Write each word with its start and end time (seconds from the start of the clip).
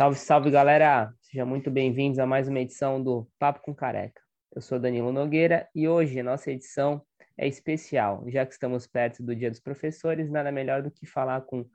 Salve, 0.00 0.18
salve, 0.18 0.50
galera! 0.50 1.12
Sejam 1.20 1.46
muito 1.46 1.70
bem-vindos 1.70 2.18
a 2.18 2.24
mais 2.24 2.48
uma 2.48 2.58
edição 2.58 3.02
do 3.02 3.28
Papo 3.38 3.60
com 3.60 3.74
Careca. 3.74 4.22
Eu 4.50 4.62
sou 4.62 4.78
Danilo 4.78 5.12
Nogueira 5.12 5.68
e 5.74 5.86
hoje 5.86 6.18
a 6.18 6.24
nossa 6.24 6.50
edição 6.50 7.04
é 7.36 7.46
especial, 7.46 8.24
já 8.26 8.46
que 8.46 8.54
estamos 8.54 8.86
perto 8.86 9.22
do 9.22 9.36
Dia 9.36 9.50
dos 9.50 9.60
Professores, 9.60 10.30
nada 10.30 10.50
melhor 10.50 10.82
do 10.82 10.90
que 10.90 11.04
falar 11.04 11.42
com 11.42 11.60
o 11.60 11.70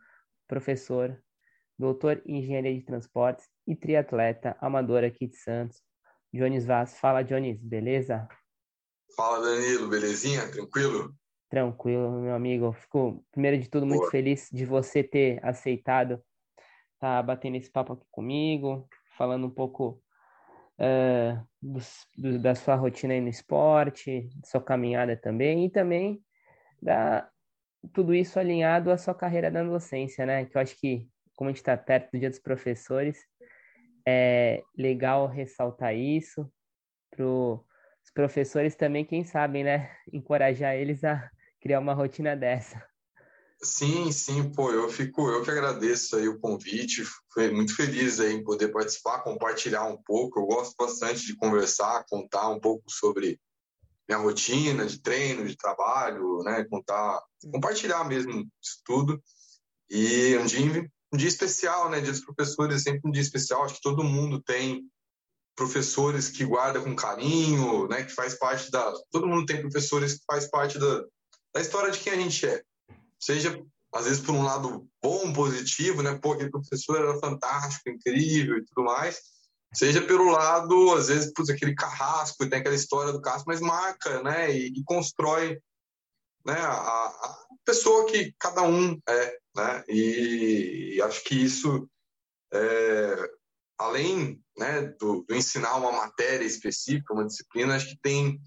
professor, 0.48 1.16
doutor 1.78 2.20
em 2.26 2.40
Engenharia 2.40 2.74
de 2.74 2.82
Transportes 2.82 3.48
e 3.68 3.76
triatleta 3.76 4.58
amador 4.60 5.04
aqui 5.04 5.28
de 5.28 5.38
Santos, 5.38 5.84
Jones 6.34 6.66
Vaz. 6.66 6.98
Fala, 6.98 7.24
Jones, 7.24 7.62
beleza? 7.62 8.28
Fala, 9.16 9.40
Danilo, 9.40 9.88
belezinha? 9.88 10.50
Tranquilo? 10.52 11.14
Tranquilo, 11.48 12.22
meu 12.22 12.34
amigo. 12.34 12.74
Fico, 12.74 13.24
primeiro 13.32 13.60
de 13.60 13.70
tudo, 13.70 13.86
muito 13.86 14.00
Boa. 14.00 14.12
feliz 14.12 14.50
de 14.52 14.66
você 14.66 15.04
ter 15.04 15.40
aceitado 15.46 16.20
tá 17.00 17.22
batendo 17.22 17.58
esse 17.58 17.72
papo 17.72 17.94
aqui 17.94 18.06
comigo, 18.12 18.88
falando 19.18 19.48
um 19.48 19.52
pouco 19.52 20.02
uh, 20.80 21.48
do, 22.18 22.40
da 22.40 22.56
sua 22.56 22.76
rotina 22.76 23.14
aí 23.14 23.22
no 23.22 23.30
esporte, 23.30 24.30
da 24.36 24.48
sua 24.48 24.62
caminhada 24.62 25.16
também, 25.16 25.66
e 25.66 25.70
também 25.70 26.22
da 26.82 27.30
tudo 27.94 28.16
isso 28.16 28.40
alinhado 28.40 28.92
à 28.92 28.98
sua 28.98 29.14
carreira 29.14 29.52
na 29.52 29.64
docência, 29.64 30.26
né? 30.26 30.46
Que 30.46 30.58
eu 30.58 30.62
acho 30.62 30.76
que, 30.80 31.08
como 31.36 31.50
a 31.50 31.52
gente 31.52 31.58
está 31.58 31.78
perto 31.78 32.12
do 32.12 32.20
Dia 32.20 32.30
dos 32.30 32.40
Professores, 32.40 33.20
é 34.08 34.64
legal 34.78 35.28
ressaltar 35.28 35.96
isso 35.96 36.52
para 37.12 37.26
os 37.26 38.12
professores 38.14 38.76
também, 38.76 39.06
quem 39.06 39.24
sabe, 39.24 39.64
né? 39.64 39.92
Encorajar 40.12 40.76
eles 40.76 41.04
a 41.04 41.30
criar 41.62 41.80
uma 41.80 41.94
rotina 41.94 42.36
dessa. 42.36 42.84
Sim, 43.66 44.12
sim, 44.12 44.52
pô, 44.52 44.72
eu 44.72 44.88
fico, 44.90 45.28
eu 45.32 45.42
que 45.42 45.50
agradeço 45.50 46.16
aí 46.16 46.28
o 46.28 46.40
convite, 46.40 47.04
fui 47.34 47.50
muito 47.50 47.76
feliz 47.76 48.20
aí 48.20 48.34
em 48.34 48.44
poder 48.44 48.68
participar, 48.72 49.24
compartilhar 49.24 49.86
um 49.86 49.98
pouco. 49.98 50.40
Eu 50.40 50.46
gosto 50.46 50.76
bastante 50.78 51.26
de 51.26 51.36
conversar, 51.36 52.06
contar 52.08 52.48
um 52.50 52.60
pouco 52.60 52.84
sobre 52.92 53.40
minha 54.08 54.20
rotina 54.20 54.86
de 54.86 55.02
treino, 55.02 55.48
de 55.48 55.58
trabalho, 55.58 56.44
né, 56.44 56.64
contar, 56.70 57.20
compartilhar 57.52 58.04
mesmo 58.04 58.48
isso 58.62 58.82
tudo. 58.86 59.22
E 59.90 60.38
um 60.38 60.46
dia, 60.46 60.88
um 61.12 61.18
dia 61.18 61.28
especial, 61.28 61.90
né, 61.90 62.00
dia 62.02 62.12
dos 62.12 62.24
professores 62.24 62.76
é 62.76 62.80
sempre 62.80 63.02
um 63.10 63.12
dia 63.12 63.24
especial. 63.24 63.64
Acho 63.64 63.76
que 63.76 63.82
todo 63.82 64.04
mundo 64.04 64.40
tem 64.44 64.88
professores 65.56 66.30
que 66.30 66.46
guarda 66.46 66.80
com 66.80 66.96
carinho, 66.96 67.88
né, 67.88 68.04
que 68.04 68.14
faz 68.14 68.38
parte 68.38 68.70
da, 68.70 68.94
todo 69.10 69.28
mundo 69.28 69.48
tem 69.48 69.60
professores 69.60 70.20
que 70.20 70.26
faz 70.28 70.48
parte 70.48 70.78
da, 70.78 71.04
da 71.52 71.62
história 71.62 71.92
de 71.92 71.98
quem 71.98 72.14
a 72.14 72.18
gente 72.18 72.46
é 72.46 72.62
seja 73.26 73.62
às 73.94 74.06
vezes 74.06 74.20
por 74.20 74.36
um 74.36 74.44
lado 74.44 74.88
bom, 75.02 75.32
positivo, 75.32 76.04
né? 76.04 76.20
Pô, 76.22 76.34
aquele 76.34 76.52
professor 76.52 76.98
era 76.98 77.18
fantástico, 77.20 77.90
incrível 77.90 78.58
e 78.58 78.66
tudo 78.66 78.84
mais. 78.84 79.20
Seja 79.74 80.02
pelo 80.02 80.30
lado, 80.30 80.94
às 80.94 81.08
vezes, 81.08 81.32
putz, 81.34 81.50
aquele 81.50 81.74
carrasco, 81.74 82.48
tem 82.50 82.60
aquela 82.60 82.76
história 82.76 83.14
do 83.14 83.22
carrasco, 83.22 83.48
mas 83.48 83.62
marca, 83.62 84.22
né? 84.22 84.54
E, 84.54 84.68
e 84.68 84.84
constrói 84.84 85.60
né? 86.46 86.54
A, 86.54 87.08
a, 87.08 87.46
pessoa 87.66 88.06
que 88.06 88.34
cada 88.38 88.62
um 88.62 89.00
é, 89.10 89.38
né? 89.56 89.84
E, 89.90 90.94
e 90.96 91.02
acho 91.02 91.24
que 91.24 91.34
isso, 91.36 91.90
é, 92.54 93.30
além 93.80 94.40
né, 94.56 94.84
do, 95.00 95.26
do 95.28 95.36
ensinar 95.36 95.76
uma 95.76 95.92
matéria 95.92 96.46
específica, 96.46 97.14
uma 97.14 97.26
disciplina, 97.26 97.76
acho 97.76 97.90
que 97.90 98.00
tem 98.02 98.40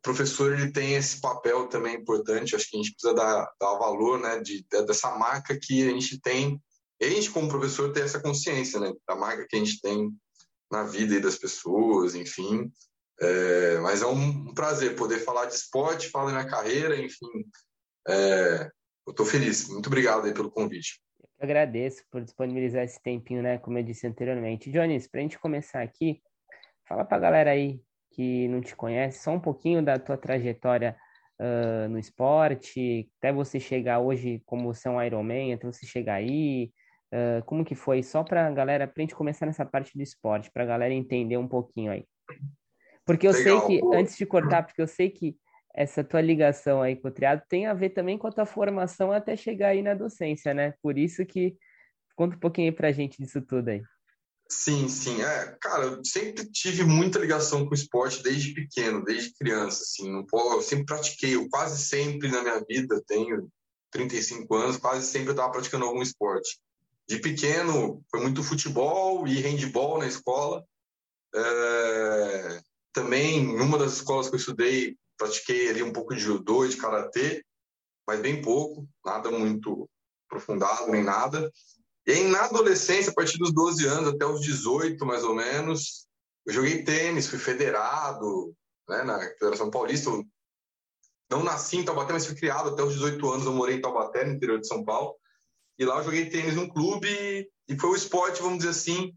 o 0.00 0.02
professor 0.02 0.52
ele 0.52 0.72
tem 0.72 0.94
esse 0.94 1.20
papel 1.20 1.68
também 1.68 1.96
importante, 1.96 2.56
acho 2.56 2.70
que 2.70 2.76
a 2.76 2.82
gente 2.82 2.92
precisa 2.92 3.14
dar, 3.14 3.52
dar 3.60 3.78
valor 3.78 4.18
né, 4.18 4.40
de, 4.40 4.66
dessa 4.86 5.14
marca 5.16 5.58
que 5.60 5.86
a 5.86 5.92
gente 5.92 6.18
tem, 6.20 6.60
e 6.98 7.04
a 7.04 7.10
gente 7.10 7.30
como 7.30 7.48
professor 7.48 7.92
tem 7.92 8.02
essa 8.02 8.20
consciência 8.20 8.80
né, 8.80 8.92
da 9.06 9.14
marca 9.14 9.46
que 9.46 9.56
a 9.56 9.58
gente 9.58 9.80
tem 9.80 10.10
na 10.70 10.84
vida 10.84 11.20
das 11.20 11.36
pessoas, 11.36 12.14
enfim. 12.14 12.70
É, 13.20 13.78
mas 13.80 14.00
é 14.00 14.06
um 14.06 14.54
prazer 14.54 14.96
poder 14.96 15.18
falar 15.18 15.46
de 15.46 15.54
esporte, 15.54 16.08
falar 16.08 16.26
da 16.26 16.38
minha 16.38 16.50
carreira, 16.50 16.96
enfim. 16.98 17.46
É, 18.08 18.70
eu 19.06 19.10
estou 19.10 19.26
feliz. 19.26 19.68
Muito 19.68 19.88
obrigado 19.88 20.26
aí 20.26 20.32
pelo 20.32 20.50
convite. 20.50 21.00
Eu 21.20 21.28
agradeço 21.44 22.02
por 22.10 22.22
disponibilizar 22.22 22.84
esse 22.84 23.00
tempinho, 23.02 23.42
né? 23.42 23.58
Como 23.58 23.78
eu 23.78 23.82
disse 23.82 24.06
anteriormente. 24.06 24.70
Jones, 24.70 25.06
para 25.06 25.20
a 25.20 25.22
gente 25.22 25.38
começar 25.38 25.82
aqui, 25.82 26.22
fala 26.86 27.04
para 27.04 27.16
a 27.16 27.20
galera 27.20 27.50
aí 27.50 27.82
que 28.10 28.48
não 28.48 28.60
te 28.60 28.74
conhece, 28.74 29.22
só 29.22 29.32
um 29.32 29.40
pouquinho 29.40 29.82
da 29.82 29.98
tua 29.98 30.16
trajetória 30.16 30.96
uh, 31.40 31.88
no 31.88 31.98
esporte, 31.98 33.10
até 33.18 33.32
você 33.32 33.58
chegar 33.58 34.00
hoje 34.00 34.42
como 34.44 34.72
você 34.72 34.88
é 34.88 34.90
um 34.90 35.02
Ironman, 35.02 35.54
até 35.54 35.66
você 35.66 35.86
chegar 35.86 36.14
aí, 36.14 36.70
uh, 37.12 37.44
como 37.44 37.64
que 37.64 37.74
foi? 37.74 38.02
Só 38.02 38.22
para 38.22 38.46
a 38.46 38.50
galera, 38.50 38.86
para 38.86 39.00
a 39.00 39.02
gente 39.02 39.14
começar 39.14 39.46
nessa 39.46 39.64
parte 39.64 39.96
do 39.96 40.02
esporte, 40.02 40.50
para 40.50 40.64
a 40.64 40.66
galera 40.66 40.92
entender 40.92 41.36
um 41.36 41.48
pouquinho 41.48 41.92
aí. 41.92 42.04
Porque 43.04 43.26
eu 43.26 43.32
Legal. 43.32 43.66
sei 43.66 43.80
que, 43.80 43.96
antes 43.96 44.16
de 44.16 44.26
cortar, 44.26 44.62
porque 44.62 44.80
eu 44.80 44.86
sei 44.86 45.10
que 45.10 45.36
essa 45.74 46.02
tua 46.02 46.20
ligação 46.20 46.82
aí 46.82 46.96
com 46.96 47.08
o 47.08 47.10
triado 47.10 47.42
tem 47.48 47.66
a 47.66 47.74
ver 47.74 47.90
também 47.90 48.18
com 48.18 48.26
a 48.26 48.32
tua 48.32 48.46
formação 48.46 49.12
até 49.12 49.36
chegar 49.36 49.68
aí 49.68 49.82
na 49.82 49.94
docência, 49.94 50.52
né? 50.52 50.74
Por 50.82 50.98
isso 50.98 51.24
que 51.24 51.56
conta 52.16 52.36
um 52.36 52.40
pouquinho 52.40 52.68
aí 52.68 52.72
pra 52.72 52.92
gente 52.92 53.22
disso 53.22 53.40
tudo 53.40 53.68
aí. 53.68 53.82
Sim, 54.50 54.88
sim. 54.88 55.22
É, 55.22 55.56
cara, 55.60 55.84
eu 55.84 56.04
sempre 56.04 56.44
tive 56.50 56.82
muita 56.82 57.20
ligação 57.20 57.64
com 57.64 57.70
o 57.70 57.74
esporte 57.74 58.20
desde 58.22 58.52
pequeno, 58.52 59.04
desde 59.04 59.32
criança, 59.34 59.82
assim. 59.84 60.26
Eu 60.32 60.62
sempre 60.62 60.86
pratiquei, 60.86 61.36
eu 61.36 61.48
quase 61.48 61.82
sempre 61.84 62.28
na 62.28 62.42
minha 62.42 62.60
vida, 62.68 63.00
tenho 63.06 63.48
35 63.92 64.52
anos, 64.56 64.76
quase 64.76 65.06
sempre 65.06 65.28
eu 65.28 65.32
estava 65.32 65.52
praticando 65.52 65.84
algum 65.84 66.02
esporte. 66.02 66.58
De 67.08 67.18
pequeno, 67.20 68.02
foi 68.10 68.20
muito 68.20 68.42
futebol 68.42 69.26
e 69.26 69.40
handball 69.40 69.98
na 69.98 70.08
escola. 70.08 70.64
É, 71.32 72.60
também, 72.92 73.38
em 73.38 73.60
uma 73.60 73.78
das 73.78 73.94
escolas 73.94 74.28
que 74.28 74.34
eu 74.34 74.38
estudei, 74.40 74.96
pratiquei 75.16 75.70
ali 75.70 75.82
um 75.82 75.92
pouco 75.92 76.12
de 76.14 76.20
judô 76.20 76.64
e 76.64 76.70
de 76.70 76.76
karatê, 76.76 77.44
mas 78.04 78.20
bem 78.20 78.42
pouco, 78.42 78.88
nada 79.04 79.30
muito 79.30 79.88
aprofundado 80.26 80.90
nem 80.90 81.04
nada. 81.04 81.50
E 82.06 82.24
na 82.24 82.44
adolescência, 82.44 83.10
a 83.10 83.14
partir 83.14 83.38
dos 83.38 83.52
12 83.52 83.86
anos 83.86 84.14
até 84.14 84.26
os 84.26 84.40
18, 84.40 85.04
mais 85.04 85.22
ou 85.22 85.34
menos, 85.34 86.08
eu 86.46 86.52
joguei 86.52 86.82
tênis, 86.82 87.28
fui 87.28 87.38
federado 87.38 88.54
né, 88.88 89.02
na 89.02 89.20
Federação 89.20 89.70
Paulista. 89.70 90.10
Não 91.30 91.44
nasci 91.44 91.76
em 91.76 91.84
Taubaté, 91.84 92.12
mas 92.12 92.26
fui 92.26 92.34
criado 92.34 92.70
até 92.70 92.82
os 92.82 92.94
18 92.94 93.30
anos. 93.30 93.46
Eu 93.46 93.52
morei 93.52 93.76
em 93.76 93.80
Taubaté, 93.80 94.24
no 94.24 94.32
interior 94.32 94.58
de 94.60 94.66
São 94.66 94.84
Paulo. 94.84 95.14
E 95.78 95.84
lá 95.84 95.98
eu 95.98 96.04
joguei 96.04 96.28
tênis 96.28 96.56
num 96.56 96.68
clube 96.68 97.08
e 97.68 97.78
foi 97.78 97.90
o 97.90 97.96
esporte, 97.96 98.42
vamos 98.42 98.58
dizer 98.58 98.70
assim, 98.70 99.14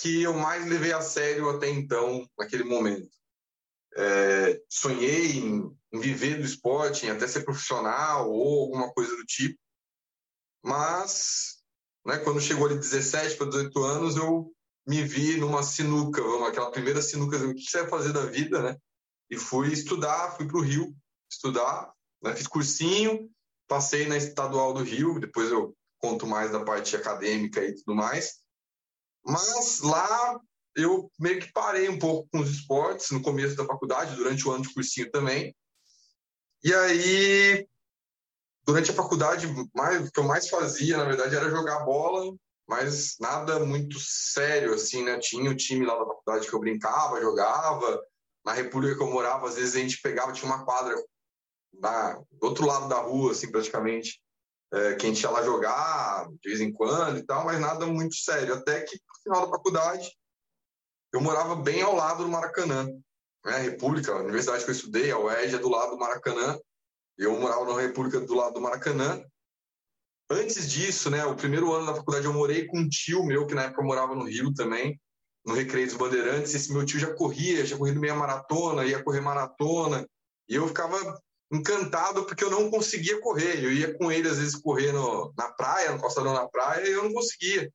que 0.00 0.22
eu 0.22 0.32
mais 0.32 0.66
levei 0.66 0.92
a 0.92 1.00
sério 1.00 1.50
até 1.50 1.68
então, 1.68 2.28
naquele 2.38 2.64
momento. 2.64 3.10
É, 3.96 4.60
sonhei 4.68 5.38
em, 5.38 5.76
em, 5.92 6.00
viver 6.00 6.38
do 6.38 6.44
esporte, 6.44 7.06
em 7.06 7.10
até 7.10 7.26
ser 7.26 7.44
profissional 7.44 8.30
ou 8.30 8.64
alguma 8.64 8.92
coisa 8.92 9.16
do 9.16 9.24
tipo, 9.24 9.58
mas 10.62 11.57
né? 12.04 12.18
Quando 12.18 12.40
chegou 12.40 12.66
ali 12.66 12.78
17 12.78 13.36
para 13.36 13.48
18 13.48 13.84
anos, 13.84 14.16
eu 14.16 14.52
me 14.86 15.02
vi 15.02 15.36
numa 15.36 15.62
sinuca, 15.62 16.22
aquela 16.46 16.70
primeira 16.70 17.02
sinuca, 17.02 17.36
o 17.36 17.54
que 17.54 17.62
você 17.62 17.82
vai 17.82 17.90
fazer 17.90 18.12
da 18.12 18.24
vida, 18.24 18.62
né? 18.62 18.76
E 19.30 19.36
fui 19.36 19.72
estudar, 19.72 20.34
fui 20.36 20.46
para 20.46 20.56
o 20.56 20.62
Rio 20.62 20.94
estudar, 21.30 21.92
né? 22.22 22.34
fiz 22.34 22.46
cursinho, 22.46 23.30
passei 23.68 24.06
na 24.06 24.16
Estadual 24.16 24.72
do 24.72 24.82
Rio, 24.82 25.20
depois 25.20 25.50
eu 25.50 25.76
conto 25.98 26.26
mais 26.26 26.52
da 26.52 26.64
parte 26.64 26.96
acadêmica 26.96 27.62
e 27.62 27.74
tudo 27.74 27.94
mais. 27.94 28.38
Mas 29.24 29.80
lá 29.80 30.40
eu 30.74 31.10
meio 31.18 31.40
que 31.40 31.52
parei 31.52 31.88
um 31.88 31.98
pouco 31.98 32.28
com 32.32 32.40
os 32.40 32.50
esportes 32.50 33.10
no 33.10 33.20
começo 33.20 33.56
da 33.56 33.66
faculdade, 33.66 34.16
durante 34.16 34.46
o 34.48 34.52
ano 34.52 34.62
de 34.62 34.72
cursinho 34.72 35.10
também. 35.10 35.54
E 36.62 36.72
aí 36.72 37.68
durante 38.68 38.90
a 38.90 38.94
faculdade, 38.94 39.46
mais, 39.74 40.06
o 40.06 40.12
que 40.12 40.20
eu 40.20 40.24
mais 40.24 40.46
fazia, 40.50 40.98
na 40.98 41.04
verdade, 41.04 41.34
era 41.34 41.48
jogar 41.48 41.86
bola, 41.86 42.36
mas 42.68 43.16
nada 43.18 43.58
muito 43.60 43.98
sério, 43.98 44.74
assim, 44.74 45.02
né? 45.02 45.18
Tinha 45.18 45.50
o 45.50 45.56
time 45.56 45.86
lá 45.86 45.98
da 45.98 46.04
faculdade 46.04 46.46
que 46.46 46.52
eu 46.52 46.60
brincava, 46.60 47.18
jogava. 47.18 47.98
Na 48.44 48.52
República 48.52 48.94
que 48.94 49.02
eu 49.02 49.10
morava, 49.10 49.48
às 49.48 49.54
vezes 49.54 49.74
a 49.74 49.78
gente 49.78 50.02
pegava, 50.02 50.32
tinha 50.32 50.52
uma 50.52 50.66
quadra 50.66 50.94
na, 51.80 52.22
do 52.30 52.46
outro 52.46 52.66
lado 52.66 52.90
da 52.90 52.98
rua, 53.00 53.32
assim, 53.32 53.50
praticamente, 53.50 54.20
é, 54.74 54.96
que 54.96 55.06
a 55.06 55.08
gente 55.08 55.22
ia 55.22 55.30
lá 55.30 55.42
jogar 55.42 56.28
de 56.28 56.50
vez 56.50 56.60
em 56.60 56.70
quando 56.70 57.16
e 57.16 57.24
tal, 57.24 57.46
mas 57.46 57.58
nada 57.58 57.86
muito 57.86 58.16
sério. 58.16 58.52
Até 58.52 58.82
que, 58.82 58.96
no 58.96 59.22
final 59.22 59.46
da 59.46 59.56
faculdade, 59.56 60.14
eu 61.14 61.22
morava 61.22 61.56
bem 61.56 61.80
ao 61.80 61.96
lado 61.96 62.22
do 62.22 62.30
Maracanã. 62.30 62.84
Né? 62.84 63.00
A 63.44 63.58
República, 63.60 64.12
a 64.12 64.20
universidade 64.20 64.62
que 64.62 64.70
eu 64.70 64.74
estudei, 64.74 65.10
a 65.10 65.18
UERJ, 65.18 65.54
é 65.54 65.58
do 65.58 65.70
lado 65.70 65.92
do 65.92 65.98
Maracanã. 65.98 66.58
Eu 67.18 67.38
morava 67.38 67.64
na 67.64 67.80
República 67.80 68.20
do 68.20 68.34
lado 68.34 68.54
do 68.54 68.60
Maracanã. 68.60 69.20
Antes 70.30 70.70
disso, 70.70 71.10
né, 71.10 71.24
o 71.24 71.34
primeiro 71.34 71.72
ano 71.72 71.86
da 71.86 71.94
faculdade 71.94 72.26
eu 72.26 72.32
morei 72.32 72.66
com 72.66 72.78
um 72.78 72.88
tio 72.88 73.24
meu, 73.24 73.46
que 73.46 73.54
na 73.54 73.64
época 73.64 73.82
morava 73.82 74.14
no 74.14 74.24
Rio 74.24 74.54
também, 74.54 75.00
no 75.44 75.54
Recreio 75.54 75.86
dos 75.86 75.96
Bandeirantes. 75.96 76.54
Esse 76.54 76.72
meu 76.72 76.86
tio 76.86 77.00
já 77.00 77.12
corria, 77.14 77.66
já 77.66 77.76
corria 77.76 77.98
meia 77.98 78.14
maratona, 78.14 78.84
ia 78.84 79.02
correr 79.02 79.20
maratona. 79.20 80.06
E 80.48 80.54
eu 80.54 80.68
ficava 80.68 80.96
encantado 81.50 82.24
porque 82.24 82.44
eu 82.44 82.50
não 82.50 82.70
conseguia 82.70 83.20
correr. 83.20 83.64
Eu 83.64 83.72
ia 83.72 83.98
com 83.98 84.12
ele, 84.12 84.28
às 84.28 84.38
vezes, 84.38 84.54
correr 84.54 84.92
no, 84.92 85.32
na 85.36 85.50
praia, 85.50 85.90
no 85.90 86.00
calçadão 86.00 86.32
na 86.32 86.46
praia, 86.48 86.86
e 86.86 86.92
eu 86.92 87.02
não 87.02 87.12
conseguia 87.12 87.68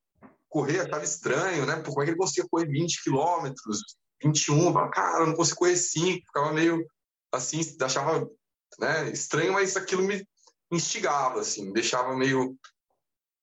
correr, 0.48 0.80
achava 0.80 1.04
estranho, 1.04 1.66
né? 1.66 1.82
Como 1.82 2.02
é 2.02 2.06
que 2.06 2.12
ele 2.12 2.18
conseguia 2.18 2.48
correr 2.50 2.68
20 2.68 3.04
quilômetros, 3.04 3.82
21? 4.24 4.68
Eu 4.68 4.74
falava, 4.74 4.92
cara, 4.92 5.24
eu 5.24 5.28
não 5.28 5.36
consigo 5.36 5.58
correr 5.58 5.76
5. 5.76 6.26
Ficava 6.28 6.54
meio 6.54 6.86
assim, 7.34 7.60
achava 7.82 8.30
né, 8.80 9.10
estranho, 9.12 9.54
mas 9.54 9.76
aquilo 9.76 10.04
me 10.04 10.26
instigava, 10.72 11.42
assim, 11.42 11.68
me 11.68 11.74
deixava 11.74 12.16
meio 12.16 12.58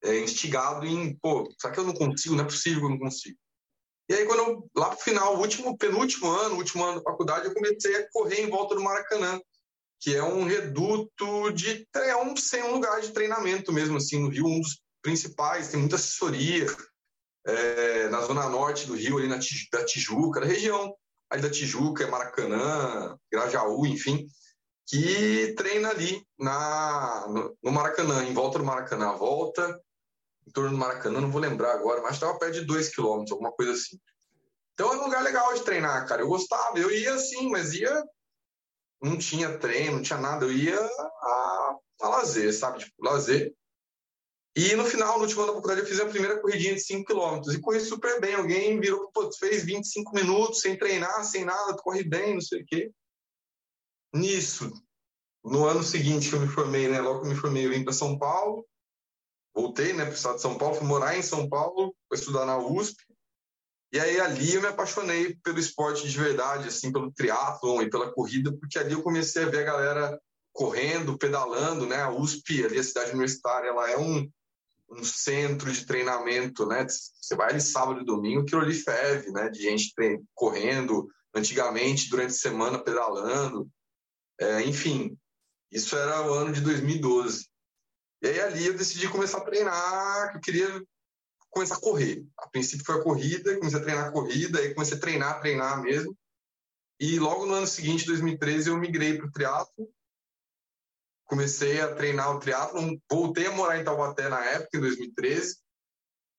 é, 0.02 0.18
instigado 0.20 0.86
em, 0.86 1.14
pô, 1.16 1.48
será 1.58 1.72
que 1.72 1.80
eu 1.80 1.84
não 1.84 1.94
consigo? 1.94 2.34
Não 2.34 2.44
é 2.44 2.46
possível 2.46 2.80
que 2.80 2.86
eu 2.86 2.90
não 2.90 2.98
consigo. 2.98 3.38
E 4.08 4.14
aí, 4.14 4.26
quando 4.26 4.40
eu, 4.40 4.70
lá 4.74 4.88
pro 4.90 4.98
final, 4.98 5.38
último, 5.38 5.76
penúltimo 5.78 6.28
ano, 6.28 6.56
último 6.56 6.84
ano 6.84 6.98
da 6.98 7.10
faculdade, 7.10 7.46
eu 7.46 7.54
comecei 7.54 7.96
a 7.96 8.10
correr 8.10 8.40
em 8.40 8.50
volta 8.50 8.74
do 8.74 8.82
Maracanã, 8.82 9.40
que 10.00 10.16
é 10.16 10.22
um 10.24 10.44
reduto 10.44 11.52
de 11.52 11.86
é 11.94 12.16
um, 12.16 12.34
sem 12.34 12.62
um 12.62 12.72
lugar 12.72 13.00
de 13.00 13.12
treinamento 13.12 13.72
mesmo, 13.72 13.98
assim, 13.98 14.18
no 14.18 14.28
Rio, 14.28 14.46
um 14.46 14.60
dos 14.60 14.82
principais, 15.02 15.68
tem 15.68 15.78
muita 15.78 15.96
assessoria 15.96 16.66
é, 17.46 18.08
na 18.08 18.20
zona 18.22 18.48
norte 18.48 18.86
do 18.86 18.94
Rio, 18.94 19.18
ali 19.18 19.28
na 19.28 19.38
da 19.72 19.84
Tijuca, 19.84 20.40
na 20.40 20.46
região 20.46 20.94
ali 21.30 21.42
da 21.42 21.50
Tijuca, 21.50 22.08
Maracanã, 22.08 23.16
Grajaú, 23.32 23.86
enfim, 23.86 24.26
que 24.90 25.54
treina 25.56 25.90
ali 25.90 26.26
na, 26.36 27.28
no, 27.62 27.70
Maracanã, 27.70 28.24
em 28.24 28.34
volta 28.34 28.58
do 28.58 28.64
Maracanã, 28.64 29.12
volta 29.12 29.80
em 30.44 30.50
torno 30.50 30.70
do 30.70 30.76
Maracanã, 30.76 31.20
não 31.20 31.30
vou 31.30 31.40
lembrar 31.40 31.72
agora, 31.74 32.02
mas 32.02 32.14
estava 32.14 32.36
perto 32.36 32.54
de 32.54 32.64
2 32.64 32.88
quilômetros, 32.88 33.30
alguma 33.30 33.52
coisa 33.52 33.70
assim. 33.70 33.96
Então 34.74 34.92
é 34.92 34.96
um 34.96 35.04
lugar 35.04 35.22
legal 35.22 35.54
de 35.54 35.62
treinar, 35.62 36.08
cara. 36.08 36.22
Eu 36.22 36.28
gostava, 36.28 36.76
eu 36.76 36.90
ia 36.90 37.14
assim, 37.14 37.48
mas 37.48 37.72
ia. 37.72 38.02
Não 39.00 39.16
tinha 39.16 39.58
treino, 39.58 39.96
não 39.96 40.02
tinha 40.02 40.18
nada, 40.18 40.44
eu 40.44 40.52
ia 40.52 40.78
a, 40.78 41.76
a 42.02 42.08
lazer, 42.08 42.52
sabe? 42.52 42.80
Tipo, 42.80 42.92
lazer. 42.98 43.54
E 44.56 44.74
no 44.74 44.84
final, 44.84 45.18
no 45.18 45.22
último 45.22 45.42
ano 45.42 45.52
da 45.52 45.56
faculdade, 45.56 45.82
eu 45.82 45.86
fiz 45.86 46.00
a 46.00 46.06
primeira 46.06 46.40
corridinha 46.40 46.74
de 46.74 46.80
5 46.80 47.04
km 47.04 47.40
e 47.52 47.60
corri 47.60 47.80
super 47.80 48.20
bem. 48.20 48.34
Alguém 48.34 48.80
virou, 48.80 49.08
pô, 49.12 49.30
fez 49.38 49.64
25 49.64 50.12
minutos 50.12 50.60
sem 50.60 50.76
treinar, 50.76 51.24
sem 51.24 51.44
nada, 51.44 51.76
tu 51.76 51.82
corre 51.82 52.02
bem, 52.02 52.34
não 52.34 52.40
sei 52.40 52.62
o 52.62 52.66
quê. 52.66 52.90
Nisso, 54.12 54.72
no 55.44 55.66
ano 55.66 55.82
seguinte 55.82 56.28
que 56.28 56.34
eu 56.34 56.40
me 56.40 56.48
formei, 56.48 56.88
né? 56.88 57.00
Logo 57.00 57.20
que 57.20 57.26
eu 57.26 57.30
me 57.30 57.36
formei, 57.36 57.66
eu 57.66 57.70
vim 57.70 57.84
para 57.84 57.92
São 57.92 58.18
Paulo, 58.18 58.66
voltei, 59.54 59.92
né, 59.92 60.04
para 60.04 60.12
o 60.12 60.16
estado 60.16 60.36
de 60.36 60.42
São 60.42 60.56
Paulo, 60.56 60.76
fui 60.76 60.86
morar 60.86 61.16
em 61.16 61.22
São 61.22 61.48
Paulo, 61.48 61.94
para 62.08 62.18
estudar 62.18 62.46
na 62.46 62.58
USP. 62.58 62.96
E 63.92 63.98
aí 63.98 64.20
ali 64.20 64.54
eu 64.54 64.62
me 64.62 64.68
apaixonei 64.68 65.36
pelo 65.42 65.58
esporte 65.58 66.08
de 66.08 66.16
verdade, 66.16 66.68
assim, 66.68 66.92
pelo 66.92 67.10
triatlon 67.10 67.82
e 67.82 67.90
pela 67.90 68.12
corrida, 68.12 68.52
porque 68.56 68.78
ali 68.78 68.92
eu 68.92 69.02
comecei 69.02 69.42
a 69.42 69.48
ver 69.48 69.60
a 69.60 69.72
galera 69.72 70.20
correndo, 70.52 71.18
pedalando, 71.18 71.86
né? 71.86 72.00
A 72.00 72.10
USP, 72.10 72.64
ali 72.64 72.78
a 72.78 72.84
cidade 72.84 73.10
universitária, 73.10 73.68
ela 73.68 73.90
é 73.90 73.98
um, 73.98 74.30
um 74.90 75.02
centro 75.02 75.72
de 75.72 75.84
treinamento, 75.84 76.66
né? 76.66 76.86
Você 76.88 77.34
vai 77.34 77.50
ali 77.50 77.60
sábado 77.60 78.00
e 78.00 78.04
domingo, 78.04 78.42
aquilo 78.42 78.60
ali 78.60 78.74
ferve, 78.74 79.32
né? 79.32 79.48
De 79.48 79.60
gente 79.60 79.92
correndo, 80.34 81.08
antigamente, 81.34 82.08
durante 82.08 82.30
a 82.30 82.38
semana, 82.38 82.78
pedalando. 82.78 83.68
É, 84.40 84.62
enfim, 84.62 85.18
isso 85.70 85.94
era 85.96 86.22
o 86.22 86.32
ano 86.32 86.52
de 86.52 86.62
2012. 86.62 87.46
E 88.22 88.28
aí 88.28 88.40
ali 88.40 88.66
eu 88.66 88.76
decidi 88.76 89.08
começar 89.08 89.38
a 89.38 89.44
treinar, 89.44 90.30
que 90.30 90.38
eu 90.38 90.40
queria 90.40 90.82
começar 91.50 91.76
a 91.76 91.80
correr. 91.80 92.24
A 92.38 92.48
princípio 92.48 92.84
foi 92.84 92.96
a 92.96 93.02
corrida, 93.02 93.56
comecei 93.58 93.78
a 93.78 93.82
treinar 93.82 94.08
a 94.08 94.12
corrida, 94.12 94.58
aí 94.58 94.74
comecei 94.74 94.96
a 94.96 95.00
treinar, 95.00 95.40
treinar 95.40 95.82
mesmo. 95.82 96.16
E 96.98 97.18
logo 97.18 97.46
no 97.46 97.54
ano 97.54 97.66
seguinte, 97.66 98.06
2013, 98.06 98.70
eu 98.70 98.78
migrei 98.78 99.16
para 99.16 99.26
o 99.26 99.32
triatlo. 99.32 99.90
Comecei 101.24 101.80
a 101.80 101.94
treinar 101.94 102.34
o 102.34 102.40
triatlo, 102.40 103.00
voltei 103.10 103.46
a 103.46 103.52
morar 103.52 103.78
em 103.78 103.84
Taubaté 103.84 104.28
na 104.28 104.44
época, 104.44 104.76
em 104.76 104.80
2013. 104.80 105.58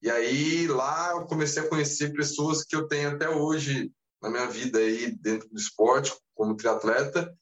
E 0.02 0.10
aí 0.10 0.68
lá 0.68 1.12
eu 1.12 1.26
comecei 1.26 1.64
a 1.64 1.70
conhecer 1.70 2.14
pessoas 2.14 2.64
que 2.64 2.76
eu 2.76 2.88
tenho 2.88 3.12
até 3.12 3.30
hoje 3.30 3.92
na 4.22 4.30
minha 4.30 4.48
vida 4.48 4.80
aí 4.80 5.12
dentro 5.12 5.48
do 5.50 5.58
esporte, 5.58 6.14
como 6.36 6.56
triatleta, 6.56 7.36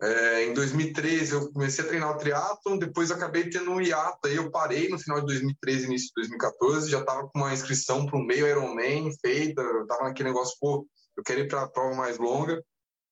é, 0.00 0.44
em 0.44 0.54
2013 0.54 1.32
eu 1.32 1.52
comecei 1.52 1.84
a 1.84 1.88
treinar 1.88 2.10
o 2.10 2.18
triatlon, 2.18 2.78
depois 2.78 3.10
acabei 3.10 3.50
tendo 3.50 3.70
um 3.72 3.80
hiato, 3.80 4.28
aí 4.28 4.36
eu 4.36 4.50
parei 4.50 4.88
no 4.88 4.98
final 4.98 5.20
de 5.20 5.26
2013, 5.26 5.86
início 5.86 6.08
de 6.08 6.14
2014, 6.16 6.90
já 6.90 7.00
estava 7.00 7.28
com 7.28 7.38
uma 7.38 7.52
inscrição 7.52 8.06
para 8.06 8.16
um 8.16 8.24
meio 8.24 8.46
Ironman 8.46 9.10
feita, 9.20 9.60
eu 9.60 9.86
naquele 9.86 10.28
negócio, 10.28 10.56
pô, 10.60 10.86
eu 11.16 11.22
quero 11.24 11.40
ir 11.40 11.48
para 11.48 11.62
a 11.62 11.68
prova 11.68 11.96
mais 11.96 12.16
longa, 12.16 12.62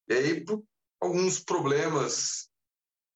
e 0.09 0.15
aí 0.15 0.45
por 0.45 0.63
alguns 1.01 1.41
problemas 1.41 2.49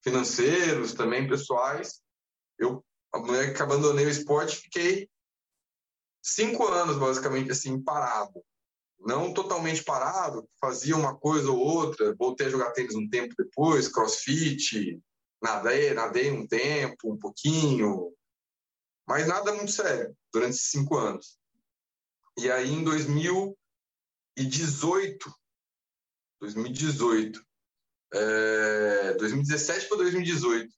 financeiros, 0.03 0.93
também 0.93 1.29
pessoais, 1.29 2.01
eu 2.59 2.85
que 3.55 3.63
abandonei 3.63 4.07
o 4.07 4.11
esporte, 4.11 4.57
fiquei 4.57 5.09
cinco 6.23 6.67
anos 6.67 6.97
basicamente 6.97 7.51
assim 7.51 7.81
parado 7.83 8.43
não 9.01 9.33
totalmente 9.33 9.83
parado, 9.83 10.47
fazia 10.61 10.95
uma 10.95 11.17
coisa 11.17 11.51
ou 11.51 11.59
outra, 11.59 12.15
voltei 12.15 12.47
a 12.47 12.51
jogar 12.51 12.73
tênis 12.73 12.95
um 12.95 13.09
tempo 13.09 13.35
depois, 13.37 13.89
crossfit, 13.89 15.03
nadei, 15.43 15.95
nadei 15.95 16.31
um 16.31 16.47
tempo, 16.47 17.13
um 17.13 17.19
pouquinho, 17.19 18.13
mas 19.09 19.27
nada 19.27 19.55
muito 19.55 19.73
sério 19.73 20.15
durante 20.33 20.57
esses 20.57 20.71
cinco 20.71 20.97
anos. 20.97 21.39
E 22.39 22.49
aí 22.51 22.71
em 22.71 22.85
2018, 22.85 25.35
2018, 26.41 27.45
é, 28.13 29.15
2017 29.15 29.89
para 29.89 29.97
2018, 29.99 30.71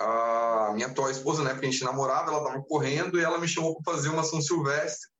a 0.00 0.72
minha 0.74 0.88
atual 0.88 1.10
esposa, 1.10 1.42
né, 1.42 1.52
porque 1.52 1.66
a 1.66 1.70
gente 1.70 1.84
namorava, 1.84 2.30
ela 2.30 2.42
estava 2.42 2.62
correndo 2.64 3.18
e 3.18 3.24
ela 3.24 3.38
me 3.38 3.48
chamou 3.48 3.80
para 3.80 3.94
fazer 3.94 4.08
uma 4.08 4.24
São 4.24 4.42
Silvestre 4.42 5.11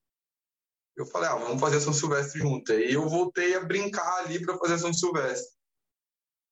eu 0.96 1.06
falei, 1.06 1.28
ah, 1.28 1.36
vamos 1.36 1.60
fazer 1.60 1.80
São 1.80 1.92
Silvestre 1.92 2.40
junto. 2.40 2.72
Aí 2.72 2.92
eu 2.92 3.08
voltei 3.08 3.54
a 3.54 3.64
brincar 3.64 4.18
ali 4.18 4.44
para 4.44 4.58
fazer 4.58 4.78
São 4.78 4.92
Silvestre. 4.92 5.56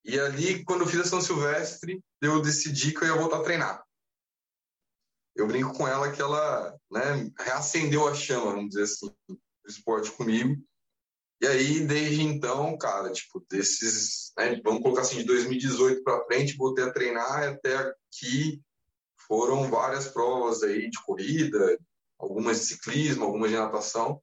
E 0.04 0.18
ali, 0.18 0.64
quando 0.64 0.82
eu 0.82 0.86
fiz 0.86 1.00
a 1.00 1.04
São 1.04 1.20
Silvestre, 1.20 2.02
eu 2.22 2.40
decidi 2.40 2.92
que 2.92 3.04
eu 3.04 3.08
ia 3.08 3.20
voltar 3.20 3.38
a 3.40 3.42
treinar. 3.44 3.84
Eu 5.36 5.46
brinco 5.46 5.74
com 5.74 5.86
ela 5.86 6.10
que 6.10 6.20
ela 6.20 6.74
né, 6.90 7.30
reacendeu 7.38 8.08
a 8.08 8.14
chama, 8.14 8.52
vamos 8.52 8.70
dizer 8.70 8.84
assim, 8.84 9.14
do 9.28 9.38
esporte 9.68 10.10
comigo. 10.12 10.56
E 11.42 11.46
aí, 11.46 11.86
desde 11.86 12.22
então, 12.22 12.76
cara, 12.76 13.10
tipo, 13.12 13.44
desses, 13.48 14.32
né, 14.36 14.60
vamos 14.62 14.82
colocar 14.82 15.02
assim, 15.02 15.18
de 15.18 15.24
2018 15.24 16.02
para 16.02 16.24
frente, 16.24 16.56
voltei 16.56 16.84
a 16.84 16.92
treinar 16.92 17.48
até 17.48 17.76
aqui 17.76 18.60
foram 19.26 19.70
várias 19.70 20.08
provas 20.08 20.62
aí 20.64 20.90
de 20.90 21.00
corrida, 21.04 21.78
algumas 22.18 22.58
de 22.58 22.66
ciclismo, 22.66 23.24
algumas 23.24 23.48
de 23.48 23.56
natação 23.56 24.20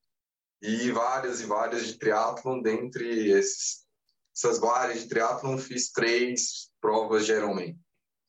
e 0.62 0.92
várias 0.92 1.42
e 1.42 1.46
várias 1.46 1.88
de 1.88 1.98
triatlon. 1.98 2.62
Dentre 2.62 3.30
esses, 3.32 3.86
essas 4.36 4.60
várias 4.60 5.02
de 5.02 5.10
triatlon, 5.10 5.58
fiz 5.58 5.92
três 5.92 6.70
provas 6.82 7.26
de 7.26 7.34
Ironman. 7.34 7.78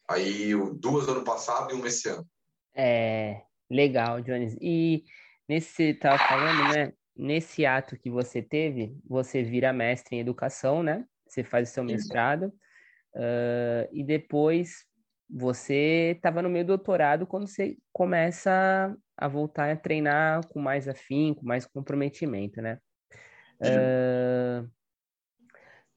Aí 0.09 0.53
duas 0.79 1.09
ano 1.09 1.25
passado 1.25 1.73
e 1.73 1.75
uma 1.75 1.89
esse 1.89 2.09
ano. 2.09 2.27
É, 2.75 3.43
legal, 3.71 4.21
Jones. 4.23 4.57
E 4.61 5.05
nesse 5.49 5.73
você 5.73 5.83
estava 5.91 6.19
falando, 6.19 6.75
né? 6.75 6.93
Nesse 7.17 7.67
ato 7.67 7.99
que 7.99 8.09
você 8.09 8.41
teve, 8.41 8.97
você 9.05 9.43
vira 9.43 9.73
mestre 9.73 10.17
em 10.17 10.21
educação, 10.21 10.83
né? 10.83 11.05
Você 11.27 11.43
faz 11.43 11.69
o 11.69 11.73
seu 11.73 11.85
mestrado. 11.85 12.53
Uh, 13.15 13.89
e 13.93 14.05
depois 14.05 14.87
você 15.29 16.15
estava 16.17 16.41
no 16.41 16.49
meio 16.49 16.65
do 16.65 16.69
doutorado 16.69 17.27
quando 17.27 17.49
você 17.49 17.77
começa 17.93 18.97
a 19.19 19.27
voltar 19.27 19.71
a 19.71 19.77
treinar 19.77 20.47
com 20.49 20.61
mais 20.61 20.87
afim, 20.87 21.35
com 21.35 21.45
mais 21.45 21.67
comprometimento, 21.67 22.63
né? 22.63 22.79
Uh, 23.61 24.71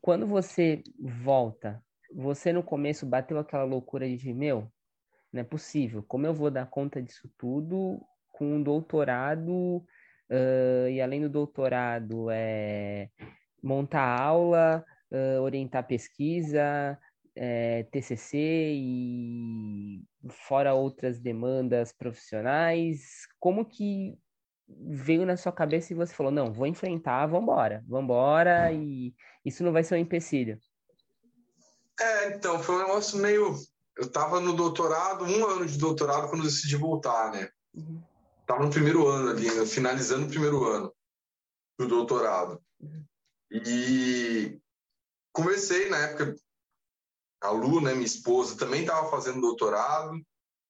quando 0.02 0.26
você 0.26 0.82
volta, 1.00 1.80
você 2.12 2.52
no 2.52 2.64
começo 2.64 3.06
bateu 3.06 3.38
aquela 3.38 3.64
loucura 3.64 4.10
de, 4.10 4.34
meu, 4.34 4.68
não 5.32 5.42
é 5.42 5.44
possível, 5.44 6.04
como 6.08 6.26
eu 6.26 6.34
vou 6.34 6.50
dar 6.50 6.66
conta 6.66 7.00
disso 7.00 7.32
tudo 7.38 8.02
com 8.32 8.56
um 8.56 8.64
doutorado, 8.64 9.78
uh, 9.78 10.90
e 10.90 11.00
além 11.00 11.22
do 11.22 11.30
doutorado, 11.30 12.32
é 12.32 13.10
montar 13.62 14.20
aula, 14.20 14.84
uh, 15.12 15.42
orientar 15.42 15.86
pesquisa, 15.86 16.98
é, 17.36 17.84
TCC 17.84 18.38
e 18.38 20.04
fora 20.30 20.74
outras 20.74 21.20
demandas 21.20 21.92
profissionais, 21.92 23.28
como 23.40 23.66
que 23.66 24.18
veio 24.68 25.26
na 25.26 25.36
sua 25.36 25.52
cabeça 25.52 25.92
e 25.92 25.96
você 25.96 26.14
falou, 26.14 26.32
não, 26.32 26.52
vou 26.52 26.68
enfrentar, 26.68 27.26
vamos 27.26 27.44
embora, 27.44 27.84
vamos 27.88 28.06
embora 28.06 28.72
e 28.72 29.14
isso 29.46 29.64
não 29.64 29.72
vai 29.72 29.84
ser 29.84 29.96
um 29.96 30.00
empecilho? 30.00 30.58
É, 32.00 32.36
então, 32.36 32.62
foi 32.62 32.76
um 32.76 32.80
negócio 32.80 33.18
meio... 33.20 33.56
Eu 33.98 34.06
estava 34.06 34.40
no 34.40 34.54
doutorado, 34.54 35.26
um 35.26 35.46
ano 35.46 35.66
de 35.66 35.78
doutorado, 35.78 36.30
quando 36.30 36.42
eu 36.42 36.50
decidi 36.50 36.76
voltar, 36.78 37.32
né? 37.32 37.50
Uhum. 37.74 38.02
Tava 38.48 38.64
no 38.64 38.72
primeiro 38.72 39.08
ano 39.08 39.30
ali, 39.30 39.54
né? 39.54 39.66
finalizando 39.66 40.26
o 40.26 40.30
primeiro 40.30 40.64
ano 40.64 40.94
do 41.78 41.88
doutorado. 41.88 42.62
Uhum. 42.80 43.06
E 43.52 44.60
conversei 45.34 45.90
na 45.90 45.98
época, 45.98 46.36
a 47.42 47.50
Lu, 47.50 47.82
né, 47.82 47.94
minha 47.94 48.06
esposa, 48.06 48.58
também 48.58 48.82
estava 48.82 49.10
fazendo 49.10 49.42
doutorado 49.42 50.22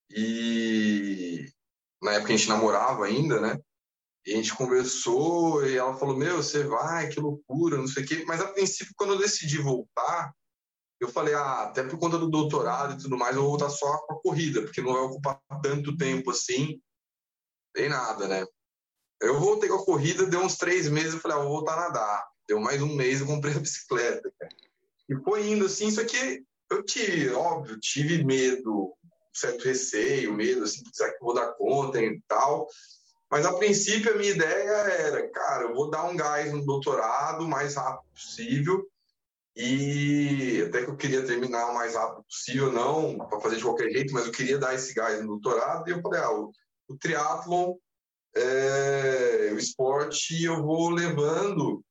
e 0.09 1.45
na 2.01 2.13
época 2.13 2.33
a 2.33 2.37
gente 2.37 2.49
namorava 2.49 3.05
ainda, 3.05 3.39
né? 3.39 3.59
E 4.25 4.33
a 4.33 4.35
gente 4.35 4.55
conversou 4.55 5.65
e 5.65 5.77
ela 5.77 5.97
falou: 5.97 6.15
Meu, 6.15 6.37
você 6.37 6.63
vai, 6.63 7.09
que 7.09 7.19
loucura, 7.19 7.77
não 7.77 7.87
sei 7.87 8.03
o 8.03 8.07
quê. 8.07 8.23
Mas 8.27 8.39
a 8.39 8.47
princípio, 8.47 8.93
quando 8.95 9.13
eu 9.13 9.19
decidi 9.19 9.57
voltar, 9.57 10.33
eu 10.99 11.09
falei: 11.09 11.33
Ah, 11.33 11.63
até 11.63 11.83
por 11.83 11.97
conta 11.97 12.17
do 12.17 12.29
doutorado 12.29 12.93
e 12.93 13.03
tudo 13.03 13.17
mais, 13.17 13.35
eu 13.35 13.41
vou 13.41 13.51
voltar 13.51 13.69
só 13.69 13.97
com 14.05 14.13
a 14.13 14.21
corrida, 14.21 14.61
porque 14.61 14.81
não 14.81 14.93
vai 14.93 15.01
ocupar 15.01 15.41
tanto 15.63 15.97
tempo 15.97 16.31
assim, 16.31 16.79
nem 17.75 17.89
nada, 17.89 18.27
né? 18.27 18.45
Eu 19.21 19.39
voltei 19.39 19.69
com 19.69 19.75
a 19.75 19.85
corrida, 19.85 20.25
deu 20.25 20.41
uns 20.41 20.57
três 20.57 20.87
meses, 20.87 21.15
eu 21.15 21.19
falei: 21.19 21.37
Ah, 21.37 21.41
vou 21.41 21.53
voltar 21.53 21.73
a 21.73 21.87
nadar. 21.87 22.31
Deu 22.47 22.59
mais 22.59 22.81
um 22.81 22.95
mês, 22.95 23.21
eu 23.21 23.27
comprei 23.27 23.55
a 23.55 23.59
bicicleta. 23.59 24.31
E 25.09 25.15
foi 25.23 25.49
indo 25.49 25.65
assim, 25.65 25.89
só 25.89 26.03
que 26.05 26.43
eu 26.71 26.83
tive, 26.83 27.29
óbvio, 27.31 27.79
tive 27.79 28.23
medo, 28.23 28.93
certo 29.33 29.65
receio, 29.65 30.33
medo, 30.33 30.63
assim, 30.63 30.81
será 30.91 31.13
que 31.13 31.23
vou 31.23 31.33
dar 31.33 31.53
conta 31.53 32.01
e 32.01 32.19
tal. 32.27 32.67
Mas 33.29 33.45
a 33.45 33.53
princípio 33.53 34.13
a 34.13 34.17
minha 34.17 34.31
ideia 34.31 34.69
era, 34.69 35.29
cara, 35.29 35.63
eu 35.63 35.75
vou 35.75 35.89
dar 35.89 36.03
um 36.03 36.15
gás 36.15 36.51
no 36.51 36.65
doutorado 36.65 37.43
o 37.43 37.47
mais 37.47 37.75
rápido 37.75 38.09
possível. 38.13 38.87
E 39.55 40.63
até 40.67 40.83
que 40.83 40.89
eu 40.89 40.97
queria 40.97 41.25
terminar 41.25 41.71
o 41.71 41.73
mais 41.73 41.93
rápido 41.93 42.23
possível, 42.23 42.71
não 42.71 43.17
para 43.17 43.39
fazer 43.39 43.57
de 43.57 43.63
qualquer 43.63 43.91
jeito, 43.91 44.13
mas 44.13 44.25
eu 44.25 44.31
queria 44.31 44.57
dar 44.57 44.73
esse 44.73 44.93
gás 44.93 45.21
no 45.21 45.27
doutorado. 45.27 45.87
E 45.87 45.91
eu 45.91 46.01
falei, 46.01 46.21
ah, 46.21 46.31
o, 46.31 46.51
o 46.87 46.97
triatlon, 46.97 47.75
é, 48.35 49.51
o 49.53 49.57
esporte, 49.57 50.43
eu 50.43 50.61
vou 50.63 50.89
levando, 50.89 51.83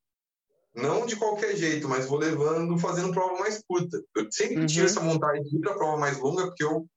não 0.75 1.05
de 1.05 1.17
qualquer 1.17 1.57
jeito, 1.57 1.89
mas 1.89 2.07
vou 2.07 2.19
levando, 2.19 2.79
fazendo 2.79 3.13
prova 3.13 3.39
mais 3.39 3.63
curta. 3.63 4.03
Eu 4.15 4.31
sempre 4.31 4.61
uhum. 4.61 4.67
tive 4.67 4.87
essa 4.87 5.01
vontade 5.01 5.43
de 5.45 5.57
ir 5.57 5.61
para 5.61 5.75
prova 5.75 5.99
mais 5.99 6.19
longa, 6.19 6.47
porque 6.47 6.65
eu, 6.65 6.89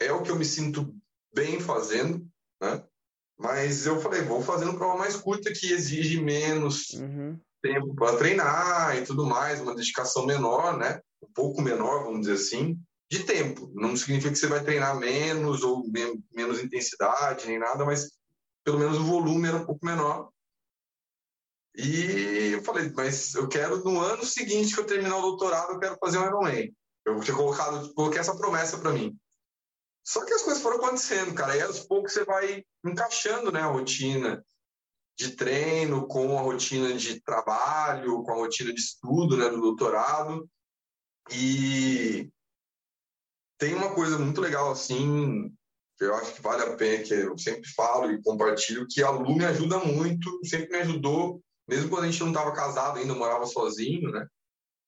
é 0.00 0.12
o 0.12 0.22
que 0.22 0.30
eu 0.30 0.36
me 0.36 0.44
sinto 0.44 0.94
bem 1.34 1.60
fazendo, 1.60 2.26
né? 2.60 2.84
Mas 3.38 3.84
eu 3.84 4.00
falei, 4.00 4.22
vou 4.22 4.42
fazendo 4.42 4.74
prova 4.74 4.96
mais 4.96 5.16
curta 5.16 5.52
que 5.52 5.70
exige 5.72 6.20
menos 6.22 6.90
uhum. 6.94 7.38
tempo 7.62 7.94
para 7.94 8.16
treinar 8.16 8.96
e 8.96 9.04
tudo 9.04 9.26
mais, 9.26 9.60
uma 9.60 9.74
dedicação 9.74 10.24
menor, 10.24 10.78
né? 10.78 11.00
Um 11.22 11.30
pouco 11.32 11.60
menor, 11.60 12.04
vamos 12.04 12.20
dizer 12.20 12.34
assim, 12.34 12.80
de 13.10 13.24
tempo. 13.24 13.70
Não 13.74 13.96
significa 13.96 14.32
que 14.32 14.38
você 14.38 14.46
vai 14.46 14.62
treinar 14.62 14.98
menos 14.98 15.62
ou 15.62 15.84
menos 16.32 16.62
intensidade 16.62 17.46
nem 17.46 17.58
nada, 17.58 17.84
mas 17.84 18.10
pelo 18.64 18.78
menos 18.78 18.98
o 18.98 19.04
volume 19.04 19.48
era 19.48 19.58
um 19.58 19.66
pouco 19.66 19.84
menor. 19.84 20.30
E 21.76 22.52
eu 22.52 22.62
falei, 22.62 22.90
mas 22.94 23.34
eu 23.34 23.46
quero 23.48 23.84
no 23.84 24.00
ano 24.00 24.24
seguinte 24.24 24.74
que 24.74 24.80
eu 24.80 24.86
terminar 24.86 25.18
o 25.18 25.22
doutorado, 25.22 25.72
eu 25.72 25.78
quero 25.78 25.96
fazer 26.00 26.18
um 26.18 26.24
Ironman. 26.24 26.74
Eu 27.04 27.20
tinha 27.20 27.36
colocado, 27.36 27.92
coloquei 27.94 28.18
essa 28.18 28.36
promessa 28.36 28.78
para 28.78 28.92
mim. 28.92 29.16
Só 30.02 30.24
que 30.24 30.32
as 30.32 30.42
coisas 30.42 30.62
foram 30.62 30.78
acontecendo, 30.78 31.34
cara. 31.34 31.56
E 31.56 31.60
aos 31.60 31.80
poucos 31.80 32.12
você 32.12 32.24
vai 32.24 32.64
encaixando 32.84 33.52
né, 33.52 33.60
a 33.60 33.66
rotina 33.66 34.44
de 35.18 35.36
treino 35.36 36.06
com 36.06 36.38
a 36.38 36.42
rotina 36.42 36.94
de 36.94 37.20
trabalho, 37.20 38.22
com 38.22 38.32
a 38.32 38.36
rotina 38.36 38.72
de 38.72 38.80
estudo 38.80 39.36
né, 39.36 39.48
do 39.48 39.60
doutorado. 39.60 40.48
E 41.30 42.30
tem 43.58 43.74
uma 43.74 43.94
coisa 43.94 44.18
muito 44.18 44.40
legal, 44.40 44.70
assim, 44.70 45.50
que 45.98 46.04
eu 46.04 46.14
acho 46.14 46.34
que 46.34 46.42
vale 46.42 46.62
a 46.62 46.76
pena, 46.76 47.04
que 47.04 47.14
eu 47.14 47.36
sempre 47.36 47.68
falo 47.74 48.10
e 48.10 48.22
compartilho, 48.22 48.86
que 48.88 49.02
a 49.02 49.10
Lu 49.10 49.34
me 49.34 49.44
ajuda 49.44 49.78
muito, 49.78 50.38
sempre 50.44 50.76
me 50.76 50.82
ajudou, 50.82 51.42
mesmo 51.68 51.90
quando 51.90 52.04
a 52.04 52.10
gente 52.10 52.20
não 52.20 52.28
estava 52.28 52.52
casado 52.52 52.98
ainda, 52.98 53.14
morava 53.14 53.46
sozinho, 53.46 54.10
né? 54.10 54.26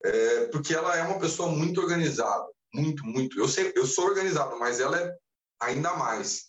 É, 0.05 0.47
porque 0.47 0.75
ela 0.75 0.97
é 0.97 1.03
uma 1.03 1.19
pessoa 1.19 1.51
muito 1.51 1.81
organizada 1.81 2.47
muito, 2.73 3.05
muito. 3.05 3.39
Eu, 3.39 3.49
sei, 3.49 3.73
eu 3.75 3.87
sou 3.87 4.07
organizado, 4.07 4.59
mas 4.59 4.81
ela 4.81 4.99
é 4.99 5.17
ainda 5.61 5.95
mais. 5.95 6.49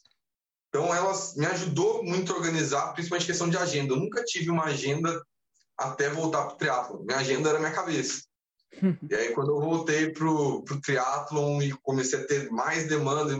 Então, 0.69 0.93
ela 0.93 1.13
me 1.35 1.45
ajudou 1.47 2.03
muito 2.03 2.31
a 2.31 2.35
organizar, 2.35 2.93
principalmente 2.93 3.25
questão 3.25 3.49
de 3.49 3.57
agenda. 3.57 3.93
Eu 3.93 3.97
nunca 3.97 4.23
tive 4.23 4.49
uma 4.49 4.65
agenda 4.65 5.23
até 5.77 6.09
voltar 6.09 6.45
para 6.45 6.53
o 6.53 6.57
triatlon. 6.57 7.03
Minha 7.03 7.17
agenda 7.17 7.49
era 7.49 7.59
minha 7.59 7.71
cabeça. 7.71 8.23
e 9.09 9.15
aí, 9.15 9.33
quando 9.33 9.51
eu 9.51 9.59
voltei 9.59 10.11
para 10.11 10.29
o 10.29 10.63
triatlon 10.81 11.61
e 11.61 11.71
comecei 11.81 12.19
a 12.19 12.27
ter 12.27 12.51
mais 12.51 12.87
demanda, 12.87 13.33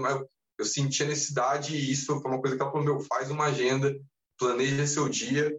eu 0.58 0.65
senti 0.65 1.03
a 1.03 1.08
necessidade, 1.08 1.75
e 1.75 1.91
isso 1.91 2.19
foi 2.19 2.31
uma 2.31 2.41
coisa 2.41 2.55
que 2.55 2.62
ela 2.62 2.72
falou, 2.72 2.86
meu, 2.86 3.00
faz 3.01 3.29
uma 3.29 3.46
agenda, 3.46 3.96
planeja 4.38 4.88
seu 4.88 5.08
dia, 5.08 5.55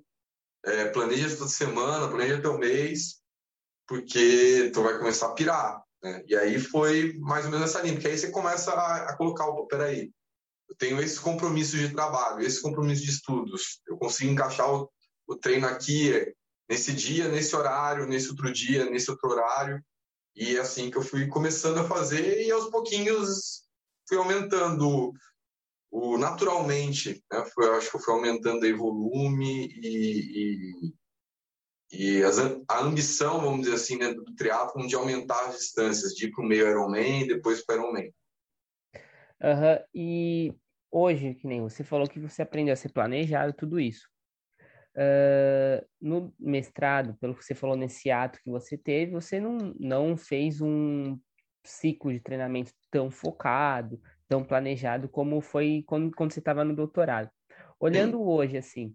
é, 0.64 0.87
planeja 0.87 1.29
sua 1.29 1.49
semana, 1.49 2.09
planeja 2.09 2.40
teu 2.40 2.59
mês, 2.59 3.21
porque 3.87 4.71
tu 4.73 4.83
vai 4.83 4.99
começar 4.99 5.26
a 5.26 5.35
pirar. 5.35 5.83
Né? 6.02 6.23
E 6.26 6.37
aí 6.37 6.59
foi 6.59 7.14
mais 7.19 7.45
ou 7.45 7.50
menos 7.50 7.69
essa 7.69 7.83
linha, 7.83 7.95
porque 7.95 8.09
aí 8.09 8.19
você 8.19 8.31
começa 8.31 8.73
a, 8.73 9.11
a 9.11 9.17
colocar, 9.17 9.47
peraí, 9.69 10.12
eu 10.69 10.76
tenho 10.76 11.00
esses 11.02 11.19
compromissos 11.19 11.79
de 11.79 11.93
trabalho, 11.93 12.40
esses 12.40 12.61
compromissos 12.61 13.05
de 13.05 13.11
estudos, 13.11 13.81
eu 13.88 13.97
consigo 13.97 14.31
encaixar 14.31 14.73
o, 14.73 14.90
o 15.26 15.37
treino 15.37 15.67
aqui, 15.67 16.12
nesse 16.69 16.93
dia, 16.93 17.29
nesse 17.29 17.55
horário, 17.57 18.07
nesse 18.07 18.29
outro 18.29 18.52
dia, 18.52 18.88
nesse 18.88 19.11
outro 19.11 19.29
horário, 19.29 19.83
e 20.37 20.57
é 20.57 20.61
assim 20.61 20.90
que 20.90 20.97
eu 20.97 21.02
fui 21.02 21.26
começando 21.26 21.79
a 21.79 21.88
fazer 21.88 22.47
e 22.47 22.50
aos 22.52 22.71
pouquinhos 22.71 23.64
fui 24.09 24.17
aumentando 24.17 25.12
o 25.90 26.16
naturalmente, 26.16 27.23
né? 27.30 27.44
Foi, 27.52 27.68
acho 27.76 27.90
que 27.90 27.99
fui 27.99 28.14
aumentando 28.14 28.64
o 28.64 28.76
volume 28.76 29.66
e, 29.66 30.94
e, 31.92 32.18
e 32.18 32.23
as, 32.23 32.38
a 32.68 32.80
ambição, 32.80 33.40
vamos 33.40 33.62
dizer 33.62 33.75
assim, 33.75 33.99
dentro 33.99 34.23
do 34.23 34.35
triatlon 34.35 34.87
de 34.87 34.94
aumentar 34.94 35.49
as 35.49 35.59
distâncias, 35.59 36.12
de 36.14 36.26
ir 36.26 36.30
para 36.30 36.44
o 36.44 36.47
meio 36.47 36.68
Ironman 36.68 37.23
e 37.23 37.28
depois 37.28 37.64
para 37.64 37.76
o 37.76 37.78
Ironman. 37.82 38.14
Uhum. 39.42 39.85
E 39.94 40.54
hoje, 40.90 41.35
que 41.35 41.47
nem 41.47 41.61
você 41.61 41.82
falou 41.82 42.06
que 42.06 42.20
você 42.20 42.42
aprendeu 42.42 42.73
a 42.73 42.76
ser 42.76 42.92
planejado, 42.92 43.52
tudo 43.52 43.80
isso. 43.80 44.09
Uh, 44.94 45.87
no 46.00 46.35
mestrado, 46.38 47.16
pelo 47.20 47.35
que 47.35 47.44
você 47.44 47.54
falou 47.54 47.76
nesse 47.76 48.11
ato 48.11 48.40
que 48.42 48.50
você 48.50 48.76
teve, 48.76 49.12
você 49.12 49.40
não, 49.40 49.56
não 49.78 50.16
fez 50.16 50.61
um 50.61 51.18
ciclo 51.64 52.12
de 52.12 52.20
treinamento 52.20 52.73
tão 52.90 53.11
focado, 53.11 54.00
tão 54.30 54.44
planejado 54.44 55.08
como 55.08 55.40
foi 55.40 55.82
quando, 55.88 56.14
quando 56.14 56.32
você 56.32 56.38
estava 56.38 56.64
no 56.64 56.72
doutorado. 56.72 57.28
Olhando 57.80 58.22
hoje, 58.22 58.56
assim, 58.56 58.94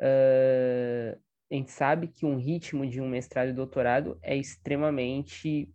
uh, 0.00 1.20
a 1.52 1.54
gente 1.54 1.70
sabe 1.70 2.08
que 2.08 2.24
um 2.24 2.38
ritmo 2.38 2.86
de 2.86 2.98
um 2.98 3.06
mestrado 3.06 3.50
e 3.50 3.52
doutorado 3.52 4.18
é 4.22 4.34
extremamente 4.34 5.70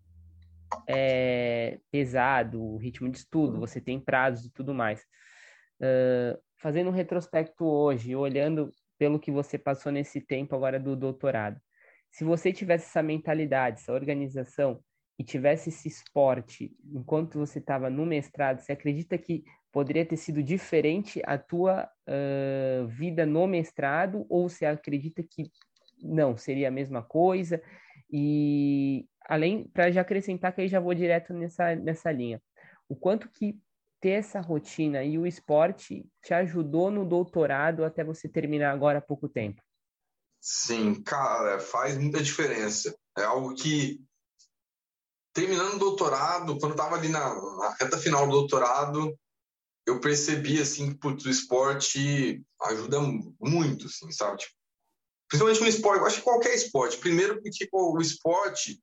é, 0.88 1.80
pesado, 1.92 2.60
o 2.60 2.78
ritmo 2.78 3.08
de 3.10 3.20
estudo, 3.20 3.60
você 3.60 3.80
tem 3.80 4.00
prazos 4.00 4.48
e 4.48 4.52
tudo 4.52 4.74
mais. 4.74 5.02
Uh, 5.80 6.36
fazendo 6.58 6.90
um 6.90 6.94
retrospecto 6.94 7.64
hoje, 7.64 8.16
olhando 8.16 8.72
pelo 8.98 9.20
que 9.20 9.30
você 9.30 9.60
passou 9.60 9.92
nesse 9.92 10.20
tempo 10.20 10.56
agora 10.56 10.80
do 10.80 10.96
doutorado, 10.96 11.62
se 12.10 12.24
você 12.24 12.52
tivesse 12.52 12.86
essa 12.88 13.04
mentalidade, 13.04 13.82
essa 13.82 13.94
organização 13.94 14.84
e 15.20 15.24
tivesse 15.24 15.68
esse 15.68 15.90
esporte 15.90 16.74
enquanto 16.86 17.38
você 17.38 17.60
estava 17.60 17.90
no 17.90 18.06
mestrado, 18.06 18.62
você 18.62 18.72
acredita 18.72 19.18
que 19.18 19.44
poderia 19.70 20.06
ter 20.06 20.16
sido 20.16 20.42
diferente 20.42 21.22
a 21.26 21.38
tua 21.38 21.90
uh, 22.08 22.88
vida 22.88 23.26
no 23.26 23.46
mestrado 23.46 24.26
ou 24.30 24.48
você 24.48 24.66
acredita 24.66 25.22
que 25.22 25.52
não, 26.02 26.38
seria 26.38 26.70
a 26.70 26.72
mesma 26.72 27.04
coisa? 27.04 27.62
E 28.10 29.06
além, 29.26 29.68
para 29.68 29.92
já 29.92 30.00
acrescentar 30.02 30.54
que 30.54 30.62
aí 30.62 30.70
já 30.70 30.80
vou 30.80 30.94
direto 30.94 31.34
nessa, 31.34 31.76
nessa 31.76 32.10
linha, 32.14 32.42
o 32.88 32.96
quanto 32.96 33.30
que 33.30 33.60
ter 34.00 34.12
essa 34.12 34.40
rotina 34.40 35.04
e 35.04 35.20
o 35.20 35.28
esporte 35.28 36.08
te 36.24 36.34
ajudou 36.34 36.90
no 36.90 37.04
doutorado 37.04 37.84
até 37.84 38.06
você 38.06 38.30
terminar 38.30 38.72
agora 38.72 39.00
há 39.00 39.02
pouco 39.02 39.28
tempo? 39.28 39.62
Sim, 40.40 41.04
cara, 41.04 41.60
faz 41.60 41.98
muita 41.98 42.24
diferença. 42.24 42.98
É 43.18 43.24
algo 43.24 43.54
que 43.54 44.02
terminando 45.40 45.76
o 45.76 45.80
doutorado, 45.80 46.58
quando 46.60 46.74
estava 46.74 46.96
ali 46.96 47.08
na, 47.08 47.34
na, 47.34 47.76
reta 47.80 47.98
final 47.98 48.26
do 48.26 48.34
doutorado, 48.34 49.18
eu 49.86 50.00
percebi 50.02 50.62
assim 50.62 50.94
que 50.94 51.08
o 51.08 51.30
esporte 51.30 52.44
ajuda 52.64 53.00
muito, 53.40 53.88
assim, 53.88 54.12
sabe? 54.12 54.38
Tipo, 54.38 54.54
principalmente 55.30 55.62
no 55.62 55.68
esporte, 55.68 56.02
eu 56.02 56.06
acho 56.08 56.18
que 56.18 56.24
qualquer 56.24 56.54
esporte. 56.54 56.98
Primeiro 56.98 57.42
porque 57.42 57.70
o 57.72 58.02
esporte, 58.02 58.82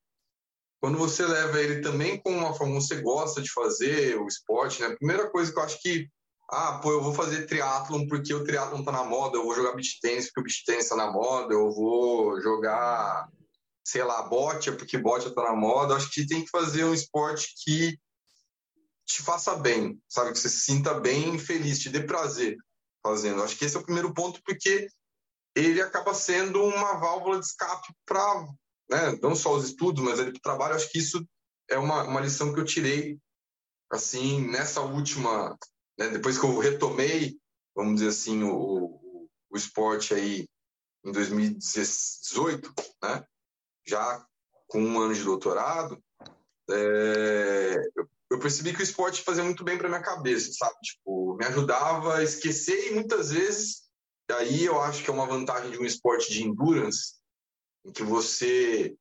quando 0.81 0.97
você 0.97 1.27
leva 1.27 1.61
ele 1.61 1.83
também 1.83 2.19
com 2.19 2.31
uma 2.31 2.55
forma 2.55 2.81
você 2.81 3.03
gosta 3.03 3.43
de 3.43 3.53
fazer 3.53 4.19
o 4.19 4.27
esporte, 4.27 4.81
né? 4.81 4.97
Primeira 4.97 5.29
coisa 5.31 5.53
que 5.53 5.59
eu 5.59 5.63
acho 5.63 5.81
que 5.83 6.09
ah, 6.49 6.79
pô, 6.81 6.93
eu 6.93 7.03
vou 7.03 7.13
fazer 7.13 7.47
triatlon 7.47 8.07
porque 8.07 8.33
o 8.33 8.45
triatlon 8.45 8.83
tá 8.83 8.93
na 8.93 9.05
moda, 9.05 9.37
eu 9.37 9.43
vou 9.43 9.55
jogar 9.55 9.75
beach 9.75 9.99
tennis 10.01 10.27
porque 10.27 10.41
o 10.41 10.45
beach 10.45 10.65
tennis 10.65 10.89
tá 10.89 10.97
na 10.97 11.11
moda, 11.11 11.53
eu 11.53 11.71
vou 11.73 12.41
jogar, 12.41 13.29
sei 13.87 14.03
lá, 14.03 14.23
bote 14.23 14.73
porque 14.73 14.99
bote 14.99 15.35
tá 15.35 15.43
na 15.43 15.55
moda. 15.55 15.95
Acho 15.95 16.11
que 16.11 16.27
tem 16.27 16.45
que 16.45 16.51
fazer 16.51 16.85
um 16.85 16.95
esporte 16.95 17.55
que 17.63 17.99
te 19.05 19.23
faça 19.23 19.55
bem, 19.57 20.01
sabe? 20.09 20.33
Que 20.33 20.39
você 20.39 20.49
se 20.49 20.61
sinta 20.61 20.95
bem 20.95 21.39
feliz, 21.39 21.79
te 21.79 21.89
dê 21.89 22.03
prazer 22.03 22.57
fazendo. 23.03 23.43
Acho 23.43 23.57
que 23.57 23.65
esse 23.65 23.77
é 23.77 23.81
o 23.81 23.85
primeiro 23.85 24.13
ponto, 24.13 24.43
porque 24.45 24.89
ele 25.55 25.81
acaba 25.81 26.13
sendo 26.13 26.63
uma 26.65 26.95
válvula 26.95 27.39
de 27.39 27.47
escape 27.47 27.95
para, 28.05 28.47
né, 28.91 29.19
não 29.23 29.37
só 29.37 29.55
os 29.55 29.65
estudos, 29.65 30.03
mas 30.03 30.19
ele 30.19 30.33
para 30.33 30.39
o 30.39 30.43
trabalho. 30.43 30.75
Acho 30.75 30.91
que 30.91 30.99
isso 30.99 31.25
é 31.69 31.79
uma, 31.79 32.03
uma 32.03 32.21
lição 32.21 32.53
que 32.53 32.61
eu 32.61 32.65
tirei, 32.65 33.19
assim, 33.91 34.45
nessa 34.49 34.81
última 34.81 35.57
né? 35.99 36.09
Depois 36.09 36.39
que 36.39 36.45
eu 36.45 36.59
retomei, 36.59 37.39
vamos 37.75 37.97
dizer 37.97 38.09
assim, 38.09 38.43
o, 38.43 38.55
o, 38.55 39.29
o 39.51 39.57
esporte 39.57 40.15
aí 40.15 40.47
em 41.05 41.13
2018, 41.13 42.73
né? 43.03 43.25
Já 43.87 44.27
com 44.67 44.81
um 44.81 45.01
ano 45.01 45.15
de 45.15 45.23
doutorado, 45.23 46.03
é, 46.71 47.77
eu, 48.31 48.39
percebi 48.41 48.73
que 48.73 48.81
o 48.81 48.83
esporte 48.83 49.23
fazia 49.23 49.45
muito 49.45 49.63
bem 49.63 49.79
para 49.79 49.89
minha 49.89 50.03
cabeça, 50.03 50.53
sabe? 50.53 50.75
Tipo, 50.83 51.37
me 51.37 51.45
ajudava 51.47 52.17
a 52.17 52.25
esquecer 52.25 52.89
e 52.89 52.95
muitas 52.95 53.31
vezes, 53.31 53.85
aí 54.31 54.65
eu 54.65 54.81
acho 54.81 55.05
que 55.05 55.11
é 55.11 55.13
uma 55.13 55.27
vantagem 55.27 55.71
de 55.71 55.79
um 55.79 55.85
esporte 55.85 56.33
de 56.33 56.43
endurance, 56.43 57.15
em 57.85 57.93
que 57.93 58.03
você 58.03 58.97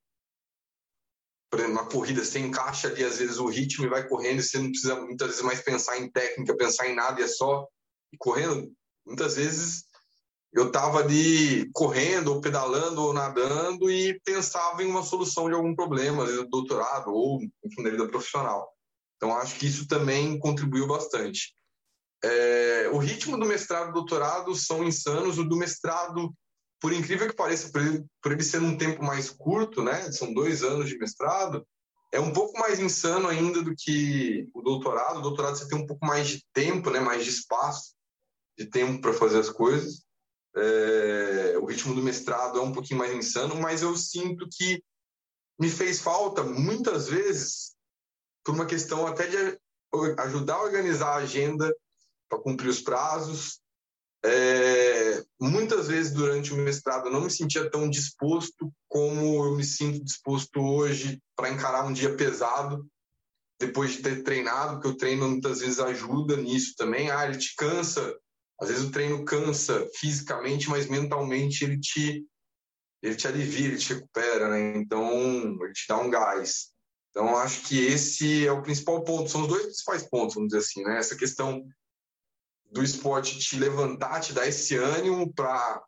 por 1.50 1.60
exemplo, 1.60 1.80
uma 1.80 1.88
corrida, 1.88 2.24
você 2.24 2.38
encaixa 2.38 2.88
ali, 2.88 3.04
às 3.04 3.18
vezes, 3.18 3.38
o 3.38 3.46
ritmo 3.46 3.84
e 3.84 3.88
vai 3.88 4.06
correndo, 4.06 4.40
e 4.40 4.42
você 4.42 4.58
não 4.58 4.68
precisa 4.68 5.00
muitas 5.00 5.28
vezes 5.28 5.42
mais 5.42 5.60
pensar 5.60 5.98
em 5.98 6.10
técnica, 6.10 6.56
pensar 6.56 6.88
em 6.88 6.94
nada, 6.94 7.20
e 7.20 7.24
é 7.24 7.28
só 7.28 7.66
ir 8.12 8.18
correndo. 8.18 8.72
Muitas 9.06 9.36
vezes 9.36 9.84
eu 10.56 10.68
estava 10.68 11.00
ali 11.00 11.70
correndo, 11.72 12.32
ou 12.32 12.40
pedalando, 12.40 13.02
ou 13.02 13.12
nadando, 13.12 13.90
e 13.90 14.18
pensava 14.24 14.82
em 14.82 14.86
uma 14.86 15.02
solução 15.02 15.48
de 15.48 15.54
algum 15.54 15.74
problema, 15.74 16.24
às 16.24 16.30
do 16.30 16.48
doutorado, 16.48 17.12
ou 17.12 17.40
da 17.82 17.90
vida 17.90 18.08
profissional. 18.08 18.66
Então, 19.16 19.36
acho 19.36 19.58
que 19.58 19.66
isso 19.66 19.86
também 19.86 20.38
contribuiu 20.38 20.86
bastante. 20.86 21.54
É, 22.24 22.88
o 22.90 22.96
ritmo 22.96 23.38
do 23.38 23.44
mestrado 23.44 23.90
e 23.90 23.92
doutorado 23.92 24.54
são 24.54 24.82
insanos, 24.82 25.38
o 25.38 25.44
do 25.44 25.56
mestrado 25.56 26.34
por 26.80 26.90
incrível 26.90 27.28
que 27.28 27.36
pareça, 27.36 27.70
por 27.70 27.82
ele, 27.82 28.04
por 28.22 28.32
ele 28.32 28.42
ser 28.42 28.62
um 28.62 28.78
tempo 28.78 29.04
mais 29.04 29.28
curto, 29.28 29.82
né? 29.82 30.10
São 30.10 30.32
dois 30.32 30.62
anos 30.62 30.88
de 30.88 30.96
mestrado, 30.96 31.66
é 32.12 32.18
um 32.18 32.32
pouco 32.32 32.58
mais 32.58 32.80
insano 32.80 33.28
ainda 33.28 33.62
do 33.62 33.74
que 33.76 34.48
o 34.54 34.62
doutorado. 34.62 35.18
O 35.18 35.22
doutorado 35.22 35.56
você 35.56 35.68
tem 35.68 35.78
um 35.78 35.86
pouco 35.86 36.06
mais 36.06 36.28
de 36.28 36.42
tempo, 36.54 36.90
né? 36.90 36.98
Mais 36.98 37.24
de 37.24 37.30
espaço, 37.30 37.94
de 38.58 38.64
tempo 38.64 39.02
para 39.02 39.12
fazer 39.12 39.38
as 39.38 39.50
coisas. 39.50 40.05
É, 40.56 41.58
o 41.58 41.66
ritmo 41.66 41.94
do 41.94 42.02
mestrado 42.02 42.58
é 42.58 42.62
um 42.62 42.72
pouquinho 42.72 42.98
mais 42.98 43.12
insano, 43.14 43.56
mas 43.56 43.82
eu 43.82 43.96
sinto 43.96 44.48
que 44.50 44.82
me 45.58 45.68
fez 45.68 46.00
falta 46.00 46.42
muitas 46.42 47.08
vezes 47.08 47.74
por 48.44 48.54
uma 48.54 48.66
questão 48.66 49.06
até 49.06 49.26
de 49.26 49.58
ajudar 50.18 50.54
a 50.54 50.62
organizar 50.62 51.08
a 51.08 51.16
agenda 51.16 51.74
para 52.28 52.38
cumprir 52.38 52.68
os 52.68 52.80
prazos, 52.80 53.60
é, 54.24 55.24
muitas 55.40 55.86
vezes 55.88 56.12
durante 56.12 56.52
o 56.52 56.56
mestrado 56.56 57.06
eu 57.06 57.12
não 57.12 57.20
me 57.22 57.30
sentia 57.30 57.70
tão 57.70 57.88
disposto 57.88 58.72
como 58.88 59.46
eu 59.46 59.56
me 59.56 59.64
sinto 59.64 60.04
disposto 60.04 60.58
hoje 60.60 61.22
para 61.36 61.50
encarar 61.50 61.84
um 61.84 61.92
dia 61.92 62.16
pesado 62.16 62.84
depois 63.58 63.92
de 63.92 64.02
ter 64.02 64.22
treinado, 64.22 64.74
porque 64.74 64.88
o 64.88 64.96
treino 64.96 65.28
muitas 65.28 65.60
vezes 65.60 65.78
ajuda 65.78 66.36
nisso 66.36 66.74
também. 66.76 67.10
Ah, 67.10 67.26
ele 67.26 67.38
te 67.38 67.54
cansa, 67.56 68.18
às 68.60 68.68
vezes 68.68 68.84
o 68.84 68.90
treino 68.90 69.24
cansa 69.24 69.88
fisicamente, 69.94 70.68
mas 70.68 70.86
mentalmente 70.86 71.64
ele 71.64 71.78
te 71.78 72.24
ele 73.02 73.14
te 73.14 73.28
alivia, 73.28 73.66
ele 73.66 73.76
te 73.76 73.94
recupera, 73.94 74.48
né? 74.48 74.78
Então, 74.78 75.12
ele 75.62 75.72
te 75.72 75.84
dá 75.86 75.98
um 75.98 76.10
gás. 76.10 76.72
Então, 77.10 77.36
acho 77.36 77.62
que 77.62 77.78
esse 77.78 78.46
é 78.46 78.50
o 78.50 78.62
principal 78.62 79.04
ponto, 79.04 79.30
são 79.30 79.42
os 79.42 79.48
dois 79.48 79.62
principais 79.64 80.02
pontos, 80.02 80.34
vamos 80.34 80.48
dizer 80.48 80.60
assim, 80.60 80.82
né? 80.82 80.98
Essa 80.98 81.14
questão 81.14 81.64
do 82.72 82.82
esporte 82.82 83.38
te 83.38 83.58
levantar, 83.58 84.20
te 84.20 84.32
dar 84.32 84.46
esse 84.46 84.76
ânimo 84.76 85.32
para 85.32 85.82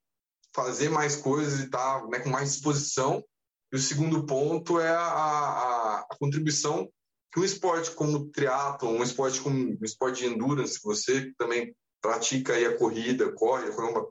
fazer 0.54 0.90
mais 0.90 1.16
coisas 1.16 1.60
e 1.60 1.64
estar 1.64 2.00
tá, 2.00 2.06
né, 2.06 2.20
com 2.20 2.30
mais 2.30 2.52
disposição. 2.52 3.24
E 3.72 3.76
o 3.76 3.80
segundo 3.80 4.24
ponto 4.24 4.80
é 4.80 4.90
a, 4.90 5.00
a, 5.00 6.00
a 6.10 6.16
contribuição 6.18 6.88
que 7.32 7.40
um 7.40 7.44
esporte 7.44 7.90
como 7.90 8.30
triatlo, 8.30 8.88
um 8.88 9.02
esporte 9.02 9.40
como 9.40 9.56
um 9.56 9.84
esporte 9.84 10.20
de 10.20 10.26
endurance, 10.26 10.80
você 10.82 11.32
também 11.36 11.74
pratica 12.00 12.54
aí 12.54 12.66
a 12.66 12.76
corrida, 12.76 13.32
corre, 13.32 13.70
correu 13.72 13.90
uma, 13.90 14.06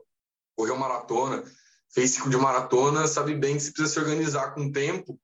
correu 0.56 0.76
maratona, 0.76 1.44
fez 1.92 2.12
ciclo 2.12 2.30
de 2.30 2.36
maratona, 2.36 3.06
sabe 3.06 3.34
bem 3.34 3.56
que 3.56 3.62
você 3.62 3.72
precisa 3.72 3.94
se 3.94 4.00
organizar 4.00 4.54
com 4.54 4.70
tempo. 4.70 5.18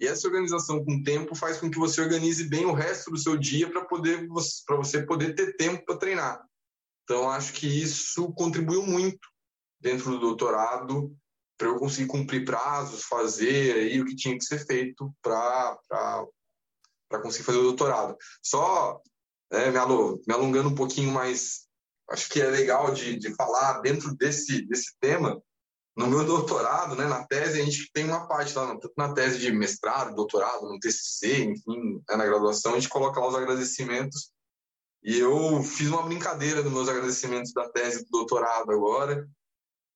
E 0.00 0.06
essa 0.06 0.26
organização 0.26 0.84
com 0.84 1.02
tempo 1.02 1.34
faz 1.34 1.58
com 1.58 1.70
que 1.70 1.78
você 1.78 2.00
organize 2.00 2.48
bem 2.48 2.64
o 2.64 2.72
resto 2.72 3.10
do 3.10 3.18
seu 3.18 3.36
dia 3.36 3.70
para 3.70 3.84
poder 3.84 4.28
para 4.66 4.76
você 4.76 5.02
poder 5.02 5.34
ter 5.34 5.56
tempo 5.56 5.84
para 5.84 5.96
treinar. 5.96 6.44
Então, 7.04 7.30
acho 7.30 7.52
que 7.52 7.66
isso 7.66 8.32
contribuiu 8.32 8.82
muito 8.82 9.28
dentro 9.78 10.10
do 10.10 10.18
doutorado 10.18 11.14
para 11.56 11.68
eu 11.68 11.76
conseguir 11.76 12.08
cumprir 12.08 12.44
prazos, 12.44 13.04
fazer 13.04 13.76
aí 13.76 14.00
o 14.00 14.04
que 14.04 14.16
tinha 14.16 14.36
que 14.36 14.44
ser 14.44 14.64
feito 14.66 15.14
para 15.22 15.78
conseguir 17.22 17.44
fazer 17.44 17.58
o 17.58 17.64
doutorado. 17.64 18.16
Só 18.42 19.00
né, 19.52 19.70
me, 19.70 19.78
alongando 20.32 20.70
um 20.70 20.74
pouquinho 20.74 21.12
mais, 21.12 21.68
acho 22.10 22.28
que 22.28 22.40
é 22.40 22.46
legal 22.46 22.92
de, 22.92 23.16
de 23.16 23.34
falar 23.34 23.80
dentro 23.80 24.14
desse, 24.16 24.66
desse 24.66 24.94
tema. 25.00 25.40
No 25.96 26.08
meu 26.08 26.24
doutorado, 26.24 26.96
né, 26.96 27.06
na 27.06 27.24
tese, 27.26 27.60
a 27.60 27.64
gente 27.64 27.90
tem 27.92 28.04
uma 28.04 28.26
parte 28.26 28.54
lá, 28.54 28.66
tanto 28.66 28.92
na 28.96 29.14
tese 29.14 29.38
de 29.38 29.52
mestrado, 29.52 30.14
doutorado, 30.14 30.68
no 30.68 30.78
TCC, 30.78 31.44
enfim, 31.44 32.02
né, 32.08 32.16
na 32.16 32.26
graduação, 32.26 32.72
a 32.72 32.74
gente 32.74 32.88
coloca 32.88 33.20
lá 33.20 33.28
os 33.28 33.34
agradecimentos 33.34 34.34
e 35.04 35.18
eu 35.18 35.62
fiz 35.62 35.88
uma 35.88 36.02
brincadeira 36.02 36.62
nos 36.62 36.72
meus 36.72 36.88
agradecimentos 36.88 37.52
da 37.52 37.68
tese 37.68 38.04
do 38.04 38.10
doutorado 38.10 38.72
agora. 38.72 39.28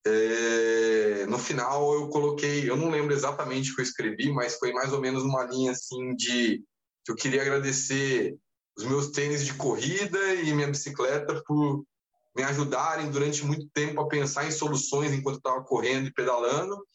É, 0.06 1.26
no 1.26 1.38
final 1.38 1.94
eu 1.94 2.08
coloquei, 2.08 2.68
eu 2.68 2.76
não 2.76 2.90
lembro 2.90 3.14
exatamente 3.14 3.72
o 3.72 3.74
que 3.74 3.80
eu 3.80 3.84
escrevi, 3.84 4.30
mas 4.30 4.56
foi 4.56 4.72
mais 4.72 4.92
ou 4.92 5.00
menos 5.00 5.22
uma 5.22 5.44
linha 5.44 5.72
assim 5.72 6.14
de 6.14 6.62
que 7.04 7.10
eu 7.10 7.16
queria 7.16 7.40
agradecer 7.40 8.36
os 8.76 8.84
meus 8.84 9.08
tênis 9.08 9.44
de 9.44 9.54
corrida 9.54 10.34
e 10.34 10.52
minha 10.52 10.68
bicicleta 10.68 11.42
por 11.46 11.84
me 12.36 12.42
ajudarem 12.42 13.10
durante 13.10 13.44
muito 13.44 13.68
tempo 13.70 14.00
a 14.00 14.08
pensar 14.08 14.46
em 14.46 14.50
soluções 14.50 15.12
enquanto 15.12 15.38
estava 15.38 15.62
correndo 15.64 16.08
e 16.08 16.12
pedalando, 16.12 16.86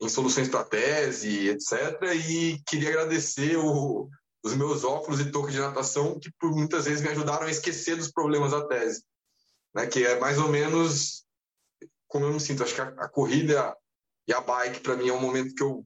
em 0.00 0.08
soluções 0.08 0.48
para 0.48 0.64
tese, 0.64 1.48
etc. 1.48 2.00
E 2.28 2.60
queria 2.66 2.90
agradecer 2.90 3.56
o, 3.56 4.08
os 4.42 4.54
meus 4.54 4.84
óculos 4.84 5.20
e 5.20 5.30
touca 5.30 5.50
de 5.50 5.58
natação, 5.58 6.18
que 6.18 6.30
por 6.38 6.50
muitas 6.50 6.84
vezes 6.84 7.02
me 7.02 7.08
ajudaram 7.08 7.46
a 7.46 7.50
esquecer 7.50 7.96
dos 7.96 8.10
problemas 8.10 8.52
da 8.52 8.66
tese. 8.66 9.04
Né? 9.74 9.86
Que 9.86 10.04
é 10.04 10.18
mais 10.18 10.38
ou 10.38 10.48
menos 10.48 11.24
como 12.06 12.26
eu 12.26 12.32
me 12.32 12.40
sinto. 12.40 12.62
Acho 12.62 12.74
que 12.74 12.80
a, 12.80 12.88
a 12.98 13.08
corrida 13.08 13.76
e 14.28 14.32
a 14.32 14.40
bike, 14.40 14.80
para 14.80 14.96
mim, 14.96 15.08
é 15.08 15.12
um 15.12 15.20
momento 15.20 15.54
que 15.54 15.62
eu 15.62 15.84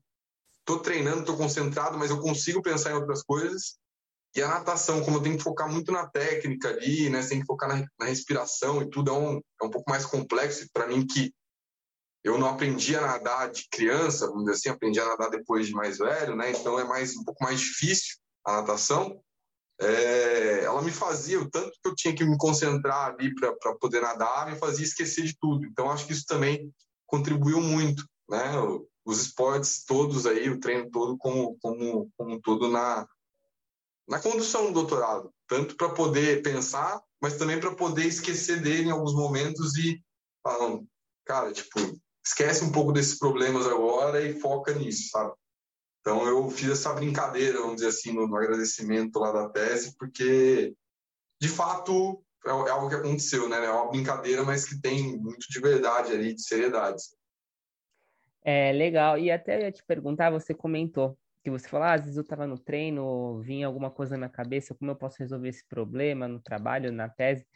estou 0.60 0.80
treinando, 0.80 1.20
estou 1.20 1.36
concentrado, 1.36 1.96
mas 1.96 2.10
eu 2.10 2.20
consigo 2.20 2.62
pensar 2.62 2.90
em 2.90 2.94
outras 2.94 3.22
coisas. 3.22 3.78
E 4.38 4.42
a 4.42 4.46
natação, 4.46 5.02
como 5.02 5.16
eu 5.16 5.22
tenho 5.22 5.36
que 5.36 5.42
focar 5.42 5.68
muito 5.68 5.90
na 5.90 6.06
técnica 6.06 6.68
ali, 6.68 7.10
né? 7.10 7.20
Você 7.20 7.30
tem 7.30 7.40
que 7.40 7.46
focar 7.46 7.68
na, 7.68 7.84
na 7.98 8.06
respiração 8.06 8.80
e 8.80 8.88
tudo, 8.88 9.10
é 9.10 9.12
um, 9.12 9.40
é 9.60 9.64
um 9.64 9.70
pouco 9.70 9.90
mais 9.90 10.06
complexo. 10.06 10.64
Para 10.72 10.86
mim, 10.86 11.04
que 11.04 11.34
eu 12.22 12.38
não 12.38 12.48
aprendi 12.48 12.94
a 12.94 13.00
nadar 13.00 13.50
de 13.50 13.66
criança, 13.68 14.28
vamos 14.28 14.44
dizer 14.44 14.52
assim, 14.52 14.68
aprendi 14.68 15.00
a 15.00 15.06
nadar 15.06 15.28
depois 15.30 15.66
de 15.66 15.72
mais 15.72 15.98
velho, 15.98 16.36
né? 16.36 16.52
Então 16.52 16.78
é 16.78 16.84
mais 16.84 17.16
um 17.16 17.24
pouco 17.24 17.42
mais 17.42 17.58
difícil 17.58 18.16
a 18.44 18.60
natação, 18.60 19.20
é, 19.80 20.62
ela 20.62 20.82
me 20.82 20.92
fazia, 20.92 21.40
o 21.40 21.50
tanto 21.50 21.72
que 21.82 21.88
eu 21.88 21.94
tinha 21.96 22.14
que 22.14 22.24
me 22.24 22.38
concentrar 22.38 23.10
ali 23.10 23.34
para 23.34 23.74
poder 23.74 24.00
nadar, 24.00 24.48
me 24.48 24.56
fazia 24.56 24.84
esquecer 24.84 25.24
de 25.24 25.36
tudo. 25.36 25.66
Então, 25.66 25.90
acho 25.90 26.06
que 26.06 26.12
isso 26.12 26.24
também 26.26 26.72
contribuiu 27.06 27.60
muito, 27.60 28.04
né? 28.30 28.52
Os 29.04 29.20
esportes 29.20 29.84
todos 29.84 30.26
aí, 30.26 30.48
o 30.48 30.60
treino 30.60 30.88
todo 30.92 31.18
como, 31.18 31.58
como, 31.60 32.08
como 32.16 32.40
todo 32.40 32.68
na, 32.68 33.04
na 34.08 34.18
condução 34.18 34.66
do 34.66 34.72
doutorado. 34.72 35.32
Tanto 35.46 35.76
para 35.76 35.90
poder 35.90 36.42
pensar, 36.42 37.00
mas 37.20 37.36
também 37.36 37.60
para 37.60 37.74
poder 37.74 38.06
esquecer 38.06 38.60
dele 38.60 38.88
em 38.88 38.90
alguns 38.90 39.14
momentos 39.14 39.76
e 39.76 40.02
falando, 40.42 40.86
cara, 41.24 41.52
tipo, 41.52 41.78
esquece 42.24 42.64
um 42.64 42.72
pouco 42.72 42.92
desses 42.92 43.18
problemas 43.18 43.66
agora 43.66 44.22
e 44.22 44.40
foca 44.40 44.74
nisso, 44.74 45.10
sabe? 45.10 45.34
Então 46.00 46.26
eu 46.26 46.48
fiz 46.50 46.70
essa 46.70 46.94
brincadeira, 46.94 47.58
vamos 47.58 47.76
dizer 47.76 47.88
assim, 47.88 48.12
no, 48.12 48.26
no 48.26 48.36
agradecimento 48.36 49.18
lá 49.18 49.30
da 49.30 49.48
tese, 49.48 49.94
porque 49.98 50.74
de 51.40 51.48
fato 51.48 52.22
é, 52.46 52.50
é, 52.50 52.70
algo 52.70 52.88
que 52.88 52.94
aconteceu, 52.94 53.48
né? 53.48 53.64
É 53.64 53.70
uma 53.70 53.90
brincadeira, 53.90 54.42
mas 54.42 54.64
que 54.64 54.80
tem 54.80 55.18
muito 55.18 55.46
de 55.48 55.60
verdade 55.60 56.12
ali, 56.12 56.34
de 56.34 56.42
seriedade. 56.42 57.02
É 58.42 58.72
legal. 58.72 59.18
E 59.18 59.30
até 59.30 59.56
eu 59.56 59.60
ia 59.62 59.72
te 59.72 59.84
perguntar, 59.84 60.30
você 60.30 60.54
comentou 60.54 61.18
que 61.42 61.50
você 61.50 61.68
falou, 61.68 61.86
ah, 61.86 61.94
às 61.94 62.02
vezes 62.02 62.16
eu 62.16 62.22
estava 62.22 62.46
no 62.46 62.58
treino, 62.58 63.40
vinha 63.40 63.66
alguma 63.66 63.90
coisa 63.90 64.12
na 64.12 64.18
minha 64.18 64.28
cabeça, 64.28 64.74
como 64.74 64.90
eu 64.90 64.96
posso 64.96 65.18
resolver 65.18 65.48
esse 65.48 65.66
problema 65.66 66.26
no 66.26 66.40
trabalho, 66.40 66.92
na 66.92 67.08
tese? 67.08 67.46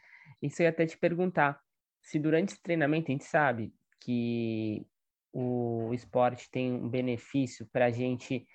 Isso 0.41 0.61
eu 0.61 0.65
ia 0.65 0.69
até 0.69 0.85
te 0.85 0.97
perguntar, 0.97 1.59
se 2.01 2.19
durante 2.19 2.53
esse 2.53 2.61
treinamento 2.61 3.11
a 3.11 3.13
gente 3.13 3.25
sabe 3.25 3.73
que 3.99 4.85
o 5.31 5.91
esporte 5.93 6.49
tem 6.51 6.71
um 6.71 6.89
benefício 6.89 7.67
para 7.71 7.85
a 7.85 7.91
gente 7.91 8.45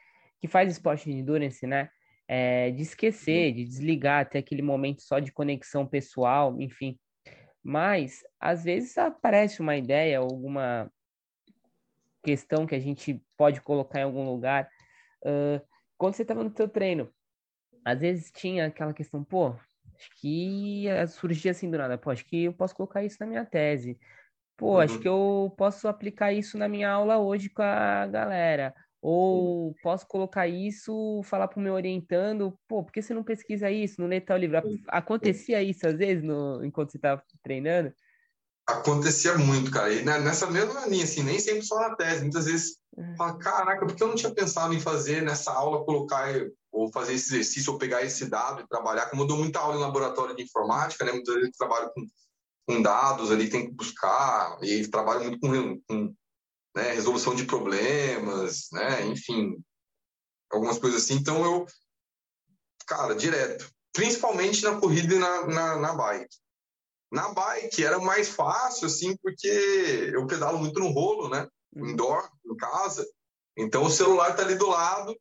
que 0.41 0.47
faz 0.47 0.71
esporte 0.71 1.11
de 1.11 1.17
endurance, 1.17 1.67
né? 1.67 1.91
É, 2.31 2.71
de 2.71 2.83
esquecer, 2.83 3.53
de 3.53 3.65
desligar, 3.65 4.21
até 4.21 4.39
aquele 4.39 4.63
momento 4.63 5.03
só 5.03 5.19
de 5.19 5.33
conexão 5.33 5.87
pessoal, 5.87 6.61
enfim. 6.61 6.99
Mas, 7.63 8.23
às 8.39 8.65
vezes, 8.65 8.97
aparece 8.99 9.61
uma 9.61 9.77
ideia, 9.77 10.19
alguma 10.19 10.93
questão 12.23 12.67
que 12.67 12.75
a 12.75 12.79
gente 12.79 13.23
pode 13.37 13.61
colocar 13.63 14.01
em 14.01 14.05
algum 14.05 14.25
lugar. 14.25 14.69
Uh, 15.25 15.61
quando 15.97 16.15
você 16.15 16.23
estava 16.23 16.45
no 16.45 16.55
seu 16.57 16.69
treino, 16.69 17.13
às 17.85 18.01
vezes 18.01 18.31
tinha 18.31 18.67
aquela 18.67 18.93
questão, 18.93 19.25
pô, 19.25 19.55
Acho 19.99 20.11
que 20.15 20.85
surgia 21.09 21.51
assim 21.51 21.69
do 21.69 21.77
nada, 21.77 21.99
pô, 21.99 22.11
acho 22.11 22.25
que 22.25 22.45
eu 22.45 22.53
posso 22.53 22.75
colocar 22.75 23.03
isso 23.03 23.17
na 23.19 23.27
minha 23.27 23.45
tese. 23.45 23.99
Pô, 24.57 24.75
Uhum. 24.75 24.81
acho 24.81 24.99
que 25.01 25.09
eu 25.09 25.53
posso 25.57 25.89
aplicar 25.89 26.33
isso 26.33 26.57
na 26.57 26.69
minha 26.69 26.91
aula 26.91 27.19
hoje 27.19 27.49
com 27.49 27.63
a 27.63 28.07
galera. 28.07 28.73
Ou 29.01 29.75
posso 29.83 30.07
colocar 30.07 30.47
isso, 30.47 31.21
falar 31.25 31.49
para 31.49 31.59
o 31.59 31.63
meu 31.63 31.75
orientando, 31.75 32.57
pô, 32.69 32.83
por 32.83 32.93
que 32.93 33.03
você 33.03 33.13
não 33.15 33.23
pesquisa 33.23 33.71
isso, 33.71 34.01
não 34.01 34.09
lê 34.09 34.21
tal 34.21 34.37
livro? 34.37 34.61
Acontecia 34.89 35.63
isso 35.63 35.87
às 35.87 35.97
vezes 35.97 36.23
no, 36.23 36.65
enquanto 36.65 36.91
você 36.91 36.99
estava 36.99 37.23
treinando? 37.43 37.93
Acontecia 38.69 39.37
muito, 39.39 39.71
cara. 39.71 39.93
E 39.93 40.05
nessa 40.05 40.51
mesma 40.51 40.87
linha, 40.87 41.05
assim, 41.05 41.23
nem 41.23 41.39
sempre 41.39 41.63
só 41.63 41.81
na 41.81 41.97
tese. 41.97 42.23
Muitas 42.23 42.47
vezes. 42.47 42.77
Fala, 43.17 43.39
caraca, 43.39 43.87
por 43.87 43.95
que 43.95 44.03
eu 44.03 44.09
não 44.09 44.15
tinha 44.15 44.35
pensado 44.35 44.75
em 44.75 44.81
fazer 44.81 45.23
nessa 45.23 45.53
aula, 45.53 45.85
colocar, 45.85 46.29
ou 46.73 46.91
fazer 46.93 47.15
esse 47.15 47.35
exercício, 47.35 47.73
ou 47.73 47.79
pegar 47.79 48.03
esse 48.03 48.27
dado 48.27 48.61
e 48.61 48.69
trabalhar? 48.69 49.11
Como 49.11 49.23
eu 49.23 49.27
dou 49.27 49.37
muita 49.37 49.61
aula 49.61 49.77
em 49.77 49.81
laboratório 49.81 50.35
de 50.35 50.43
informática, 50.43 51.05
né? 51.05 51.13
Muitas 51.13 51.35
vezes 51.35 51.57
trabalho 51.57 51.91
com, 51.95 52.07
com 52.67 52.83
dados 52.83 53.31
ali, 53.31 53.49
tem 53.49 53.67
que 53.67 53.73
buscar, 53.73 54.59
e 54.63 54.87
trabalho 54.89 55.25
muito 55.25 55.39
com, 55.41 55.81
com 55.83 56.15
né, 56.77 56.93
resolução 56.93 57.35
de 57.35 57.45
problemas, 57.45 58.69
né? 58.73 59.07
Enfim, 59.07 59.63
algumas 60.51 60.79
coisas 60.79 61.03
assim. 61.03 61.15
Então, 61.15 61.45
eu, 61.45 61.67
cara, 62.87 63.15
direto. 63.15 63.71
Principalmente 63.93 64.63
na 64.63 64.79
corrida 64.79 65.15
e 65.15 65.19
na, 65.19 65.47
na, 65.47 65.77
na 65.77 65.95
bike. 65.95 66.37
Na 67.11 67.33
bike 67.33 67.85
era 67.85 67.99
mais 67.99 68.29
fácil, 68.29 68.87
assim, 68.87 69.17
porque 69.17 69.49
eu 70.13 70.27
pedalo 70.27 70.59
muito 70.59 70.79
no 70.79 70.91
rolo, 70.91 71.29
né? 71.29 71.49
Indoor, 71.77 72.29
em 72.47 72.57
casa. 72.57 73.07
Então 73.57 73.85
o 73.85 73.91
celular 73.91 74.35
tá 74.35 74.43
ali 74.43 74.55
do 74.55 74.69
lado. 74.69 75.17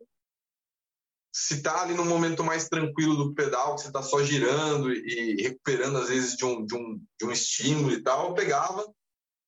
Se 1.34 1.62
tá 1.62 1.82
ali 1.82 1.94
no 1.94 2.06
momento 2.06 2.44
mais 2.44 2.68
tranquilo 2.68 3.16
do 3.16 3.34
pedal, 3.34 3.76
que 3.76 3.82
você 3.82 3.92
tá 3.92 4.02
só 4.02 4.24
girando 4.24 4.92
e 4.92 5.42
recuperando, 5.42 5.98
às 5.98 6.10
vezes, 6.10 6.36
de 6.36 6.46
um, 6.46 6.66
de 6.66 6.76
um, 6.76 7.02
de 7.20 7.26
um 7.26 7.32
estímulo 7.32 7.92
e 7.92 8.02
tal, 8.02 8.30
eu 8.30 8.34
pegava, 8.34 8.84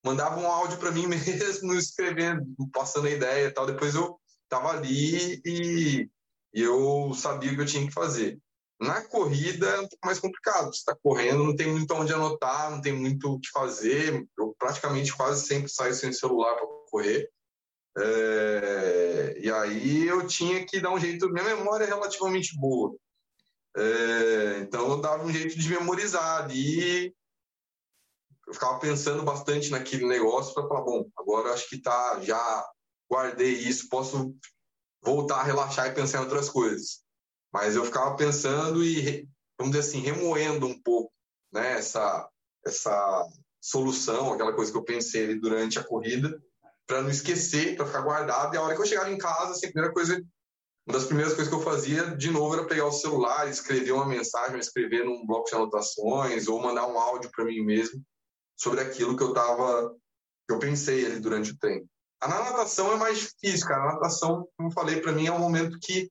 mandava 0.04 0.38
um 0.38 0.46
áudio 0.46 0.78
para 0.78 0.92
mim 0.92 1.06
mesmo, 1.08 1.74
escrevendo, 1.74 2.44
passando 2.72 3.08
a 3.08 3.10
ideia 3.10 3.46
e 3.46 3.50
tal. 3.50 3.66
Depois 3.66 3.94
eu 3.94 4.20
tava 4.48 4.70
ali 4.70 5.40
e, 5.44 6.08
e 6.54 6.62
eu 6.62 7.12
sabia 7.14 7.50
o 7.50 7.54
que 7.56 7.60
eu 7.62 7.66
tinha 7.66 7.86
que 7.86 7.92
fazer. 7.92 8.38
Na 8.80 9.02
corrida 9.02 9.66
é 9.66 9.80
um 9.80 9.88
pouco 9.88 10.06
mais 10.06 10.18
complicado. 10.18 10.72
Você 10.72 10.78
está 10.78 10.96
correndo, 11.02 11.44
não 11.44 11.54
tem 11.54 11.70
muito 11.70 11.92
onde 11.94 12.14
anotar, 12.14 12.70
não 12.70 12.80
tem 12.80 12.94
muito 12.94 13.34
o 13.34 13.38
que 13.38 13.50
fazer. 13.50 14.26
Eu 14.38 14.54
praticamente 14.58 15.14
quase 15.14 15.46
sempre 15.46 15.70
saio 15.70 15.94
sem 15.94 16.12
celular 16.12 16.54
para 16.54 16.66
correr. 16.90 17.30
É... 17.98 19.38
E 19.38 19.50
aí 19.50 20.06
eu 20.06 20.26
tinha 20.26 20.64
que 20.64 20.80
dar 20.80 20.92
um 20.92 20.98
jeito. 20.98 21.30
Minha 21.30 21.44
memória 21.44 21.84
é 21.84 21.88
relativamente 21.88 22.58
boa. 22.58 22.96
É... 23.76 24.60
Então 24.60 24.88
eu 24.88 25.00
dava 25.00 25.24
um 25.24 25.32
jeito 25.32 25.58
de 25.58 25.68
memorizar 25.68 26.44
ali. 26.44 27.14
Eu 28.46 28.54
ficava 28.54 28.78
pensando 28.78 29.22
bastante 29.22 29.70
naquele 29.70 30.06
negócio 30.06 30.54
para 30.54 30.66
falar: 30.66 30.80
bom, 30.80 31.06
agora 31.18 31.52
acho 31.52 31.68
que 31.68 31.82
tá, 31.82 32.18
já 32.22 32.66
guardei 33.10 33.52
isso, 33.52 33.90
posso 33.90 34.34
voltar 35.02 35.40
a 35.40 35.44
relaxar 35.44 35.86
e 35.88 35.94
pensar 35.94 36.18
em 36.18 36.22
outras 36.22 36.48
coisas. 36.48 37.02
Mas 37.52 37.74
eu 37.74 37.84
ficava 37.84 38.16
pensando 38.16 38.84
e, 38.84 39.28
vamos 39.58 39.74
dizer 39.74 39.88
assim, 39.88 40.00
remoendo 40.00 40.66
um 40.66 40.80
pouco 40.80 41.12
né, 41.52 41.78
essa, 41.78 42.28
essa 42.64 43.28
solução, 43.60 44.32
aquela 44.32 44.52
coisa 44.52 44.70
que 44.70 44.78
eu 44.78 44.84
pensei 44.84 45.24
ali 45.24 45.40
durante 45.40 45.78
a 45.78 45.84
corrida, 45.84 46.40
para 46.86 47.02
não 47.02 47.10
esquecer, 47.10 47.76
para 47.76 47.86
ficar 47.86 48.02
guardado. 48.02 48.54
E 48.54 48.58
a 48.58 48.62
hora 48.62 48.74
que 48.74 48.80
eu 48.80 48.86
chegava 48.86 49.10
em 49.10 49.18
casa, 49.18 49.52
assim, 49.52 49.66
a 49.66 49.70
primeira 49.70 49.92
coisa, 49.92 50.14
uma 50.86 50.98
das 50.98 51.06
primeiras 51.06 51.34
coisas 51.34 51.52
que 51.52 51.58
eu 51.58 51.62
fazia, 51.62 52.16
de 52.16 52.30
novo, 52.30 52.54
era 52.54 52.66
pegar 52.66 52.86
o 52.86 52.92
celular, 52.92 53.48
escrever 53.48 53.92
uma 53.92 54.06
mensagem, 54.06 54.58
escrever 54.58 55.04
num 55.04 55.26
bloco 55.26 55.48
de 55.48 55.54
anotações, 55.54 56.48
ou 56.48 56.60
mandar 56.60 56.86
um 56.86 56.98
áudio 56.98 57.30
para 57.30 57.44
mim 57.44 57.60
mesmo 57.60 58.02
sobre 58.56 58.80
aquilo 58.80 59.16
que 59.16 59.22
eu 59.22 59.32
tava, 59.32 59.94
que 60.46 60.54
eu 60.54 60.58
pensei 60.58 61.06
ali 61.06 61.18
durante 61.18 61.52
o 61.52 61.58
treino. 61.58 61.86
A 62.20 62.28
natação 62.28 62.92
é 62.92 62.96
mais 62.96 63.18
difícil, 63.18 63.66
cara. 63.66 63.82
A 63.82 63.94
natação, 63.94 64.46
como 64.56 64.68
eu 64.68 64.72
falei, 64.72 65.00
para 65.00 65.12
mim 65.12 65.26
é 65.26 65.32
um 65.32 65.38
momento 65.38 65.78
que 65.80 66.10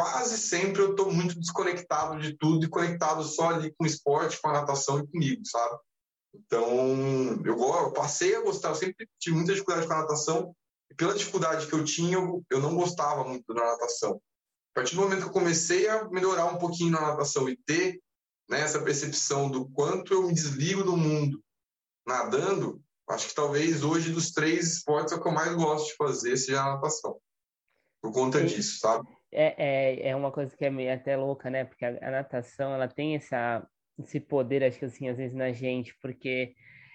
quase 0.00 0.38
sempre 0.38 0.80
eu 0.80 0.92
estou 0.92 1.12
muito 1.12 1.38
desconectado 1.38 2.18
de 2.18 2.34
tudo 2.38 2.64
e 2.64 2.70
conectado 2.70 3.22
só 3.22 3.50
ali 3.50 3.70
com 3.74 3.84
o 3.84 3.86
esporte, 3.86 4.40
com 4.40 4.48
a 4.48 4.54
natação 4.54 4.98
e 4.98 5.06
comigo, 5.06 5.42
sabe? 5.44 5.78
Então, 6.34 6.64
eu, 7.44 7.58
eu 7.58 7.92
passei 7.92 8.34
a 8.34 8.40
gostar, 8.40 8.70
eu 8.70 8.74
sempre 8.76 9.06
tive 9.18 9.36
muita 9.36 9.52
dificuldade 9.52 9.86
com 9.86 9.92
a 9.92 9.98
natação 9.98 10.56
e 10.90 10.94
pela 10.94 11.14
dificuldade 11.14 11.66
que 11.66 11.74
eu 11.74 11.84
tinha, 11.84 12.16
eu, 12.16 12.42
eu 12.50 12.60
não 12.60 12.74
gostava 12.74 13.24
muito 13.24 13.52
da 13.52 13.62
natação. 13.62 14.12
A 14.72 14.80
partir 14.80 14.94
do 14.94 15.02
momento 15.02 15.22
que 15.22 15.28
eu 15.28 15.32
comecei 15.32 15.86
a 15.86 16.08
melhorar 16.08 16.46
um 16.46 16.56
pouquinho 16.56 16.92
na 16.92 17.00
natação 17.02 17.46
e 17.46 17.56
ter 17.66 18.00
né, 18.48 18.60
essa 18.60 18.80
percepção 18.80 19.50
do 19.50 19.68
quanto 19.68 20.14
eu 20.14 20.22
me 20.22 20.32
desligo 20.32 20.82
do 20.82 20.96
mundo 20.96 21.42
nadando, 22.06 22.82
acho 23.10 23.28
que 23.28 23.34
talvez 23.34 23.84
hoje 23.84 24.10
dos 24.10 24.30
três 24.30 24.76
esportes 24.76 25.12
é 25.12 25.16
o 25.16 25.20
que 25.20 25.28
eu 25.28 25.32
mais 25.32 25.54
gosto 25.54 25.88
de 25.88 25.96
fazer 25.96 26.38
seja 26.38 26.62
a 26.62 26.74
natação. 26.74 27.20
Por 28.00 28.12
conta 28.12 28.38
Sim. 28.38 28.46
disso, 28.46 28.78
sabe? 28.78 29.06
É, 29.32 29.54
é, 30.06 30.08
é 30.08 30.16
uma 30.16 30.32
coisa 30.32 30.56
que 30.56 30.64
é 30.64 30.70
meio 30.70 30.92
até 30.92 31.16
louca, 31.16 31.48
né? 31.50 31.64
Porque 31.64 31.84
a, 31.84 31.98
a, 32.02 32.10
natação, 32.10 32.74
ela 32.74 32.88
tem 32.88 33.14
essa, 33.14 33.66
esse 33.98 34.20
poder, 34.20 34.64
acho 34.64 34.78
que 34.78 34.84
assim, 34.84 35.08
às 35.08 35.16
vezes 35.16 35.36
na 35.36 35.52
gente, 35.52 35.96
porque 36.02 36.54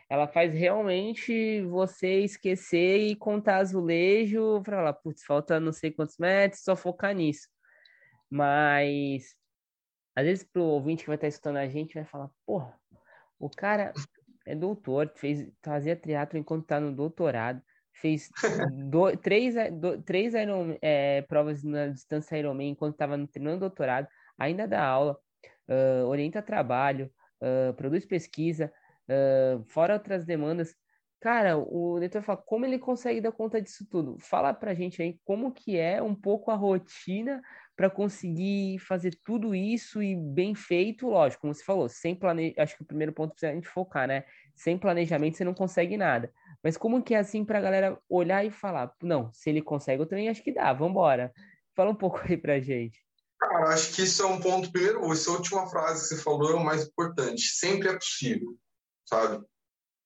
ela 0.09 0.27
faz 0.27 0.53
realmente 0.53 1.61
você 1.63 2.19
esquecer 2.19 2.99
e 2.99 3.15
contar 3.15 3.57
azulejo 3.57 4.61
falar, 4.63 4.93
putz, 4.93 5.23
falta 5.23 5.59
não 5.59 5.71
sei 5.71 5.91
quantos 5.91 6.17
metros, 6.17 6.63
só 6.63 6.75
focar 6.75 7.13
nisso. 7.15 7.47
Mas, 8.29 9.35
às 10.15 10.25
vezes, 10.25 10.43
pro 10.43 10.63
ouvinte 10.63 11.03
que 11.03 11.07
vai 11.07 11.15
estar 11.15 11.27
escutando 11.27 11.57
a 11.57 11.67
gente, 11.67 11.95
vai 11.95 12.05
falar, 12.05 12.29
porra, 12.45 12.77
o 13.39 13.49
cara 13.49 13.93
é 14.45 14.55
doutor, 14.55 15.11
fez, 15.15 15.47
fazia 15.63 15.95
triatlo 15.95 16.37
enquanto 16.37 16.65
tá 16.67 16.79
no 16.79 16.93
doutorado, 16.93 17.61
fez 17.95 18.29
do, 18.89 19.15
três, 19.17 19.55
do, 19.73 20.01
três 20.01 20.33
Iron, 20.33 20.77
é, 20.81 21.21
provas 21.23 21.63
na 21.63 21.87
distância 21.87 22.37
Ironman 22.37 22.69
enquanto 22.71 22.93
estava 22.93 23.17
treinando 23.27 23.59
doutorado, 23.59 24.07
ainda 24.37 24.67
dá 24.67 24.83
aula, 24.83 25.17
uh, 25.69 26.05
orienta 26.07 26.41
trabalho, 26.41 27.11
uh, 27.41 27.73
produz 27.73 28.05
pesquisa, 28.05 28.71
uh, 29.09 29.63
fora 29.65 29.93
outras 29.93 30.25
demandas. 30.25 30.75
Cara, 31.19 31.57
o 31.57 31.95
leitor 31.97 32.21
fala, 32.21 32.37
como 32.37 32.65
ele 32.65 32.77
consegue 32.77 33.19
dar 33.19 33.31
conta 33.31 33.61
disso 33.61 33.87
tudo? 33.89 34.17
Fala 34.19 34.53
pra 34.53 34.75
gente 34.75 35.01
aí 35.01 35.19
como 35.23 35.51
que 35.51 35.77
é 35.77 36.01
um 36.01 36.13
pouco 36.13 36.51
a 36.51 36.55
rotina 36.55 37.41
para 37.75 37.89
conseguir 37.89 38.79
fazer 38.79 39.17
tudo 39.23 39.53
isso 39.53 40.01
e 40.01 40.15
bem 40.15 40.55
feito, 40.55 41.09
lógico, 41.09 41.41
como 41.41 41.53
você 41.53 41.63
falou, 41.63 41.89
sem 41.89 42.15
planejamento, 42.15 42.59
acho 42.59 42.77
que 42.77 42.83
o 42.83 42.85
primeiro 42.85 43.11
ponto 43.11 43.31
precisa 43.31 43.51
a 43.51 43.55
gente 43.55 43.67
focar, 43.67 44.07
né? 44.07 44.23
Sem 44.55 44.77
planejamento 44.77 45.37
você 45.37 45.43
não 45.43 45.53
consegue 45.53 45.97
nada. 45.97 46.31
Mas 46.63 46.77
como 46.77 47.03
que 47.03 47.13
é 47.13 47.19
assim 47.19 47.43
para 47.43 47.59
a 47.59 47.61
galera 47.61 47.99
olhar 48.09 48.45
e 48.45 48.49
falar, 48.49 48.93
não, 49.03 49.31
se 49.33 49.49
ele 49.49 49.61
consegue, 49.61 50.01
eu 50.01 50.07
também 50.07 50.29
acho 50.29 50.41
que 50.41 50.53
dá, 50.53 50.71
vamos 50.71 50.91
embora. 50.91 51.33
Fala 51.75 51.91
um 51.91 51.95
pouco 51.95 52.21
aí 52.23 52.37
pra 52.37 52.59
gente. 52.59 53.03
Cara, 53.37 53.73
acho 53.73 53.93
que 53.93 54.03
isso 54.03 54.23
é 54.23 54.25
um 54.25 54.39
ponto, 54.39 54.71
primeiro, 54.71 55.11
essa 55.11 55.31
última 55.31 55.67
frase 55.67 56.03
que 56.03 56.15
você 56.15 56.23
falou 56.23 56.51
é 56.51 56.55
o 56.55 56.63
mais 56.63 56.87
importante. 56.87 57.41
Sempre 57.41 57.89
é 57.89 57.93
possível, 57.93 58.55
sabe? 59.05 59.45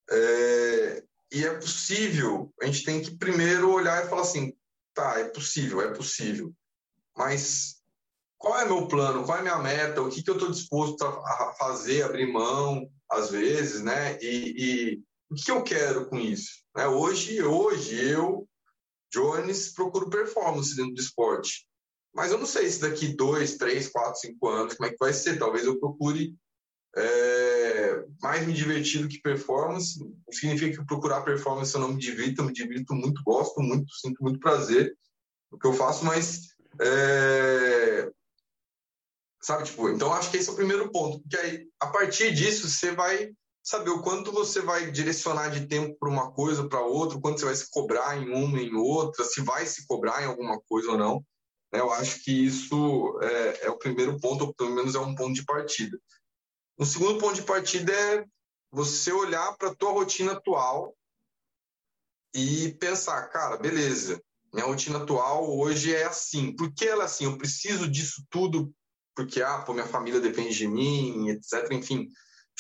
É... 0.10 1.04
E 1.32 1.46
é 1.46 1.54
possível, 1.54 2.52
a 2.60 2.66
gente 2.66 2.84
tem 2.84 3.04
que 3.04 3.16
primeiro 3.16 3.72
olhar 3.72 4.04
e 4.04 4.10
falar 4.10 4.24
assim, 4.24 4.52
tá, 4.96 5.20
é 5.20 5.26
possível, 5.26 5.80
é 5.80 5.94
possível. 5.94 6.52
Mas 7.20 7.76
qual 8.38 8.58
é 8.62 8.66
meu 8.66 8.88
plano, 8.88 9.26
qual 9.26 9.40
é 9.40 9.42
minha 9.42 9.60
meta, 9.60 10.02
o 10.02 10.10
que, 10.10 10.24
que 10.24 10.30
eu 10.30 10.36
estou 10.36 10.50
disposto 10.50 11.04
a 11.04 11.54
fazer, 11.60 12.04
abrir 12.04 12.32
mão, 12.32 12.90
às 13.12 13.30
vezes, 13.30 13.84
né? 13.84 14.18
E, 14.22 14.56
e 14.58 15.04
o 15.30 15.36
que 15.36 15.52
eu 15.52 15.62
quero 15.62 16.08
com 16.08 16.18
isso? 16.18 16.64
Né? 16.74 16.88
Hoje, 16.88 17.44
hoje 17.44 18.10
eu, 18.10 18.48
Jones, 19.12 19.74
procuro 19.74 20.10
performance 20.10 20.74
dentro 20.78 20.94
do 20.94 21.02
esporte. 21.02 21.68
Mas 22.16 22.32
eu 22.32 22.38
não 22.38 22.46
sei 22.46 22.70
se 22.70 22.80
daqui 22.80 23.10
dois, 23.10 23.58
três, 23.58 23.90
quatro, 23.90 24.18
cinco 24.20 24.48
anos, 24.48 24.76
como 24.76 24.88
é 24.88 24.92
que 24.92 24.98
vai 24.98 25.12
ser. 25.12 25.38
Talvez 25.38 25.66
eu 25.66 25.78
procure 25.78 26.34
é, 26.96 28.06
mais 28.22 28.48
me 28.48 28.54
divertir 28.54 29.02
do 29.02 29.10
que 29.10 29.22
performance. 29.22 30.00
Significa 30.32 30.78
que 30.78 30.86
procurar 30.86 31.22
performance 31.22 31.76
eu 31.76 31.82
não 31.82 31.90
me 31.90 32.00
divirto, 32.00 32.42
eu 32.42 32.46
me 32.46 32.54
divirto 32.54 32.96
muito, 32.96 33.22
gosto 33.24 33.60
muito, 33.62 33.92
sinto 33.96 34.24
muito 34.24 34.40
prazer 34.40 34.96
no 35.52 35.60
que 35.60 35.68
eu 35.68 35.74
faço, 35.74 36.06
mas 36.06 36.50
é, 36.80 38.12
sabe, 39.42 39.64
tipo, 39.64 39.90
então 39.90 40.14
acho 40.14 40.30
que 40.30 40.38
esse 40.38 40.50
é 40.50 40.52
o 40.54 40.56
primeiro 40.56 40.92
ponto, 40.92 41.20
porque 41.22 41.38
aí 41.38 41.68
a 41.80 41.88
partir 41.88 42.34
disso 42.34 42.70
você 42.70 42.92
vai 42.92 43.32
saber 43.64 43.90
o 43.92 44.02
quanto 44.02 44.32
você 44.32 44.62
vai 44.62 44.90
direcionar 44.92 45.50
de 45.50 45.68
tempo 45.68 45.96
para 46.00 46.10
uma 46.10 46.32
coisa 46.32 46.68
para 46.68 46.82
outra, 46.82 47.20
quanto 47.20 47.40
você 47.40 47.46
vai 47.46 47.56
se 47.56 47.70
cobrar 47.70 48.18
em 48.18 48.30
uma 48.34 48.60
em 48.60 48.74
outra, 48.76 49.24
se 49.24 49.42
vai 49.42 49.66
se 49.66 49.86
cobrar 49.86 50.24
em 50.24 50.26
alguma 50.26 50.60
coisa 50.62 50.92
ou 50.92 50.98
não. 50.98 51.24
Né? 51.72 51.80
Eu 51.80 51.92
acho 51.92 52.24
que 52.24 52.32
isso 52.32 53.20
é, 53.22 53.66
é 53.66 53.70
o 53.70 53.78
primeiro 53.78 54.20
ponto, 54.20 54.46
ou 54.46 54.54
pelo 54.54 54.72
menos 54.72 54.96
é 54.96 55.00
um 55.00 55.16
ponto 55.16 55.34
de 55.34 55.46
partida. 55.46 56.00
O 56.78 56.86
segundo 56.86 57.20
ponto 57.20 57.36
de 57.36 57.44
partida 57.44 57.92
é 57.92 58.26
você 58.72 59.12
olhar 59.12 59.56
para 59.58 59.70
a 59.70 59.76
tua 59.76 59.92
rotina 59.92 60.34
atual 60.34 60.96
e 62.34 62.74
pensar, 62.80 63.28
cara, 63.28 63.58
beleza, 63.58 64.22
minha 64.54 64.66
rotina 64.66 65.00
atual 65.00 65.58
hoje 65.58 65.94
é 65.94 66.06
assim. 66.06 66.56
Por 66.56 66.74
que 66.74 66.88
ela 66.88 67.04
é 67.04 67.06
assim? 67.06 67.26
Eu 67.26 67.38
preciso 67.38 67.88
disso 67.88 68.24
tudo 68.30 68.74
porque, 69.16 69.42
ah, 69.42 69.60
pô, 69.60 69.74
minha 69.74 69.86
família 69.86 70.20
depende 70.20 70.56
de 70.56 70.68
mim, 70.68 71.30
etc. 71.30 71.72
Enfim, 71.72 72.10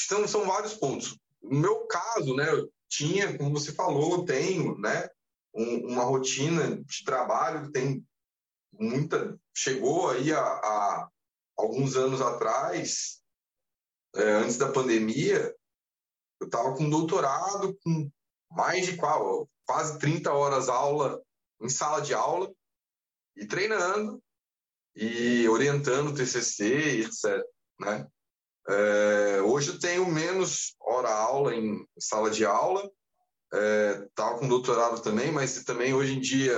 então, 0.05 0.27
são 0.27 0.45
vários 0.45 0.73
pontos. 0.73 1.17
No 1.41 1.59
meu 1.59 1.87
caso, 1.87 2.35
né, 2.35 2.49
eu 2.51 2.69
tinha, 2.89 3.37
como 3.37 3.51
você 3.51 3.71
falou, 3.71 4.17
eu 4.17 4.25
tenho, 4.25 4.77
né, 4.77 5.07
um, 5.53 5.93
uma 5.93 6.03
rotina 6.03 6.81
de 6.83 7.03
trabalho 7.05 7.71
tem 7.71 8.05
muita. 8.73 9.39
chegou 9.55 10.09
aí 10.09 10.31
a, 10.33 10.41
a 10.41 11.09
alguns 11.57 11.95
anos 11.95 12.21
atrás, 12.21 13.21
é, 14.15 14.31
antes 14.33 14.57
da 14.57 14.71
pandemia, 14.71 15.55
eu 16.41 16.47
estava 16.47 16.75
com 16.75 16.89
doutorado, 16.89 17.77
com 17.83 18.11
mais 18.51 18.85
de 18.85 18.95
qual, 18.95 19.49
quase 19.65 19.99
30 19.99 20.33
horas 20.33 20.69
aula 20.69 21.21
em 21.61 21.69
sala 21.69 22.01
de 22.01 22.13
aula 22.13 22.51
e 23.35 23.45
treinando 23.45 24.21
e 24.95 25.47
orientando 25.47 26.09
o 26.09 26.13
TCC, 26.13 27.01
etc. 27.01 27.43
Né? 27.79 28.07
É, 28.67 29.41
hoje 29.41 29.69
eu 29.69 29.79
tenho 29.79 30.05
menos 30.05 30.75
hora 30.79 31.09
aula 31.09 31.55
em 31.55 31.85
sala 31.99 32.29
de 32.29 32.45
aula, 32.45 32.89
estava 33.51 34.35
é, 34.35 34.39
com 34.39 34.47
doutorado 34.47 35.01
também, 35.01 35.31
mas 35.31 35.63
também 35.63 35.93
hoje 35.93 36.13
em 36.13 36.19
dia, 36.19 36.53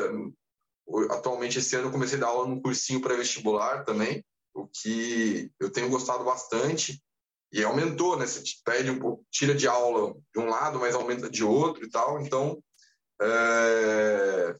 atualmente 1.11 1.59
esse 1.59 1.75
ano 1.75 1.87
eu 1.87 1.91
comecei 1.91 2.17
a 2.17 2.21
dar 2.21 2.27
aula 2.27 2.47
num 2.47 2.61
cursinho 2.61 3.01
pré-vestibular 3.01 3.85
também, 3.85 4.25
o 4.53 4.67
que 4.67 5.49
eu 5.59 5.71
tenho 5.71 5.89
gostado 5.89 6.23
bastante 6.23 7.01
e 7.51 7.63
aumentou, 7.63 8.17
né? 8.17 8.25
Você 8.25 8.41
pede 8.63 8.89
um 8.89 8.99
pouco, 8.99 9.25
tira 9.29 9.53
de 9.53 9.67
aula 9.67 10.15
de 10.33 10.39
um 10.39 10.49
lado, 10.49 10.79
mas 10.79 10.95
aumenta 10.95 11.29
de 11.29 11.43
outro 11.43 11.83
e 11.83 11.89
tal. 11.89 12.21
Então, 12.21 12.63
é... 13.21 14.55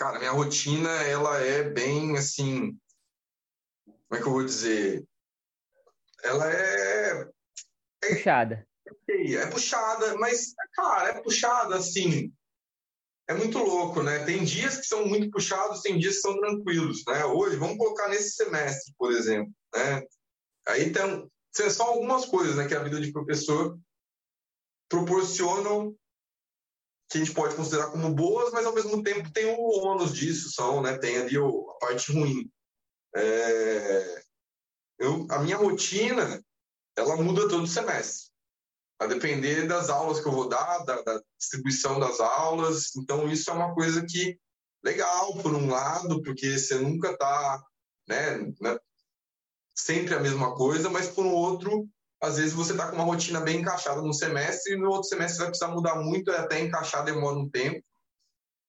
cara, 0.00 0.18
minha 0.18 0.30
rotina 0.30 0.88
ela 1.02 1.38
é 1.40 1.62
bem 1.62 2.16
assim, 2.16 2.74
como 3.84 4.14
é 4.14 4.16
que 4.16 4.26
eu 4.26 4.32
vou 4.32 4.44
dizer? 4.44 5.06
Ela 6.24 6.50
é, 6.50 7.30
é... 8.02 8.14
puxada. 8.14 8.66
É 9.08 9.46
puxada, 9.46 10.16
mas 10.16 10.54
cara, 10.72 11.10
é 11.10 11.22
puxada 11.22 11.76
assim. 11.76 12.32
É 13.28 13.34
muito 13.34 13.58
louco, 13.58 14.02
né? 14.02 14.24
Tem 14.24 14.42
dias 14.42 14.78
que 14.78 14.86
são 14.86 15.06
muito 15.06 15.30
puxados, 15.30 15.82
tem 15.82 15.98
dias 15.98 16.16
que 16.16 16.22
são 16.22 16.40
tranquilos, 16.40 17.04
né? 17.06 17.26
Hoje, 17.26 17.56
vamos 17.56 17.76
colocar 17.76 18.08
nesse 18.08 18.30
semestre, 18.30 18.94
por 18.96 19.12
exemplo, 19.12 19.52
né? 19.74 20.02
Aí 20.66 20.90
tem, 20.92 21.30
são 21.52 21.70
só 21.70 21.84
algumas 21.88 22.24
coisas 22.24 22.56
né, 22.56 22.66
que 22.66 22.74
a 22.74 22.82
vida 22.82 22.98
de 22.98 23.12
professor 23.12 23.78
proporcionam 24.88 25.94
que 27.10 27.18
a 27.18 27.24
gente 27.24 27.34
pode 27.34 27.56
considerar 27.56 27.90
como 27.90 28.14
boas, 28.14 28.52
mas 28.52 28.64
ao 28.64 28.74
mesmo 28.74 29.02
tempo 29.02 29.32
tem 29.32 29.46
o 29.46 29.84
ônus 29.84 30.14
disso, 30.14 30.52
são, 30.52 30.80
né, 30.80 30.96
tem 30.96 31.16
ali 31.16 31.36
a 31.36 31.74
parte 31.80 32.12
ruim. 32.12 32.48
É, 33.16 34.22
eu, 34.96 35.26
a 35.28 35.40
minha 35.40 35.56
rotina, 35.56 36.40
ela 36.96 37.16
muda 37.16 37.48
todo 37.48 37.66
semestre, 37.66 38.30
a 39.00 39.06
depender 39.06 39.66
das 39.66 39.90
aulas 39.90 40.20
que 40.20 40.28
eu 40.28 40.32
vou 40.32 40.48
dar, 40.48 40.84
da, 40.84 41.02
da 41.02 41.20
distribuição 41.36 41.98
das 41.98 42.20
aulas. 42.20 42.94
Então, 42.94 43.28
isso 43.28 43.50
é 43.50 43.54
uma 43.54 43.74
coisa 43.74 44.06
que 44.06 44.38
legal, 44.84 45.36
por 45.42 45.52
um 45.52 45.68
lado, 45.68 46.22
porque 46.22 46.56
você 46.56 46.76
nunca 46.76 47.10
está 47.10 47.60
né, 48.06 48.38
né 48.60 48.78
sempre 49.74 50.14
a 50.14 50.20
mesma 50.20 50.54
coisa, 50.54 50.88
mas 50.88 51.08
por 51.08 51.24
um 51.24 51.32
outro, 51.32 51.88
às 52.20 52.36
vezes 52.36 52.52
você 52.52 52.72
está 52.72 52.88
com 52.88 52.96
uma 52.96 53.04
rotina 53.04 53.40
bem 53.40 53.60
encaixada 53.60 54.02
no 54.02 54.12
semestre 54.12 54.74
e 54.74 54.76
no 54.76 54.90
outro 54.90 55.08
semestre 55.08 55.38
vai 55.38 55.48
precisar 55.48 55.68
mudar 55.68 55.96
muito, 55.96 56.30
até 56.30 56.60
encaixar 56.60 57.04
demora 57.04 57.38
um 57.38 57.48
tempo, 57.48 57.82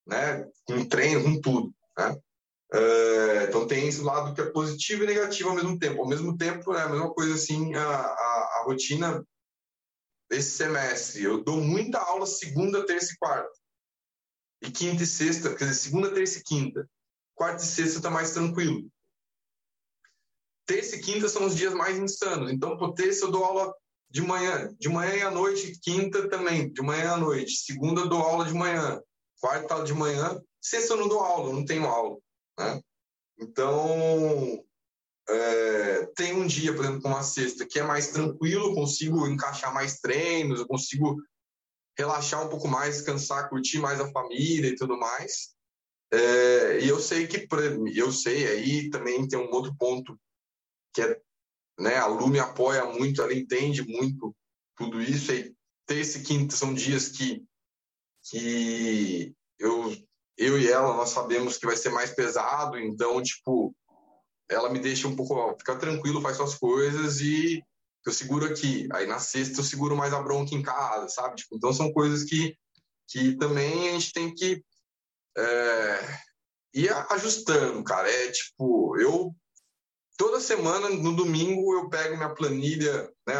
né? 0.08 0.50
Com 0.66 0.86
treino, 0.86 1.24
com 1.24 1.42
tudo, 1.42 1.74
né? 1.98 2.18
Uh, 2.74 3.44
então 3.50 3.68
tem 3.68 3.86
esse 3.86 4.02
lado 4.02 4.34
que 4.34 4.40
é 4.40 4.50
positivo 4.50 5.04
e 5.04 5.08
negativo 5.08 5.50
ao 5.50 5.56
mesmo 5.56 5.78
tempo. 5.78 6.02
Ao 6.02 6.08
mesmo 6.08 6.38
tempo, 6.38 6.74
é 6.74 6.82
a 6.82 6.90
mesma 6.90 7.14
coisa 7.14 7.36
assim, 7.36 7.76
a, 7.76 7.84
a, 7.84 8.60
a 8.60 8.64
rotina 8.66 9.22
desse 10.30 10.52
semestre. 10.52 11.24
Eu 11.24 11.44
dou 11.44 11.60
muita 11.60 12.00
aula 12.00 12.26
segunda, 12.26 12.86
terça 12.86 13.12
e 13.12 13.18
quarta. 13.18 13.52
E 14.62 14.72
quinta 14.72 15.04
e 15.04 15.08
sexta, 15.08 15.50
quer 15.50 15.66
dizer, 15.66 15.74
segunda, 15.74 16.14
terça 16.14 16.40
e 16.40 16.44
quinta. 16.44 16.90
Quarta 17.36 17.62
e 17.62 17.68
sexta 17.68 17.98
está 17.98 18.10
mais 18.10 18.32
tranquilo 18.32 18.90
terça 20.72 20.96
e 20.96 21.02
quinta 21.02 21.28
são 21.28 21.46
os 21.46 21.56
dias 21.56 21.74
mais 21.74 21.98
insanos. 21.98 22.50
Então, 22.50 22.78
por 22.78 22.94
terça 22.94 23.26
eu 23.26 23.32
dou 23.32 23.44
aula 23.44 23.74
de 24.10 24.22
manhã, 24.22 24.74
de 24.80 24.88
manhã 24.88 25.16
e 25.16 25.22
à 25.22 25.30
noite, 25.30 25.78
quinta 25.82 26.30
também, 26.30 26.72
de 26.72 26.82
manhã 26.82 27.12
à 27.12 27.18
noite. 27.18 27.58
Segunda 27.58 28.02
eu 28.02 28.08
dou 28.08 28.20
aula 28.20 28.46
de 28.46 28.54
manhã, 28.54 29.02
quarta 29.42 29.84
de 29.84 29.94
manhã, 29.94 30.42
sexta 30.62 30.94
eu 30.94 30.98
não 30.98 31.10
dou 31.10 31.20
aula, 31.20 31.54
não 31.54 31.66
tenho 31.66 31.86
aula. 31.86 32.18
Né? 32.58 32.82
Então, 33.38 34.64
é, 35.28 36.06
tem 36.16 36.34
um 36.34 36.48
dia, 36.48 36.74
por 36.74 36.86
exemplo, 36.86 37.02
como 37.02 37.18
a 37.18 37.24
sexta, 37.24 37.66
que 37.66 37.80
é 37.80 37.84
mais 37.84 38.08
tranquilo, 38.08 38.74
consigo 38.74 39.28
encaixar 39.28 39.74
mais 39.74 40.00
treinos, 40.00 40.62
eu 40.62 40.68
consigo 40.68 41.18
relaxar 41.98 42.46
um 42.46 42.50
pouco 42.50 42.68
mais, 42.68 42.96
descansar, 42.96 43.50
curtir 43.50 43.80
mais 43.80 44.00
a 44.00 44.10
família 44.12 44.70
e 44.70 44.76
tudo 44.76 44.98
mais. 44.98 45.54
É, 46.14 46.80
e 46.80 46.88
eu 46.88 47.00
sei 47.00 47.28
que, 47.28 47.46
eu 47.94 48.12
sei, 48.12 48.48
aí 48.48 48.90
também 48.90 49.28
tem 49.28 49.40
um 49.40 49.52
outro 49.52 49.76
ponto 49.78 50.18
que 50.93 51.01
é, 51.01 51.21
né, 51.80 51.97
a 51.97 52.08
Lu 52.08 52.27
me 52.27 52.39
apoia 52.39 52.86
muito, 52.86 53.21
ela 53.21 53.34
entende 53.34 53.84
muito 53.84 54.36
tudo 54.75 55.01
isso. 55.01 55.32
E 55.32 55.56
terça 55.86 56.17
e 56.17 56.23
quinta 56.23 56.56
são 56.56 56.73
dias 56.73 57.10
que, 57.10 57.43
que 58.30 59.34
eu, 59.60 59.95
eu 60.38 60.60
e 60.60 60.67
ela, 60.67 60.95
nós 60.95 61.10
sabemos 61.10 61.58
que 61.58 61.65
vai 61.65 61.75
ser 61.75 61.89
mais 61.89 62.12
pesado, 62.12 62.80
então, 62.80 63.21
tipo, 63.21 63.75
ela 64.49 64.69
me 64.69 64.80
deixa 64.80 65.08
um 65.08 65.15
pouco, 65.15 65.58
fica 65.58 65.77
tranquilo, 65.77 66.21
faz 66.21 66.38
suas 66.38 66.56
coisas 66.56 67.21
e 67.21 67.63
eu 68.06 68.12
seguro 68.12 68.45
aqui. 68.45 68.88
Aí 68.93 69.08
na 69.08 69.19
sexta 69.19 69.60
eu 69.60 69.63
seguro 69.63 69.95
mais 69.95 70.13
a 70.13 70.21
bronca 70.21 70.54
em 70.54 70.62
casa, 70.62 71.08
sabe? 71.08 71.38
Tipo, 71.38 71.56
então 71.56 71.71
são 71.71 71.91
coisas 71.91 72.23
que, 72.23 72.56
que 73.08 73.38
também 73.38 73.89
a 73.89 73.91
gente 73.93 74.12
tem 74.12 74.34
que 74.34 74.63
é, 75.38 76.19
ir 76.73 76.89
ajustando, 77.12 77.84
cara. 77.84 78.10
É 78.10 78.32
tipo, 78.32 78.97
eu 78.99 79.34
toda 80.22 80.40
semana, 80.40 80.88
no 80.88 81.16
domingo, 81.16 81.74
eu 81.74 81.90
pego 81.90 82.16
minha 82.16 82.30
planilha, 82.30 83.12
né, 83.28 83.34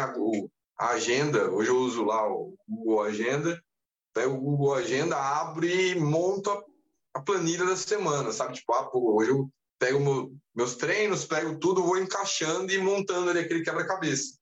a 0.76 0.88
agenda, 0.88 1.48
hoje 1.48 1.70
eu 1.70 1.76
uso 1.76 2.02
lá 2.02 2.28
o 2.28 2.56
Google 2.68 3.02
Agenda, 3.02 3.62
pego 4.12 4.34
o 4.34 4.40
Google 4.40 4.74
Agenda, 4.74 5.16
abro 5.16 5.64
e 5.64 5.94
monto 5.94 6.50
a, 6.50 6.60
a 7.14 7.22
planilha 7.22 7.64
da 7.64 7.76
semana, 7.76 8.32
sabe? 8.32 8.54
Tipo, 8.54 8.72
ah, 8.72 8.82
pô, 8.86 9.16
hoje 9.16 9.30
eu 9.30 9.48
pego 9.78 10.00
meu, 10.00 10.34
meus 10.52 10.74
treinos, 10.74 11.24
pego 11.24 11.56
tudo, 11.56 11.84
vou 11.84 11.98
encaixando 11.98 12.72
e 12.72 12.78
montando 12.78 13.30
ali 13.30 13.38
aquele 13.38 13.62
quebra-cabeça 13.62 14.36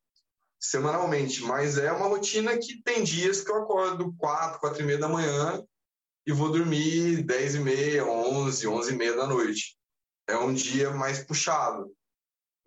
semanalmente. 0.59 1.42
Mas 1.42 1.76
é 1.76 1.92
uma 1.92 2.07
rotina 2.07 2.57
que 2.57 2.83
tem 2.83 3.05
dias 3.05 3.42
que 3.42 3.50
eu 3.50 3.57
acordo 3.57 4.14
quatro, 4.16 4.61
quatro 4.61 4.81
e 4.81 4.87
meia 4.87 4.98
da 4.98 5.11
manhã 5.11 5.62
e 6.26 6.33
vou 6.33 6.50
dormir 6.50 7.22
dez 7.22 7.55
e 7.55 7.61
meia, 7.61 8.07
onze, 8.07 8.66
onze 8.66 8.94
e 8.94 8.96
meia 8.96 9.14
da 9.14 9.26
noite. 9.26 9.76
É 10.26 10.38
um 10.38 10.55
dia 10.55 10.90
mais 10.90 11.22
puxado 11.22 11.92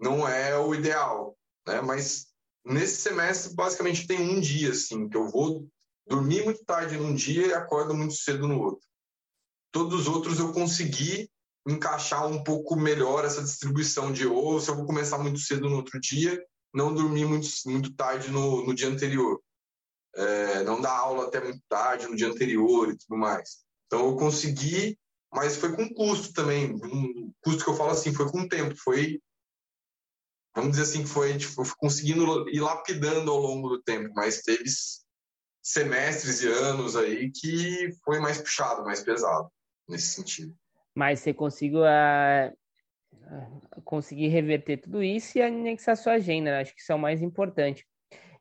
não 0.04 0.28
é 0.28 0.58
o 0.58 0.76
ideal, 0.76 1.38
né? 1.66 1.82
Mas 1.82 2.28
nesse 2.66 2.98
semestre, 2.98 3.56
basicamente, 3.56 4.06
tem 4.06 4.20
um 4.20 4.40
dia, 4.40 4.72
assim, 4.72 5.08
que 5.08 5.16
eu 5.16 5.30
vou 5.30 5.66
dormir 6.06 6.44
muito 6.44 6.64
tarde 6.66 6.98
num 6.98 7.16
dia 7.16 7.48
e 7.48 7.54
acordo 7.54 7.96
muito 7.96 8.14
cedo 8.14 8.48
no 8.48 8.62
outro. 8.62 8.86
Todos 9.72 10.02
os 10.02 10.08
outros 10.08 10.38
eu 10.40 10.52
consegui 10.52 11.30
encaixar 11.66 12.28
um 12.28 12.44
pouco 12.44 12.76
melhor 12.76 13.24
essa 13.24 13.42
distribuição 13.42 14.12
de 14.12 14.28
ou 14.28 14.60
se 14.60 14.70
eu 14.70 14.76
vou 14.76 14.86
começar 14.86 15.18
muito 15.18 15.40
cedo 15.40 15.70
no 15.70 15.78
outro 15.78 16.00
dia, 16.00 16.46
não 16.74 16.94
dormir 16.94 17.26
muito, 17.26 17.48
muito 17.66 17.96
tarde 17.96 18.30
no, 18.30 18.66
no 18.66 18.76
dia 18.76 18.90
anterior. 18.90 19.42
É, 20.16 20.64
não 20.64 20.80
dar 20.80 20.96
aula 20.96 21.26
até 21.26 21.42
muito 21.42 21.62
tarde 21.68 22.08
no 22.08 22.16
dia 22.16 22.28
anterior 22.28 22.90
e 22.90 22.98
tudo 22.98 23.18
mais. 23.18 23.64
Então 23.88 24.06
eu 24.08 24.16
consegui, 24.18 24.98
mas 25.34 25.56
foi 25.56 25.76
com 25.76 25.92
custo 25.94 26.34
também. 26.34 26.74
Um 26.76 27.32
custo 27.42 27.64
que 27.64 27.70
eu 27.70 27.76
falo 27.76 27.92
assim, 27.92 28.14
foi 28.14 28.30
com 28.30 28.48
tempo, 28.48 28.76
foi 28.76 29.20
vamos 30.56 30.72
dizer 30.72 30.84
assim, 30.84 31.04
que 31.04 31.10
foi 31.10 31.38
tipo, 31.38 31.64
conseguindo 31.78 32.50
ir 32.50 32.60
lapidando 32.60 33.32
ao 33.32 33.40
longo 33.40 33.70
do 33.70 33.82
tempo, 33.82 34.14
mas 34.14 34.42
teve 34.42 34.64
semestres 35.62 36.42
e 36.42 36.48
anos 36.48 36.96
aí 36.96 37.32
que 37.32 37.90
foi 38.04 38.20
mais 38.20 38.40
puxado, 38.40 38.84
mais 38.84 39.02
pesado 39.02 39.50
nesse 39.88 40.10
sentido. 40.10 40.56
Mas 40.96 41.20
você 41.20 41.34
conseguiu 41.34 41.82
uh, 41.82 43.82
conseguir 43.84 44.28
reverter 44.28 44.78
tudo 44.78 45.02
isso 45.02 45.38
e 45.38 45.42
anexar 45.42 45.98
sua 45.98 46.14
agenda, 46.14 46.52
né? 46.52 46.62
acho 46.62 46.76
que 46.76 46.82
isso 46.82 46.92
é 46.92 46.96
o 46.96 47.00
mais 47.00 47.22
importante. 47.22 47.86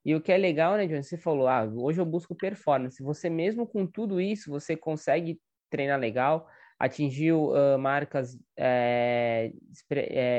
E 0.05 0.15
o 0.15 0.21
que 0.21 0.33
é 0.33 0.37
legal, 0.37 0.77
né, 0.77 0.87
John? 0.87 1.03
Você 1.03 1.17
falou, 1.17 1.47
ah, 1.47 1.65
hoje 1.65 2.01
eu 2.01 2.05
busco 2.05 2.35
performance. 2.35 3.03
Você 3.03 3.31
mesmo 3.31 3.67
com 3.67 3.87
tudo 3.87 4.21
isso, 4.21 4.51
você 4.51 4.77
consegue 4.77 5.41
treinar 5.71 5.99
legal, 5.99 6.49
atingiu 6.83 7.53
uh, 7.53 7.79
marcas 7.79 8.37
é, 8.57 9.53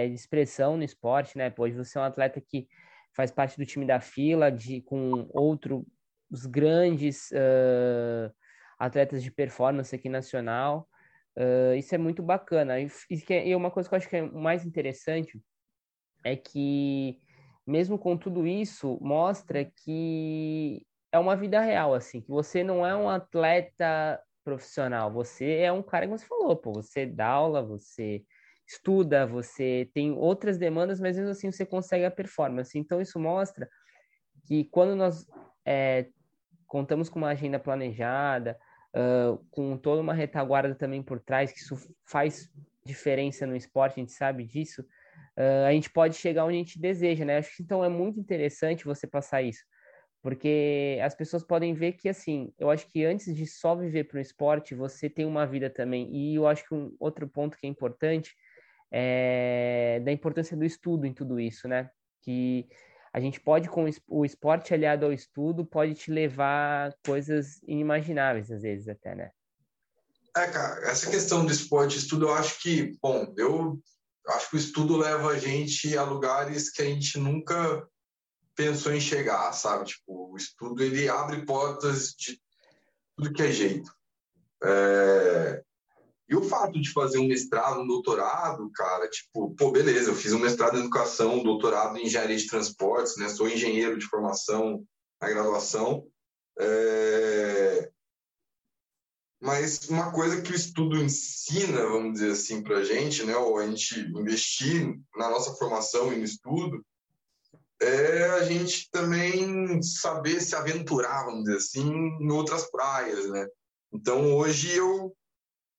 de 0.10 0.14
expressão 0.14 0.76
no 0.76 0.84
esporte, 0.84 1.38
né? 1.38 1.54
Hoje 1.58 1.74
você 1.74 1.98
é 1.98 2.02
um 2.02 2.04
atleta 2.04 2.42
que 2.42 2.68
faz 3.16 3.32
parte 3.32 3.58
do 3.58 3.66
time 3.66 3.86
da 3.86 4.02
fila, 4.02 4.52
de, 4.52 4.82
com 4.82 5.26
outros 5.30 5.86
grandes 6.46 7.32
uh, 7.32 8.30
atletas 8.78 9.24
de 9.24 9.32
performance 9.32 9.96
aqui 9.96 10.10
nacional. 10.10 10.86
Uh, 11.38 11.76
isso 11.78 11.96
é 11.96 11.98
muito 11.98 12.22
bacana. 12.22 12.78
E, 12.78 12.90
e 13.46 13.56
uma 13.56 13.72
coisa 13.72 13.88
que 13.88 13.96
eu 13.96 13.98
acho 13.98 14.10
que 14.10 14.18
é 14.18 14.22
mais 14.22 14.66
interessante, 14.66 15.42
é 16.26 16.36
que 16.36 17.22
mesmo 17.66 17.98
com 17.98 18.18
tudo 18.18 18.46
isso, 18.46 19.00
mostra 19.02 19.64
que 19.64 20.86
é 21.10 21.18
uma 21.18 21.38
vida 21.38 21.62
real, 21.62 21.94
assim, 21.94 22.20
que 22.20 22.30
você 22.30 22.66
não 22.66 22.86
é 22.86 22.94
um 22.94 23.10
atleta 23.10 24.22
profissional, 24.44 25.12
você 25.12 25.58
é 25.58 25.72
um 25.72 25.82
cara, 25.82 26.06
como 26.06 26.18
você 26.18 26.26
falou, 26.26 26.56
pô, 26.56 26.74
você 26.74 27.06
dá 27.06 27.28
aula, 27.28 27.64
você 27.64 28.24
estuda, 28.68 29.26
você 29.26 29.90
tem 29.94 30.12
outras 30.12 30.58
demandas, 30.58 31.00
mas 31.00 31.18
mesmo 31.18 31.32
assim 31.32 31.52
você 31.52 31.66
consegue 31.66 32.06
a 32.06 32.12
performance. 32.12 32.78
Então 32.78 33.02
isso 33.02 33.20
mostra 33.20 33.70
que 34.46 34.66
quando 34.66 34.96
nós 34.96 35.26
é, 35.66 36.08
contamos 36.68 37.10
com 37.10 37.20
uma 37.20 37.30
agenda 37.30 37.60
planejada, 37.60 38.58
uh, 38.94 39.38
com 39.52 39.78
toda 39.78 40.02
uma 40.02 40.14
retaguarda 40.14 40.76
também 40.76 41.02
por 41.02 41.20
trás, 41.20 41.52
que 41.52 41.60
isso 41.60 41.76
faz 42.06 42.50
diferença 42.86 43.46
no 43.46 43.56
esporte, 43.56 43.94
a 43.94 44.00
gente 44.00 44.12
sabe 44.12 44.44
disso, 44.44 44.82
uh, 44.82 45.68
a 45.68 45.72
gente 45.72 45.90
pode 45.90 46.16
chegar 46.16 46.46
onde 46.46 46.56
a 46.56 46.60
gente 46.60 46.80
deseja, 46.80 47.26
né? 47.26 47.38
Acho 47.38 47.56
que 47.56 47.64
então 47.64 47.84
é 47.84 47.90
muito 47.90 48.20
interessante 48.20 48.86
você 48.86 49.08
passar 49.08 49.42
isso, 49.42 49.64
porque 50.24 50.98
as 51.04 51.14
pessoas 51.14 51.44
podem 51.44 51.74
ver 51.74 51.92
que, 51.92 52.08
assim, 52.08 52.54
eu 52.58 52.70
acho 52.70 52.88
que 52.88 53.04
antes 53.04 53.36
de 53.36 53.46
só 53.46 53.76
viver 53.76 54.06
para 54.06 54.18
o 54.18 54.22
esporte, 54.22 54.74
você 54.74 55.10
tem 55.10 55.26
uma 55.26 55.46
vida 55.46 55.70
também, 55.70 56.10
e 56.16 56.36
eu 56.36 56.48
acho 56.48 56.66
que 56.66 56.74
um 56.74 56.96
outro 56.98 57.28
ponto 57.28 57.58
que 57.58 57.68
é 57.68 57.70
importante 57.70 58.34
é 58.90 60.02
da 60.06 60.14
importância 60.14 60.56
do 60.56 60.64
estudo 60.64 61.06
em 61.06 61.14
tudo 61.14 61.42
isso, 61.42 61.68
né? 61.68 61.90
Que 62.22 62.70
a 63.12 63.20
gente 63.20 63.38
pode, 63.42 63.68
com 63.68 63.86
o 64.08 64.24
esporte 64.24 64.74
aliado 64.74 65.06
ao 65.06 65.12
estudo, 65.12 65.66
pode 65.66 65.94
te 65.94 66.10
levar 66.10 66.96
coisas 67.06 67.62
inimagináveis, 67.68 68.50
às 68.50 68.62
vezes, 68.62 68.88
até, 68.88 69.14
né? 69.14 69.30
É, 70.38 70.48
cara, 70.48 70.90
essa 70.90 71.12
questão 71.12 71.46
do 71.46 71.52
esporte 71.52 71.96
e 71.96 72.00
estudo, 72.00 72.28
eu 72.28 72.34
acho 72.34 72.62
que, 72.62 72.98
bom, 73.02 73.34
eu 73.38 73.78
acho 74.30 74.50
que 74.50 74.56
o 74.56 74.60
estudo 74.60 74.96
leva 74.96 75.32
a 75.32 75.38
gente 75.38 75.98
a 75.98 76.04
lugares 76.04 76.72
que 76.72 76.82
a 76.82 76.86
gente 76.86 77.20
nunca 77.20 77.86
pensou 78.56 78.94
em 78.94 79.00
chegar, 79.00 79.52
sabe? 79.54 79.86
Tipo, 79.86 80.32
o 80.32 80.38
estudo, 80.38 80.84
ele 80.84 81.10
abre 81.10 81.46
portas 81.46 82.14
de 82.18 82.40
tudo 83.16 83.34
que 83.34 83.42
é 83.42 83.52
jeito. 83.52 83.92
É... 84.64 85.64
E 86.30 86.36
o 86.36 86.44
fato 86.44 86.80
de 86.80 86.92
fazer 86.92 87.20
um 87.20 87.28
mestrado, 87.28 87.82
um 87.82 87.88
doutorado, 87.88 88.72
cara, 88.72 89.08
tipo, 89.10 89.54
pô, 89.56 89.72
beleza, 89.72 90.10
eu 90.10 90.16
fiz 90.16 90.32
um 90.32 90.40
mestrado 90.40 90.78
em 90.78 90.82
educação, 90.82 91.40
um 91.40 91.44
doutorado 91.44 91.98
em 91.98 92.06
engenharia 92.06 92.38
de 92.38 92.48
transportes, 92.48 93.18
né? 93.18 93.28
Sou 93.30 93.48
engenheiro 93.48 93.98
de 93.98 94.06
formação 94.06 94.84
na 95.22 95.30
graduação. 95.30 96.08
É... 96.60 97.92
Mas 99.42 99.90
uma 99.90 100.12
coisa 100.14 100.42
que 100.42 100.54
o 100.54 100.56
estudo 100.56 100.96
ensina, 100.96 101.86
vamos 101.86 102.14
dizer 102.14 102.32
assim, 102.32 102.64
para 102.64 102.78
a 102.78 102.84
gente, 102.84 103.26
né? 103.26 103.36
Ou 103.36 103.58
a 103.58 103.68
gente 103.68 104.00
investir 104.00 104.98
na 105.18 105.30
nossa 105.30 105.54
formação 105.56 106.14
e 106.14 106.16
no 106.16 106.24
estudo, 106.24 106.84
é 107.82 108.30
a 108.32 108.44
gente 108.44 108.90
também 108.92 109.82
saber 109.82 110.42
se 110.42 110.56
aventurar, 110.56 111.26
vamos 111.26 111.44
dizer 111.44 111.58
assim, 111.58 111.90
em 111.90 112.32
outras 112.32 112.70
praias, 112.70 113.30
né? 113.30 113.48
Então, 113.92 114.36
hoje 114.36 114.72
eu 114.76 115.16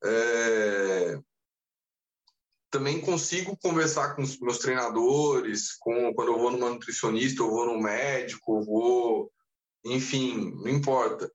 é, 0.05 1.19
também 2.71 3.01
consigo 3.01 3.57
conversar 3.57 4.17
com 4.17 4.23
os 4.23 4.39
meus 4.41 4.59
treinadores, 4.59 5.77
com, 5.79 6.13
quando 6.13 6.33
eu 6.33 6.39
vou 6.39 6.51
numa 6.51 6.71
nutricionista, 6.71 7.43
eu 7.43 7.51
vou 7.51 7.67
no 7.67 7.81
médico, 7.81 8.59
eu 8.59 8.65
vou, 8.65 9.33
enfim, 9.85 10.53
não 10.57 10.69
importa. 10.69 11.31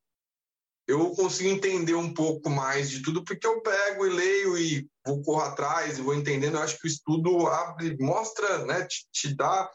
Eu 0.85 1.11
consigo 1.11 1.49
entender 1.49 1.93
um 1.93 2.13
pouco 2.13 2.49
mais 2.49 2.89
de 2.89 3.01
tudo 3.01 3.23
porque 3.23 3.47
eu 3.47 3.61
pego 3.61 4.05
e 4.05 4.09
leio 4.09 4.57
e 4.57 4.89
vou 5.05 5.21
correr 5.21 5.47
atrás 5.47 5.97
e 5.97 6.01
vou 6.01 6.15
entendendo. 6.15 6.55
Eu 6.55 6.63
acho 6.63 6.77
que 6.77 6.87
o 6.87 6.91
estudo 6.91 7.47
abre, 7.47 7.95
mostra, 7.99 8.65
né, 8.65 8.85
te, 8.85 9.07
te 9.11 9.35
dá. 9.35 9.69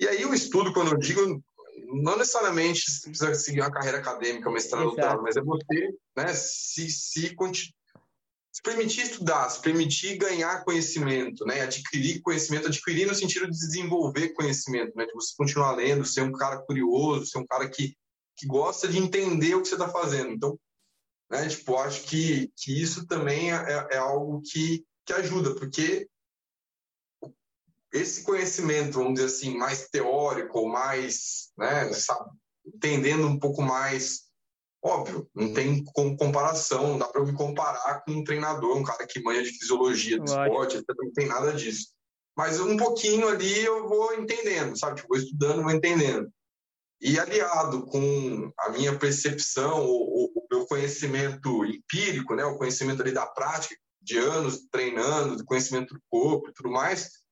E 0.00 0.08
aí 0.08 0.24
o 0.24 0.34
estudo, 0.34 0.72
quando 0.72 0.92
eu 0.92 0.98
digo, 0.98 1.42
não 2.02 2.16
necessariamente 2.16 2.90
você 2.90 3.08
precisa 3.08 3.34
seguir 3.34 3.60
uma 3.60 3.70
carreira 3.70 3.98
acadêmica, 3.98 4.50
mestrado, 4.50 4.84
doutorado, 4.84 5.22
mas 5.22 5.36
é 5.36 5.42
você, 5.42 5.94
né, 6.16 6.32
se, 6.34 6.90
se, 6.90 7.34
se 8.54 8.62
permitir 8.62 9.02
estudar, 9.02 9.50
se 9.50 9.60
permitir 9.60 10.16
ganhar 10.16 10.64
conhecimento, 10.64 11.44
né? 11.44 11.60
adquirir 11.60 12.20
conhecimento, 12.22 12.68
adquirir 12.68 13.04
no 13.04 13.14
sentido 13.14 13.46
de 13.46 13.58
desenvolver 13.58 14.28
conhecimento, 14.28 14.92
né? 14.96 15.06
de 15.06 15.12
você 15.12 15.34
continuar 15.36 15.72
lendo, 15.72 16.04
ser 16.04 16.22
um 16.22 16.30
cara 16.30 16.58
curioso, 16.58 17.26
ser 17.26 17.38
um 17.38 17.46
cara 17.46 17.68
que, 17.68 17.96
que 18.36 18.46
gosta 18.46 18.86
de 18.86 18.96
entender 18.96 19.56
o 19.56 19.62
que 19.62 19.68
você 19.68 19.74
está 19.74 19.88
fazendo. 19.88 20.30
Então, 20.30 20.56
né? 21.28 21.48
tipo, 21.48 21.76
acho 21.76 22.04
que, 22.04 22.52
que 22.56 22.80
isso 22.80 23.04
também 23.08 23.52
é, 23.52 23.56
é, 23.56 23.88
é 23.92 23.96
algo 23.96 24.40
que, 24.40 24.84
que 25.04 25.12
ajuda, 25.12 25.54
porque 25.56 26.08
esse 27.94 28.22
conhecimento, 28.22 28.98
vamos 28.98 29.14
dizer 29.14 29.26
assim, 29.26 29.56
mais 29.56 29.88
teórico, 29.88 30.68
mais, 30.68 31.50
né, 31.56 31.90
entendendo 32.66 33.26
um 33.26 33.38
pouco 33.38 33.62
mais 33.62 34.24
Óbvio, 34.86 35.26
não 35.34 35.50
tem 35.54 35.82
comparação, 36.18 36.88
não 36.88 36.98
dá 36.98 37.08
para 37.08 37.24
me 37.24 37.32
comparar 37.32 38.04
com 38.04 38.12
um 38.12 38.22
treinador, 38.22 38.76
um 38.76 38.82
cara 38.82 39.06
que 39.06 39.22
manja 39.22 39.42
de 39.42 39.58
fisiologia 39.58 40.18
do 40.18 40.24
esporte, 40.24 40.84
não 40.98 41.10
tem 41.10 41.26
nada 41.26 41.54
disso. 41.54 41.88
Mas 42.36 42.60
um 42.60 42.76
pouquinho 42.76 43.26
ali 43.26 43.64
eu 43.64 43.88
vou 43.88 44.12
entendendo, 44.12 44.78
sabe? 44.78 44.96
Tipo, 44.96 45.08
vou 45.08 45.16
estudando, 45.16 45.62
vou 45.62 45.70
entendendo. 45.70 46.30
E 47.00 47.18
aliado 47.18 47.86
com 47.86 48.52
a 48.58 48.68
minha 48.72 48.98
percepção, 48.98 49.86
o, 49.86 50.26
o 50.34 50.46
meu 50.50 50.66
conhecimento 50.66 51.64
empírico, 51.64 52.34
né? 52.34 52.44
o 52.44 52.58
conhecimento 52.58 53.00
ali 53.00 53.12
da 53.12 53.24
prática, 53.24 53.74
de 54.02 54.18
anos 54.18 54.66
treinando, 54.70 55.36
de 55.36 55.44
conhecimento 55.44 55.94
do 55.94 56.00
corpo 56.10 56.50
e 56.50 56.52
tudo 56.52 56.70
mais, 56.70 57.23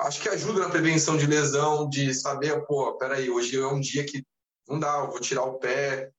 acho 0.00 0.20
que 0.20 0.28
ajuda 0.28 0.60
na 0.60 0.70
prevenção 0.70 1.16
de 1.16 1.26
lesão, 1.26 1.88
de 1.88 2.14
saber, 2.14 2.64
pô, 2.66 2.96
peraí, 2.96 3.30
hoje 3.30 3.58
é 3.58 3.66
um 3.66 3.80
dia 3.80 4.04
que 4.04 4.24
não 4.68 4.78
dá, 4.78 4.98
eu 4.98 5.10
vou 5.10 5.20
tirar 5.20 5.42
o 5.42 5.58
pé, 5.58 6.10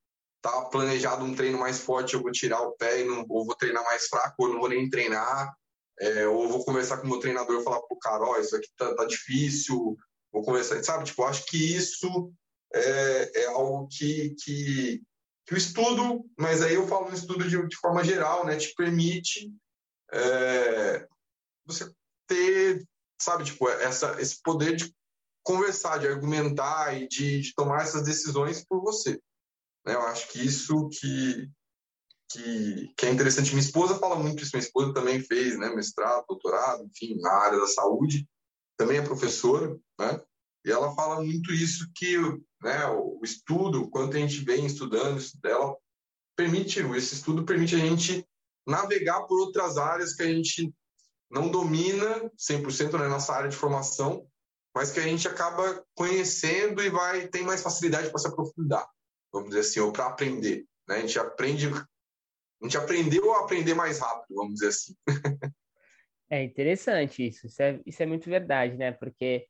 tá 0.41 0.65
planejado 0.65 1.23
um 1.23 1.35
treino 1.35 1.57
mais 1.57 1.79
forte, 1.79 2.13
eu 2.13 2.21
vou 2.21 2.31
tirar 2.31 2.61
o 2.61 2.73
pé 2.73 3.01
e 3.01 3.03
não, 3.05 3.25
ou 3.29 3.45
vou 3.45 3.55
treinar 3.55 3.83
mais 3.83 4.07
fraco, 4.07 4.35
ou 4.39 4.49
não 4.49 4.59
vou 4.59 4.69
nem 4.69 4.89
treinar, 4.89 5.53
é, 5.99 6.27
ou 6.27 6.49
vou 6.49 6.65
conversar 6.65 6.97
com 6.97 7.07
o 7.07 7.09
meu 7.09 7.19
treinador 7.19 7.59
e 7.59 7.63
falar 7.63 7.81
pro 7.81 7.97
cara, 7.99 8.23
ó, 8.23 8.37
isso 8.39 8.55
aqui 8.55 8.67
tá, 8.75 8.93
tá, 8.95 9.05
difícil, 9.05 9.95
vou 10.31 10.43
conversar, 10.43 10.83
sabe? 10.83 11.05
Tipo, 11.05 11.23
acho 11.23 11.45
que 11.45 11.75
isso 11.75 12.31
é, 12.73 13.43
é 13.43 13.45
algo 13.47 13.87
que, 13.87 14.35
que, 14.43 15.01
que, 15.45 15.53
o 15.53 15.57
estudo, 15.57 16.25
mas 16.37 16.61
aí 16.61 16.73
eu 16.73 16.87
falo 16.87 17.09
no 17.09 17.15
estudo 17.15 17.47
de, 17.47 17.67
de 17.67 17.77
forma 17.77 18.03
geral, 18.03 18.45
né, 18.45 18.57
te 18.57 18.73
permite 18.75 19.51
é, 20.11 21.07
você 21.65 21.89
ter, 22.27 22.83
sabe, 23.21 23.43
tipo, 23.45 23.67
essa, 23.69 24.19
esse 24.21 24.41
poder 24.41 24.75
de 24.75 24.93
conversar, 25.43 25.97
de 25.99 26.07
argumentar 26.07 26.93
e 26.93 27.07
de, 27.07 27.41
de 27.41 27.53
tomar 27.53 27.83
essas 27.83 28.03
decisões 28.03 28.63
por 28.65 28.81
você. 28.81 29.19
Né? 29.85 29.95
Eu 29.95 30.01
acho 30.01 30.27
que 30.29 30.39
isso 30.39 30.89
que, 30.89 31.49
que, 32.31 32.93
que, 32.97 33.05
é 33.05 33.11
interessante. 33.11 33.51
Minha 33.51 33.65
esposa 33.65 33.97
fala 33.97 34.15
muito 34.15 34.43
isso, 34.43 34.51
minha 34.53 34.65
esposa 34.65 34.93
também 34.93 35.21
fez 35.21 35.57
né, 35.57 35.69
mestrado, 35.69 36.25
doutorado, 36.27 36.83
enfim, 36.83 37.19
na 37.19 37.31
área 37.31 37.59
da 37.59 37.67
saúde, 37.67 38.27
também 38.77 38.97
é 38.97 39.01
professora, 39.01 39.75
né? 39.99 40.21
e 40.65 40.71
ela 40.71 40.93
fala 40.95 41.23
muito 41.23 41.51
isso 41.51 41.89
que 41.95 42.17
né, 42.61 42.85
o 42.87 43.19
estudo, 43.23 43.89
quanto 43.89 44.15
a 44.15 44.19
gente 44.19 44.43
vem 44.43 44.65
estudando, 44.65 45.19
isso 45.19 45.39
dela 45.41 45.75
permite, 46.35 46.79
esse 46.79 47.15
estudo 47.15 47.43
permite 47.43 47.75
a 47.75 47.79
gente 47.79 48.25
navegar 48.67 49.23
por 49.23 49.39
outras 49.39 49.77
áreas 49.77 50.13
que 50.13 50.21
a 50.23 50.27
gente 50.27 50.73
não 51.31 51.49
domina 51.49 52.29
100% 52.37 52.93
na 52.93 53.09
nossa 53.09 53.33
área 53.33 53.49
de 53.49 53.55
formação, 53.55 54.27
mas 54.75 54.91
que 54.91 54.99
a 54.99 55.03
gente 55.03 55.27
acaba 55.27 55.83
conhecendo 55.95 56.83
e 56.83 56.89
vai 56.89 57.27
tem 57.27 57.43
mais 57.43 57.61
facilidade 57.61 58.09
para 58.09 58.19
se 58.19 58.27
aprofundar 58.27 58.87
vamos 59.31 59.49
dizer 59.49 59.61
assim, 59.61 59.79
ou 59.79 59.91
para 59.91 60.07
aprender. 60.07 60.65
Né? 60.87 60.95
A 60.95 60.99
gente 60.99 61.17
aprende, 61.17 61.67
a 61.67 62.65
gente 62.65 62.77
aprendeu 62.77 63.33
a 63.33 63.41
aprender 63.41 63.73
mais 63.73 63.99
rápido, 63.99 64.35
vamos 64.35 64.55
dizer 64.55 64.67
assim. 64.67 64.95
é 66.29 66.43
interessante 66.43 67.27
isso, 67.27 67.47
isso 67.47 67.61
é, 67.61 67.79
isso 67.85 68.03
é 68.03 68.05
muito 68.05 68.29
verdade, 68.29 68.77
né? 68.77 68.91
Porque 68.91 69.47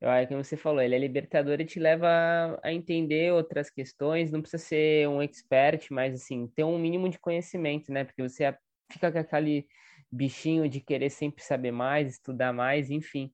é 0.00 0.26
como 0.26 0.44
você 0.44 0.56
falou, 0.56 0.82
ele 0.82 0.94
é 0.94 0.98
libertador 0.98 1.60
e 1.60 1.64
te 1.64 1.80
leva 1.80 2.60
a 2.62 2.72
entender 2.72 3.32
outras 3.32 3.70
questões, 3.70 4.30
não 4.30 4.42
precisa 4.42 4.62
ser 4.62 5.08
um 5.08 5.22
expert, 5.22 5.86
mas 5.90 6.14
assim, 6.14 6.46
ter 6.48 6.62
um 6.62 6.78
mínimo 6.78 7.08
de 7.08 7.18
conhecimento, 7.18 7.90
né? 7.90 8.04
Porque 8.04 8.22
você 8.22 8.54
fica 8.92 9.10
com 9.10 9.18
aquele 9.18 9.66
bichinho 10.14 10.68
de 10.68 10.80
querer 10.80 11.10
sempre 11.10 11.42
saber 11.42 11.72
mais, 11.72 12.12
estudar 12.12 12.52
mais, 12.52 12.90
enfim. 12.90 13.32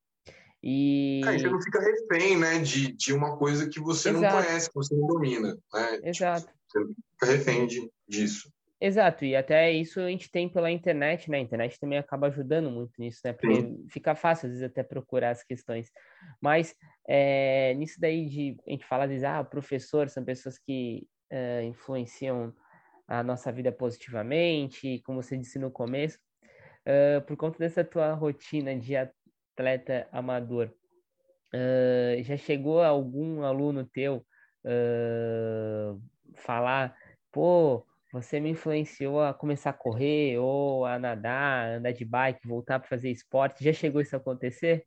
E... 0.62 1.22
É, 1.24 1.38
você 1.38 1.48
não 1.48 1.60
fica 1.60 1.80
refém, 1.80 2.38
né, 2.38 2.58
de, 2.58 2.92
de 2.92 3.12
uma 3.12 3.36
coisa 3.36 3.68
que 3.68 3.80
você 3.80 4.10
Exato. 4.10 4.22
não 4.22 4.42
conhece, 4.42 4.68
que 4.68 4.74
você 4.74 4.94
não 4.94 5.06
domina, 5.06 5.56
né? 5.72 6.00
Exato. 6.04 6.46
Tipo, 6.46 6.86
você 6.86 6.94
fica 7.12 7.26
refém 7.26 7.66
de, 7.66 7.90
disso. 8.08 8.52
Exato, 8.82 9.26
e 9.26 9.36
até 9.36 9.70
isso 9.70 10.00
a 10.00 10.08
gente 10.08 10.30
tem 10.30 10.48
pela 10.48 10.70
internet, 10.70 11.30
né? 11.30 11.38
A 11.38 11.42
internet 11.42 11.78
também 11.78 11.98
acaba 11.98 12.28
ajudando 12.28 12.70
muito 12.70 12.92
nisso, 12.98 13.20
né? 13.24 13.34
Porque 13.34 13.60
Sim. 13.60 13.86
fica 13.90 14.14
fácil, 14.14 14.46
às 14.46 14.52
vezes, 14.52 14.66
até 14.66 14.82
procurar 14.82 15.30
as 15.30 15.42
questões. 15.44 15.90
Mas 16.40 16.74
é, 17.06 17.74
nisso 17.74 18.00
daí 18.00 18.26
de 18.26 18.56
a 18.66 18.70
gente 18.70 18.86
fala, 18.86 19.04
às 19.04 19.10
vezes, 19.10 19.24
ah, 19.24 19.44
professor 19.44 20.08
são 20.08 20.24
pessoas 20.24 20.58
que 20.58 21.06
é, 21.30 21.62
influenciam 21.64 22.54
a 23.06 23.22
nossa 23.22 23.52
vida 23.52 23.70
positivamente, 23.70 25.02
como 25.04 25.22
você 25.22 25.36
disse 25.36 25.58
no 25.58 25.70
começo, 25.70 26.18
uh, 26.86 27.20
por 27.26 27.36
conta 27.36 27.58
dessa 27.58 27.84
tua 27.84 28.12
rotina 28.14 28.76
de 28.76 28.96
atleta 28.96 30.08
amador. 30.12 30.72
uh, 31.54 32.22
já 32.22 32.36
chegou 32.36 32.82
algum 32.82 33.42
aluno 33.42 33.84
teu 33.84 34.24
uh, 34.64 36.00
falar, 36.36 36.96
pô, 37.32 37.84
você 38.12 38.40
me 38.40 38.50
influenciou 38.50 39.22
a 39.22 39.32
começar 39.32 39.70
a 39.70 39.74
correr 39.74 40.38
ou 40.38 40.84
a 40.84 40.98
nadar, 40.98 41.78
andar 41.78 41.92
de 41.92 42.04
bike, 42.04 42.46
voltar 42.46 42.80
para 42.80 42.88
fazer 42.88 43.10
esporte? 43.10 43.64
Já 43.64 43.72
chegou 43.72 44.00
isso 44.00 44.16
a 44.16 44.18
acontecer? 44.18 44.84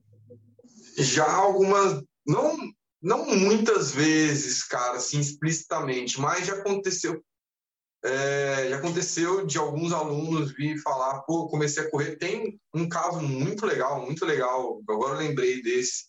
Já 0.98 1.32
algumas, 1.32 2.04
não, 2.28 2.58
não 3.02 3.26
muitas 3.26 3.94
vezes, 3.94 4.64
cara, 4.64 4.98
assim, 4.98 5.20
explicitamente, 5.20 6.20
mas 6.20 6.46
já 6.46 6.56
aconteceu. 6.56 7.24
É, 8.06 8.68
já 8.70 8.78
aconteceu 8.78 9.46
de 9.46 9.58
alguns 9.58 9.94
alunos 9.94 10.52
vir 10.52 10.78
falar, 10.82 11.22
pô, 11.22 11.48
comecei 11.48 11.84
a 11.84 11.90
correr. 11.90 12.18
Tem 12.18 12.60
um 12.74 12.90
caso 12.90 13.22
muito 13.22 13.66
legal, 13.66 14.06
muito 14.06 14.26
legal. 14.26 14.82
Agora 14.90 15.14
eu 15.14 15.28
lembrei 15.28 15.62
desse, 15.62 16.08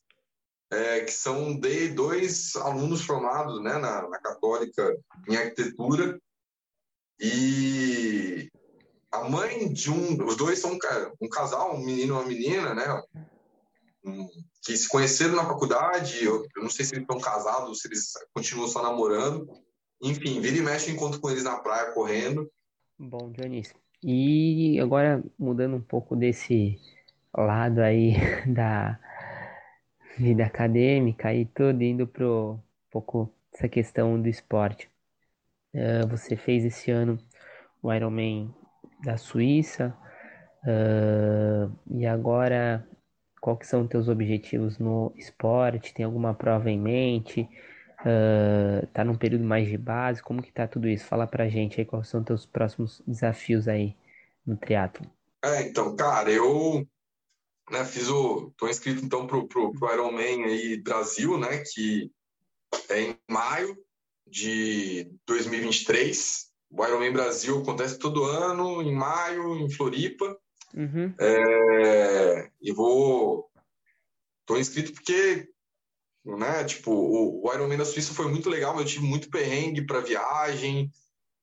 é, 0.72 1.00
que 1.00 1.12
são 1.12 1.58
de 1.58 1.88
dois 1.88 2.56
alunos 2.56 3.02
formados, 3.02 3.62
né, 3.62 3.78
na, 3.78 4.08
na 4.08 4.18
Católica 4.18 4.96
em 5.28 5.36
arquitetura 5.36 6.20
e 7.20 8.50
a 9.12 9.28
mãe 9.28 9.72
de 9.72 9.90
um, 9.90 10.26
os 10.26 10.36
dois 10.36 10.58
são 10.58 10.76
um 11.20 11.28
casal, 11.28 11.76
um 11.76 11.84
menino 11.84 12.14
e 12.14 12.18
uma 12.18 12.26
menina, 12.26 12.74
né? 12.74 13.02
que 14.62 14.76
se 14.76 14.88
conheceram 14.88 15.36
na 15.36 15.46
faculdade. 15.46 16.24
Eu, 16.24 16.44
eu 16.56 16.62
não 16.62 16.70
sei 16.70 16.84
se 16.84 16.94
eles 16.94 17.02
estão 17.02 17.20
casados, 17.20 17.80
se 17.80 17.88
eles 17.88 18.12
continuam 18.34 18.68
só 18.68 18.82
namorando. 18.82 19.46
Enfim, 20.04 20.38
vira 20.38 20.58
e 20.58 20.60
mexe 20.60 20.90
encontro 20.90 21.18
com 21.18 21.30
eles 21.30 21.44
na 21.44 21.56
praia 21.56 21.92
correndo. 21.92 22.50
Bom, 22.98 23.32
Dionísio. 23.32 23.74
E 24.02 24.78
agora 24.78 25.24
mudando 25.38 25.76
um 25.76 25.80
pouco 25.80 26.14
desse 26.14 26.78
lado 27.34 27.80
aí 27.80 28.12
da 28.46 28.98
vida 30.18 30.44
acadêmica 30.44 31.32
e 31.32 31.46
tudo, 31.46 31.82
indo 31.82 32.06
para 32.06 32.28
um 32.28 32.60
pouco 32.90 33.32
essa 33.54 33.66
questão 33.66 34.20
do 34.20 34.28
esporte. 34.28 34.90
Uh, 35.74 36.06
você 36.06 36.36
fez 36.36 36.66
esse 36.66 36.90
ano 36.90 37.18
o 37.82 37.90
Ironman 37.90 38.54
da 39.02 39.16
Suíça. 39.16 39.96
Uh, 40.64 41.74
e 41.90 42.06
agora, 42.06 42.86
que 43.58 43.66
são 43.66 43.82
os 43.82 43.88
teus 43.88 44.08
objetivos 44.08 44.78
no 44.78 45.14
esporte? 45.16 45.94
Tem 45.94 46.04
alguma 46.04 46.34
prova 46.34 46.70
em 46.70 46.78
mente? 46.78 47.48
Uh, 48.04 48.86
tá 48.88 49.02
num 49.02 49.16
período 49.16 49.44
mais 49.44 49.66
de 49.66 49.78
base? 49.78 50.22
Como 50.22 50.42
que 50.42 50.52
tá 50.52 50.68
tudo 50.68 50.88
isso? 50.88 51.06
Fala 51.06 51.26
pra 51.26 51.48
gente 51.48 51.80
aí 51.80 51.86
quais 51.86 52.08
são 52.08 52.20
os 52.20 52.26
teus 52.26 52.46
próximos 52.46 53.02
desafios 53.06 53.66
aí 53.66 53.96
no 54.46 54.56
triatlo. 54.56 55.10
É, 55.42 55.62
então, 55.62 55.96
cara, 55.96 56.30
eu 56.30 56.86
né, 57.70 57.84
fiz 57.84 58.08
o... 58.08 58.52
tô 58.56 58.68
inscrito 58.68 59.04
então 59.04 59.26
pro, 59.26 59.48
pro, 59.48 59.72
pro 59.72 59.92
Ironman 59.92 60.44
aí 60.44 60.76
Brasil, 60.82 61.38
né, 61.38 61.62
que 61.72 62.10
é 62.90 63.00
em 63.00 63.16
maio, 63.30 63.76
de 64.26 65.10
2023. 65.26 66.50
O 66.70 66.84
Ironman 66.84 67.12
Brasil 67.12 67.60
acontece 67.60 67.98
todo 67.98 68.24
ano, 68.24 68.82
em 68.82 68.92
maio, 68.92 69.56
em 69.58 69.70
Floripa. 69.70 70.36
Uhum. 70.74 71.14
É, 71.18 72.50
e 72.60 72.72
vou. 72.72 73.48
Estou 74.40 74.58
inscrito 74.58 74.92
porque, 74.92 75.48
né, 76.24 76.64
tipo, 76.64 76.90
o, 76.90 77.46
o 77.46 77.52
Ironman 77.52 77.78
da 77.78 77.84
Suíça 77.84 78.14
foi 78.14 78.28
muito 78.28 78.48
legal, 78.48 78.78
eu 78.78 78.84
tive 78.84 79.04
muito 79.04 79.30
perrengue 79.30 79.86
para 79.86 80.00
viagem. 80.00 80.90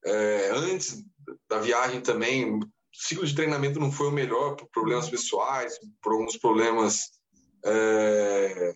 É, 0.04 0.50
antes 0.52 1.04
da 1.48 1.58
viagem 1.58 2.00
também, 2.00 2.52
o 2.54 2.60
ciclo 2.92 3.26
de 3.26 3.34
treinamento 3.34 3.78
não 3.78 3.92
foi 3.92 4.08
o 4.08 4.12
melhor 4.12 4.56
por 4.56 4.68
problemas 4.70 5.08
pessoais, 5.08 5.78
por 6.02 6.12
alguns 6.12 6.36
problemas 6.36 7.12
é, 7.64 8.74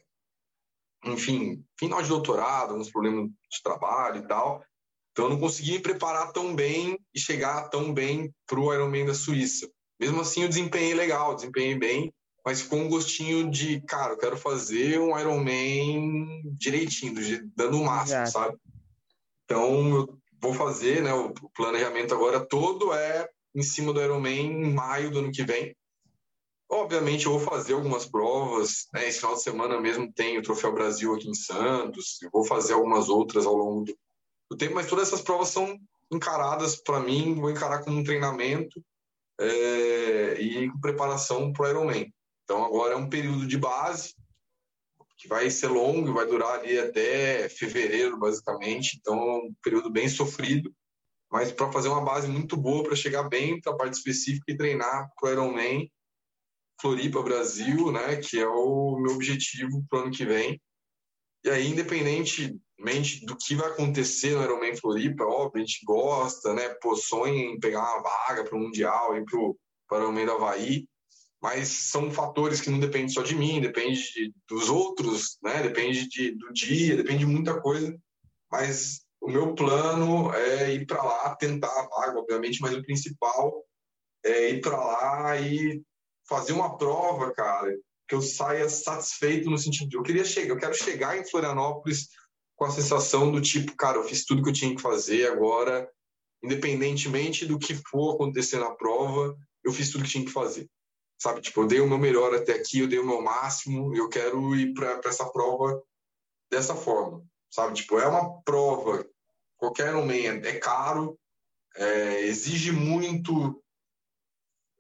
enfim, 1.05 1.65
final 1.79 2.03
de 2.03 2.09
doutorado, 2.09 2.75
uns 2.75 2.91
problemas 2.91 3.29
de 3.29 3.63
trabalho 3.63 4.23
e 4.23 4.27
tal. 4.27 4.65
Então 5.13 5.27
eu 5.27 5.31
não 5.31 5.41
consegui 5.41 5.73
me 5.73 5.81
preparar 5.81 6.33
tão 6.33 6.55
bem 6.55 6.99
e 7.15 7.19
chegar 7.19 7.69
tão 7.69 7.93
bem 7.93 8.33
para 8.47 8.61
o 8.61 8.73
Ironman 8.73 9.07
da 9.07 9.15
Suíça. 9.15 9.71
Mesmo 9.99 10.21
assim, 10.21 10.43
eu 10.43 10.49
desempenhei 10.49 10.95
legal, 10.95 11.35
desempenhei 11.35 11.75
bem, 11.75 12.13
mas 12.47 12.63
com 12.63 12.77
um 12.77 12.89
gostinho 12.89 13.51
de, 13.51 13.81
cara, 13.81 14.13
eu 14.13 14.19
quero 14.19 14.37
fazer 14.37 15.01
um 15.01 15.19
Ironman 15.19 16.43
direitinho, 16.57 17.13
dando 17.57 17.81
o 17.81 17.85
máximo, 17.85 18.23
Exato. 18.23 18.31
sabe? 18.31 18.59
Então 19.45 19.97
eu 19.97 20.19
vou 20.41 20.55
fazer, 20.55 21.03
né? 21.03 21.13
O 21.13 21.35
planejamento 21.51 22.15
agora 22.15 22.39
todo 22.39 22.93
é 22.93 23.29
em 23.53 23.63
cima 23.63 23.93
do 23.93 24.01
Ironman 24.01 24.63
em 24.63 24.73
maio 24.73 25.11
do 25.11 25.19
ano 25.19 25.33
que 25.33 25.43
vem. 25.43 25.75
Obviamente, 26.71 27.27
eu 27.27 27.33
vou 27.33 27.41
fazer 27.41 27.73
algumas 27.73 28.07
provas. 28.07 28.87
Né? 28.93 29.09
Esse 29.09 29.19
final 29.19 29.35
de 29.35 29.43
semana 29.43 29.81
mesmo 29.81 30.13
tem 30.13 30.39
o 30.39 30.43
Troféu 30.43 30.73
Brasil 30.73 31.13
aqui 31.15 31.29
em 31.29 31.35
Santos. 31.35 32.23
Eu 32.23 32.31
vou 32.33 32.45
fazer 32.45 32.75
algumas 32.75 33.09
outras 33.09 33.45
ao 33.45 33.57
longo 33.57 33.85
do, 33.87 33.99
do 34.53 34.57
tempo, 34.57 34.77
mas 34.77 34.87
todas 34.87 35.09
essas 35.09 35.21
provas 35.21 35.49
são 35.49 35.77
encaradas 36.13 36.77
para 36.77 37.01
mim. 37.01 37.35
Vou 37.35 37.51
encarar 37.51 37.83
como 37.83 37.99
um 37.99 38.05
treinamento 38.05 38.81
é, 39.41 40.41
e 40.41 40.71
com 40.71 40.81
preparação 40.81 41.53
para 41.53 41.67
o 41.67 41.69
Ironman. 41.71 42.13
Então, 42.47 42.65
agora 42.65 42.95
é 42.95 42.97
um 42.97 43.09
período 43.09 43.45
de 43.45 43.59
base 43.59 44.15
que 45.19 45.27
vai 45.27 45.51
ser 45.51 45.67
longo, 45.67 46.13
vai 46.13 46.27
durar 46.27 46.61
ali 46.61 46.79
até 46.79 47.49
fevereiro, 47.49 48.17
basicamente. 48.17 48.97
Então, 49.01 49.19
é 49.19 49.37
um 49.39 49.55
período 49.61 49.91
bem 49.91 50.09
sofrido, 50.09 50.73
mas 51.29 51.51
para 51.51 51.73
fazer 51.73 51.89
uma 51.89 52.05
base 52.05 52.29
muito 52.29 52.57
boa 52.57 52.85
para 52.85 52.95
chegar 52.95 53.25
bem 53.25 53.61
para 53.61 53.73
a 53.73 53.77
parte 53.77 53.95
específica 53.95 54.45
e 54.47 54.57
treinar 54.57 55.11
para 55.19 55.29
o 55.29 55.33
Ironman 55.33 55.91
Floripa, 56.81 57.21
Brasil, 57.21 57.91
né, 57.91 58.17
que 58.17 58.39
é 58.39 58.47
o 58.47 58.97
meu 59.01 59.15
objetivo 59.15 59.85
para 59.91 59.99
o 59.99 60.03
ano 60.03 60.13
que 60.13 60.25
vem. 60.25 60.61
E 61.45 61.51
aí, 61.51 61.67
independentemente 61.67 63.25
do 63.27 63.37
que 63.37 63.57
vai 63.57 63.71
acontecer 63.71 64.37
no 64.37 64.45
Ironman 64.45 64.77
Floripa, 64.77 65.25
óbvio, 65.25 65.65
a 65.65 65.67
gente 65.67 65.85
gosta, 65.85 66.55
né, 66.55 66.69
pô, 66.81 66.95
sonha 66.95 67.43
em 67.43 67.59
pegar 67.59 67.81
uma 67.81 68.03
vaga 68.03 68.45
para 68.45 68.57
o 68.57 68.61
Mundial 68.61 69.17
e 69.17 69.25
para 69.25 69.37
o 69.41 69.57
Ironman 69.95 70.27
do 70.27 70.33
Havaí, 70.33 70.87
mas 71.47 71.69
são 71.69 72.11
fatores 72.11 72.61
que 72.61 72.69
não 72.69 72.81
dependem 72.81 73.09
só 73.09 73.23
de 73.23 73.37
mim, 73.37 73.61
depende 73.61 74.03
de, 74.13 74.35
dos 74.49 74.69
outros, 74.69 75.39
né, 75.41 75.63
depende 75.63 76.09
de, 76.09 76.33
do 76.33 76.53
dia, 76.53 76.97
depende 76.97 77.21
de 77.21 77.27
muita 77.27 77.61
coisa, 77.61 77.97
mas 78.51 79.03
o 79.21 79.31
meu 79.31 79.55
plano 79.55 80.35
é 80.35 80.75
ir 80.75 80.85
para 80.87 81.01
lá, 81.01 81.37
tentar 81.37 81.69
a 81.69 81.87
vaga, 81.87 82.19
obviamente, 82.19 82.61
mas 82.61 82.75
o 82.75 82.83
principal 82.83 83.65
é 84.25 84.51
ir 84.51 84.61
para 84.61 84.77
lá 84.77 85.41
e 85.41 85.81
fazer 86.29 86.53
uma 86.53 86.77
prova, 86.77 87.33
cara, 87.33 87.73
que 88.09 88.17
eu 88.17 88.23
saia 88.23 88.69
satisfeito 88.69 89.49
no 89.49 89.57
sentido 89.57 89.89
de 89.89 89.97
eu 89.97 90.03
queria 90.03 90.25
chegar, 90.25 90.49
eu 90.49 90.59
quero 90.59 90.75
chegar 90.75 91.17
em 91.17 91.31
Florianópolis 91.31 92.09
com 92.57 92.65
a 92.65 92.71
sensação 92.73 93.31
do 93.31 93.41
tipo, 93.41 93.77
cara, 93.77 93.99
eu 93.99 94.03
fiz 94.05 94.25
tudo 94.25 94.43
que 94.43 94.49
eu 94.49 94.53
tinha 94.53 94.75
que 94.75 94.83
fazer 94.83 95.31
agora, 95.31 95.89
independentemente 96.43 97.47
do 97.47 97.57
que 97.57 97.77
for 97.89 98.17
acontecer 98.17 98.59
na 98.59 98.73
prova, 98.73 99.37
eu 99.65 99.73
fiz 99.73 99.93
tudo 99.93 100.03
que 100.03 100.11
tinha 100.11 100.25
que 100.25 100.33
fazer. 100.33 100.69
Sabe, 101.19 101.41
tipo, 101.41 101.63
eu 101.63 101.67
dei 101.67 101.81
o 101.81 101.89
meu 101.89 101.99
melhor 101.99 102.35
até 102.35 102.53
aqui, 102.53 102.81
eu 102.81 102.89
dei 102.89 102.99
o 102.99 103.07
meu 103.07 103.23
máximo, 103.23 103.95
eu 103.97 104.09
quero 104.09 104.55
ir 104.55 104.75
para 104.75 105.01
essa 105.07 105.25
prova 105.31 105.83
dessa 106.51 106.75
forma, 106.75 107.25
sabe? 107.51 107.75
Tipo, 107.75 107.99
é 107.99 108.07
uma 108.07 108.43
prova, 108.43 109.07
qualquer 109.57 109.93
momento, 109.95 110.47
é 110.47 110.59
caro, 110.59 111.19
é, 111.75 112.23
exige 112.23 112.71
muito 112.71 113.63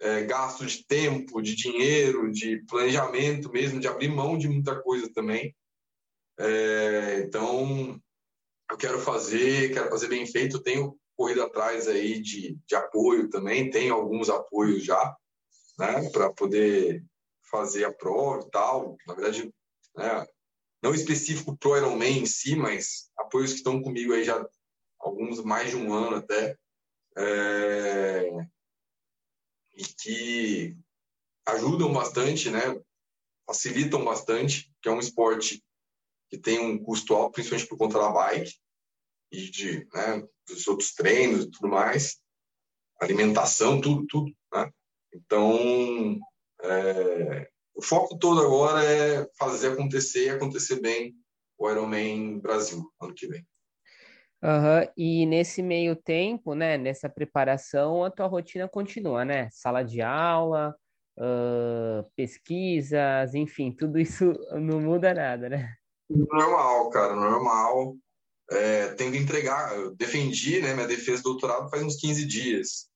é, 0.00 0.24
gasto 0.24 0.66
de 0.66 0.86
tempo, 0.86 1.40
de 1.40 1.54
dinheiro, 1.54 2.30
de 2.30 2.58
planejamento 2.66 3.50
mesmo, 3.50 3.80
de 3.80 3.88
abrir 3.88 4.08
mão 4.08 4.36
de 4.36 4.48
muita 4.48 4.80
coisa 4.82 5.10
também. 5.12 5.54
É, 6.38 7.20
então, 7.20 7.98
eu 8.70 8.76
quero 8.76 9.00
fazer, 9.00 9.72
quero 9.72 9.88
fazer 9.88 10.08
bem 10.08 10.26
feito. 10.26 10.62
tenho 10.62 10.98
corrido 11.16 11.42
atrás 11.42 11.88
aí 11.88 12.20
de, 12.20 12.58
de 12.66 12.74
apoio 12.74 13.30
também, 13.30 13.70
tenho 13.70 13.94
alguns 13.94 14.28
apoios 14.28 14.84
já, 14.84 15.16
né, 15.78 16.08
para 16.10 16.32
poder 16.32 17.04
fazer 17.50 17.84
a 17.84 17.92
prova 17.92 18.46
e 18.46 18.50
tal. 18.50 18.96
Na 19.06 19.14
verdade, 19.14 19.52
né, 19.96 20.26
não 20.82 20.94
específico 20.94 21.56
pro 21.56 21.76
Ironman 21.76 22.20
em 22.20 22.26
si, 22.26 22.54
mas 22.54 23.10
apoios 23.18 23.52
que 23.52 23.58
estão 23.58 23.82
comigo 23.82 24.12
aí 24.12 24.24
já 24.24 24.46
alguns 24.98 25.42
mais 25.42 25.70
de 25.70 25.76
um 25.76 25.92
ano 25.92 26.16
até. 26.16 26.56
É, 27.18 28.28
e 29.74 29.84
que 29.84 30.76
ajudam 31.46 31.92
bastante, 31.92 32.50
né? 32.50 32.60
Facilitam 33.46 34.04
bastante, 34.04 34.72
que 34.82 34.88
é 34.88 34.92
um 34.92 34.98
esporte 34.98 35.62
que 36.28 36.38
tem 36.38 36.58
um 36.58 36.82
custo 36.82 37.14
alto, 37.14 37.32
principalmente 37.32 37.68
por 37.68 37.78
conta 37.78 37.98
da 37.98 38.10
bike 38.10 38.52
e 39.30 39.50
de, 39.50 39.86
né, 39.94 40.26
dos 40.46 40.66
outros 40.66 40.92
treinos 40.94 41.44
e 41.44 41.50
tudo 41.50 41.68
mais, 41.68 42.20
alimentação, 43.00 43.80
tudo, 43.80 44.06
tudo? 44.06 44.36
Então, 45.16 46.18
é, 46.62 47.48
o 47.74 47.82
foco 47.82 48.18
todo 48.18 48.40
agora 48.40 48.84
é 48.84 49.28
fazer 49.38 49.72
acontecer 49.72 50.26
e 50.26 50.30
acontecer 50.30 50.80
bem 50.80 51.14
o 51.58 51.70
Ironman 51.70 52.38
Brasil 52.38 52.82
ano 53.00 53.14
que 53.14 53.26
vem. 53.26 53.46
Uhum. 54.42 54.92
E 54.96 55.26
nesse 55.26 55.62
meio 55.62 55.96
tempo, 55.96 56.54
né, 56.54 56.76
nessa 56.76 57.08
preparação, 57.08 58.04
a 58.04 58.10
tua 58.10 58.26
rotina 58.26 58.68
continua, 58.68 59.24
né? 59.24 59.48
Sala 59.50 59.82
de 59.82 60.02
aula, 60.02 60.76
uh, 61.18 62.08
pesquisas, 62.14 63.34
enfim, 63.34 63.72
tudo 63.72 63.98
isso 63.98 64.32
não 64.60 64.80
muda 64.80 65.14
nada, 65.14 65.48
né? 65.48 65.74
Normal, 66.08 66.90
cara, 66.90 67.16
normal. 67.16 67.96
É, 68.48 68.94
tenho 68.94 69.10
que 69.10 69.18
entregar, 69.18 69.76
eu 69.76 69.96
defendi 69.96 70.60
né, 70.60 70.72
minha 70.72 70.86
defesa 70.86 71.20
do 71.20 71.30
doutorado 71.30 71.68
faz 71.68 71.82
uns 71.82 71.96
15 71.96 72.24
dias. 72.26 72.88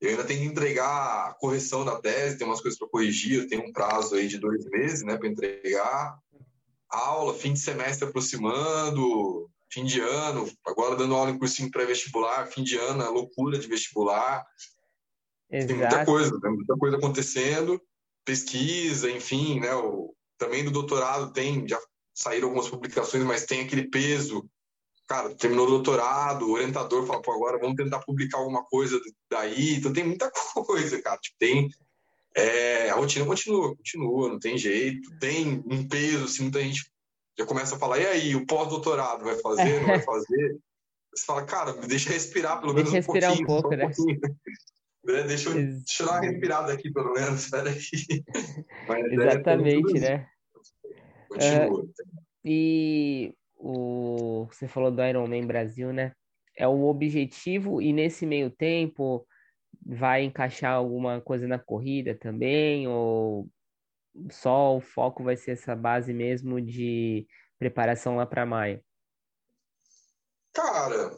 Eu 0.00 0.10
ainda 0.10 0.24
tenho 0.24 0.40
que 0.40 0.46
entregar 0.46 1.28
a 1.28 1.34
correção 1.34 1.84
da 1.84 2.00
tese, 2.00 2.38
tem 2.38 2.46
umas 2.46 2.60
coisas 2.60 2.78
para 2.78 2.88
corrigir, 2.88 3.40
eu 3.40 3.48
tenho 3.48 3.68
um 3.68 3.72
prazo 3.72 4.14
aí 4.14 4.28
de 4.28 4.38
dois 4.38 4.64
meses 4.66 5.02
né, 5.02 5.16
para 5.16 5.28
entregar. 5.28 6.18
Aula, 6.88 7.34
fim 7.34 7.52
de 7.52 7.60
semestre 7.60 8.08
aproximando, 8.08 9.50
fim 9.70 9.84
de 9.84 10.00
ano, 10.00 10.50
agora 10.66 10.96
dando 10.96 11.14
aula 11.14 11.30
em 11.30 11.38
cursinho 11.38 11.70
pré-vestibular, 11.70 12.46
fim 12.46 12.64
de 12.64 12.76
ano, 12.76 13.02
a 13.02 13.10
loucura 13.10 13.58
de 13.58 13.68
vestibular. 13.68 14.44
Exato. 15.50 15.68
Tem 15.68 15.76
muita 15.76 16.04
coisa, 16.04 16.40
tem 16.40 16.50
muita 16.50 16.76
coisa 16.76 16.96
acontecendo, 16.96 17.80
pesquisa, 18.24 19.10
enfim, 19.10 19.60
né? 19.60 19.74
O, 19.74 20.14
também 20.38 20.64
do 20.64 20.70
doutorado 20.70 21.32
tem, 21.32 21.68
já 21.68 21.78
saíram 22.14 22.48
algumas 22.48 22.68
publicações, 22.68 23.22
mas 23.24 23.44
tem 23.44 23.60
aquele 23.60 23.88
peso. 23.88 24.48
Cara, 25.10 25.34
terminou 25.34 25.66
o 25.66 25.70
doutorado, 25.70 26.46
o 26.46 26.52
orientador 26.52 27.04
fala, 27.04 27.20
pô, 27.20 27.32
agora 27.32 27.58
vamos 27.58 27.74
tentar 27.74 27.98
publicar 27.98 28.38
alguma 28.38 28.62
coisa 28.62 28.96
daí. 29.28 29.74
Então 29.74 29.92
tem 29.92 30.04
muita 30.04 30.30
coisa, 30.54 31.02
cara. 31.02 31.18
Tipo, 31.18 31.36
tem. 31.36 31.68
É, 32.32 32.90
a 32.90 32.94
rotina 32.94 33.26
continua, 33.26 33.74
continua, 33.74 34.28
não 34.28 34.38
tem 34.38 34.56
jeito. 34.56 35.10
Tem 35.18 35.64
um 35.66 35.88
peso, 35.88 36.26
assim, 36.26 36.44
muita 36.44 36.62
gente 36.62 36.88
já 37.36 37.44
começa 37.44 37.74
a 37.74 37.78
falar, 37.78 37.98
e 37.98 38.06
aí, 38.06 38.36
o 38.36 38.46
pós-doutorado 38.46 39.24
vai 39.24 39.34
fazer, 39.40 39.80
não 39.80 39.88
vai 39.88 39.98
fazer? 40.00 40.58
Você 41.12 41.24
fala, 41.26 41.44
cara, 41.44 41.72
me 41.72 41.88
deixa 41.88 42.10
respirar 42.10 42.60
pelo 42.60 42.72
menos 42.72 42.92
deixa 42.92 43.10
um 43.10 43.12
respirar 43.12 43.36
pouquinho. 43.36 43.48
um 43.48 43.60
pouco, 43.60 43.74
um 43.74 43.78
né? 43.78 43.92
Pouquinho. 43.92 44.20
É, 45.08 45.22
deixa, 45.22 45.48
eu, 45.48 45.54
deixa 45.54 46.02
eu 46.02 46.06
dar 46.06 46.12
uma 46.12 46.20
respirada 46.20 46.72
aqui, 46.74 46.92
pelo 46.92 47.14
menos, 47.14 47.44
espera 47.44 47.70
aí. 47.70 47.80
Mas, 48.86 49.04
é, 49.06 49.14
Exatamente, 49.14 49.96
é, 49.96 50.00
né? 50.00 50.28
Continua. 51.26 51.80
Uh, 51.80 51.92
e 52.44 53.34
o, 53.60 54.46
você 54.46 54.66
falou 54.66 54.90
do 54.90 55.04
Ironman 55.04 55.46
Brasil, 55.46 55.92
né? 55.92 56.12
É 56.56 56.66
o 56.66 56.84
objetivo, 56.84 57.80
e 57.80 57.92
nesse 57.92 58.26
meio 58.26 58.50
tempo 58.50 59.26
vai 59.84 60.24
encaixar 60.24 60.72
alguma 60.72 61.20
coisa 61.20 61.46
na 61.46 61.58
corrida 61.58 62.14
também, 62.14 62.88
ou 62.88 63.48
só 64.30 64.76
o 64.76 64.80
foco 64.80 65.22
vai 65.22 65.36
ser 65.36 65.52
essa 65.52 65.76
base 65.76 66.12
mesmo 66.12 66.60
de 66.60 67.26
preparação 67.58 68.16
lá 68.16 68.26
para 68.26 68.46
maio? 68.46 68.82
Cara, 70.52 71.16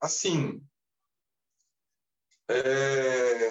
assim, 0.00 0.62
é... 2.48 3.50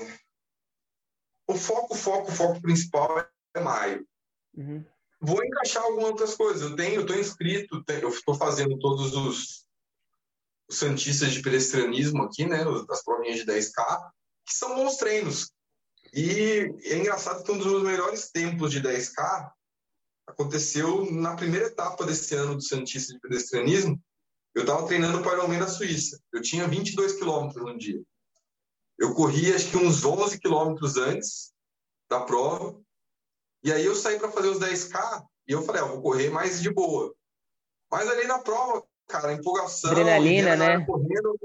o 1.48 1.54
foco, 1.54 1.96
foco, 1.96 2.30
o 2.30 2.36
foco 2.36 2.62
principal 2.62 3.20
é 3.54 3.60
maio. 3.60 4.08
Uhum. 4.54 4.84
Vou 5.22 5.44
encaixar 5.44 5.84
algumas 5.84 6.10
outras 6.10 6.36
coisas. 6.36 6.64
Eu 6.64 6.76
tenho, 6.76 6.96
eu 6.96 7.02
estou 7.02 7.16
inscrito, 7.16 7.84
eu 7.88 8.10
estou 8.10 8.34
fazendo 8.34 8.80
todos 8.80 9.16
os, 9.16 9.66
os 10.68 10.78
santistas 10.78 11.32
de 11.32 11.42
pedestrianismo 11.42 12.24
aqui, 12.24 12.46
né, 12.46 12.64
as 12.90 13.04
provinhas 13.04 13.38
de 13.38 13.46
10K, 13.46 14.12
que 14.46 14.54
são 14.54 14.76
bons 14.76 14.98
treinos. 14.98 15.52
E 16.14 16.74
é 16.84 16.98
engraçado 16.98 17.44
que 17.44 17.52
um 17.52 17.58
dos 17.58 17.68
meus 17.68 17.84
melhores 17.84 18.32
tempos 18.32 18.72
de 18.72 18.82
10K 18.82 19.52
aconteceu 20.28 21.10
na 21.12 21.36
primeira 21.36 21.68
etapa 21.68 22.06
desse 22.06 22.34
ano 22.36 22.56
do 22.56 22.64
Santista 22.64 23.14
de 23.14 23.20
Pedestrianismo. 23.20 24.02
Eu 24.56 24.64
estava 24.64 24.86
treinando 24.88 25.22
para 25.22 25.32
o 25.32 25.34
Ironman 25.36 25.60
da 25.60 25.68
Suíça. 25.68 26.20
Eu 26.34 26.42
tinha 26.42 26.68
22 26.68 27.14
quilômetros 27.14 27.64
no 27.64 27.78
dia. 27.78 28.02
Eu 28.98 29.14
corri 29.14 29.54
acho 29.54 29.70
que 29.70 29.78
uns 29.78 30.04
11 30.04 30.40
quilômetros 30.40 30.98
antes 30.98 31.54
da 32.10 32.22
prova. 32.22 32.80
E 33.64 33.72
aí 33.72 33.86
eu 33.86 33.96
saí 33.96 34.18
para 34.18 34.32
fazer 34.32 34.48
os 34.50 34.60
10K 34.60 35.24
e 35.48 35.52
eu 35.52 35.62
falei, 35.62 35.82
ah, 35.82 35.86
vou 35.86 36.02
correr 36.02 36.30
mais 36.30 36.62
de 36.62 36.70
boa. 36.70 37.14
Mas 37.92 38.10
ali 38.10 38.26
na 38.26 38.40
prova, 38.40 38.84
cara, 39.08 39.34
empolgação, 39.34 39.92
adrenalina, 39.92 40.56
né? 40.56 40.86
Correndo, 40.86 41.38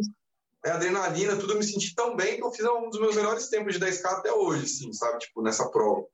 é, 0.64 0.70
adrenalina, 0.70 1.36
tudo, 1.36 1.52
eu 1.52 1.58
me 1.58 1.64
senti 1.64 1.94
tão 1.94 2.16
bem 2.16 2.36
que 2.36 2.42
eu 2.42 2.50
fiz 2.50 2.64
um 2.64 2.88
dos 2.88 3.00
meus 3.00 3.14
melhores 3.14 3.48
tempos 3.48 3.74
de 3.74 3.80
10K 3.80 4.04
até 4.06 4.32
hoje, 4.32 4.64
assim, 4.64 4.92
sabe? 4.92 5.18
Tipo, 5.18 5.42
nessa 5.42 5.68
prova. 5.68 6.06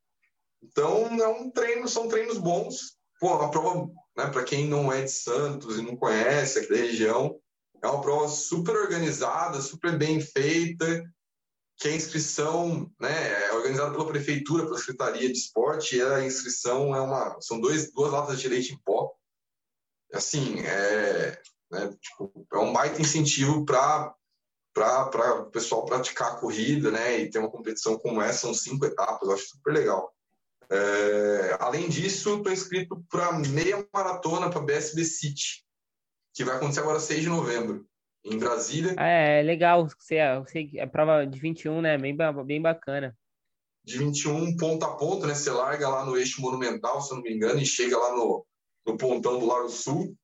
Então, 0.63 1.07
é 1.21 1.29
um 1.29 1.51
treino, 1.51 1.89
são 1.89 2.09
treinos 2.09 2.39
bons. 2.39 2.97
Pô, 3.19 3.37
uma 3.37 3.51
prova, 3.51 3.91
né, 4.17 4.27
para 4.27 4.45
quem 4.45 4.67
não 4.67 4.93
é 4.93 5.03
de 5.03 5.11
Santos 5.11 5.79
e 5.79 5.83
não 5.83 5.97
conhece 5.97 6.59
aqui 6.59 6.69
da 6.69 6.77
região, 6.77 7.39
é 7.83 7.87
uma 7.87 8.01
prova 8.01 8.29
super 8.29 8.77
organizada, 8.77 9.61
super 9.61 9.97
bem 9.97 10.21
feita, 10.21 11.05
que 11.83 11.89
a 11.89 11.97
inscrição 11.97 12.89
né, 13.01 13.49
é 13.49 13.55
organizada 13.55 13.91
pela 13.91 14.07
prefeitura, 14.07 14.65
pela 14.65 14.79
Secretaria 14.79 15.27
de 15.27 15.37
Esporte, 15.37 15.97
e 15.97 16.03
a 16.03 16.25
inscrição 16.25 16.95
é 16.95 17.01
uma, 17.01 17.37
são 17.41 17.61
dois, 17.61 17.93
duas 17.93 18.13
latas 18.13 18.41
de 18.41 18.47
leite 18.47 18.73
em 18.73 18.79
pó. 18.79 19.13
Assim, 20.15 20.61
é, 20.61 21.43
né, 21.73 21.93
tipo, 22.01 22.47
é 22.53 22.59
um 22.59 22.73
baita 22.73 23.03
incentivo 23.03 23.65
para 23.65 24.15
para 24.73 25.43
o 25.43 25.51
pessoal 25.51 25.85
praticar 25.85 26.33
a 26.33 26.37
corrida, 26.37 26.91
né? 26.91 27.19
E 27.19 27.29
ter 27.29 27.39
uma 27.39 27.51
competição 27.51 27.99
como 27.99 28.23
essa, 28.23 28.41
são 28.41 28.55
cinco 28.55 28.87
etapas, 28.87 29.29
eu 29.29 29.35
acho 29.35 29.49
super 29.49 29.75
legal. 29.75 30.11
É, 30.71 31.59
além 31.61 31.91
disso, 31.91 32.39
estou 32.39 32.51
inscrito 32.51 33.05
para 33.11 33.39
meia 33.39 33.87
maratona 33.93 34.49
para 34.49 34.63
BSB 34.63 35.05
City, 35.05 35.67
que 36.33 36.43
vai 36.43 36.57
acontecer 36.57 36.81
agora 36.81 36.99
6 36.99 37.21
de 37.21 37.29
novembro, 37.29 37.87
em 38.25 38.39
Brasília. 38.39 38.95
É, 38.99 39.43
legal, 39.43 39.89
você, 39.89 40.19
você, 40.39 40.71
é 40.77 40.87
prova 40.87 41.27
de 41.27 41.39
21, 41.39 41.81
né? 41.81 41.99
Bem, 41.99 42.17
bem 42.45 42.63
bacana. 42.63 43.17
De 43.85 43.99
21, 43.99 44.57
ponta 44.57 44.87
a 44.87 44.97
ponta, 44.97 45.27
né? 45.27 45.35
Você 45.35 45.51
larga 45.51 45.89
lá 45.89 46.05
no 46.05 46.17
eixo 46.17 46.41
monumental, 46.41 47.01
se 47.01 47.13
eu 47.13 47.17
não 47.17 47.23
me 47.23 47.35
engano, 47.35 47.61
e 47.61 47.67
chega 47.67 47.99
lá 47.99 48.15
no, 48.15 48.47
no 48.87 48.97
pontão 48.97 49.39
do 49.39 49.47
Lago 49.47 49.69
Sul. 49.69 50.15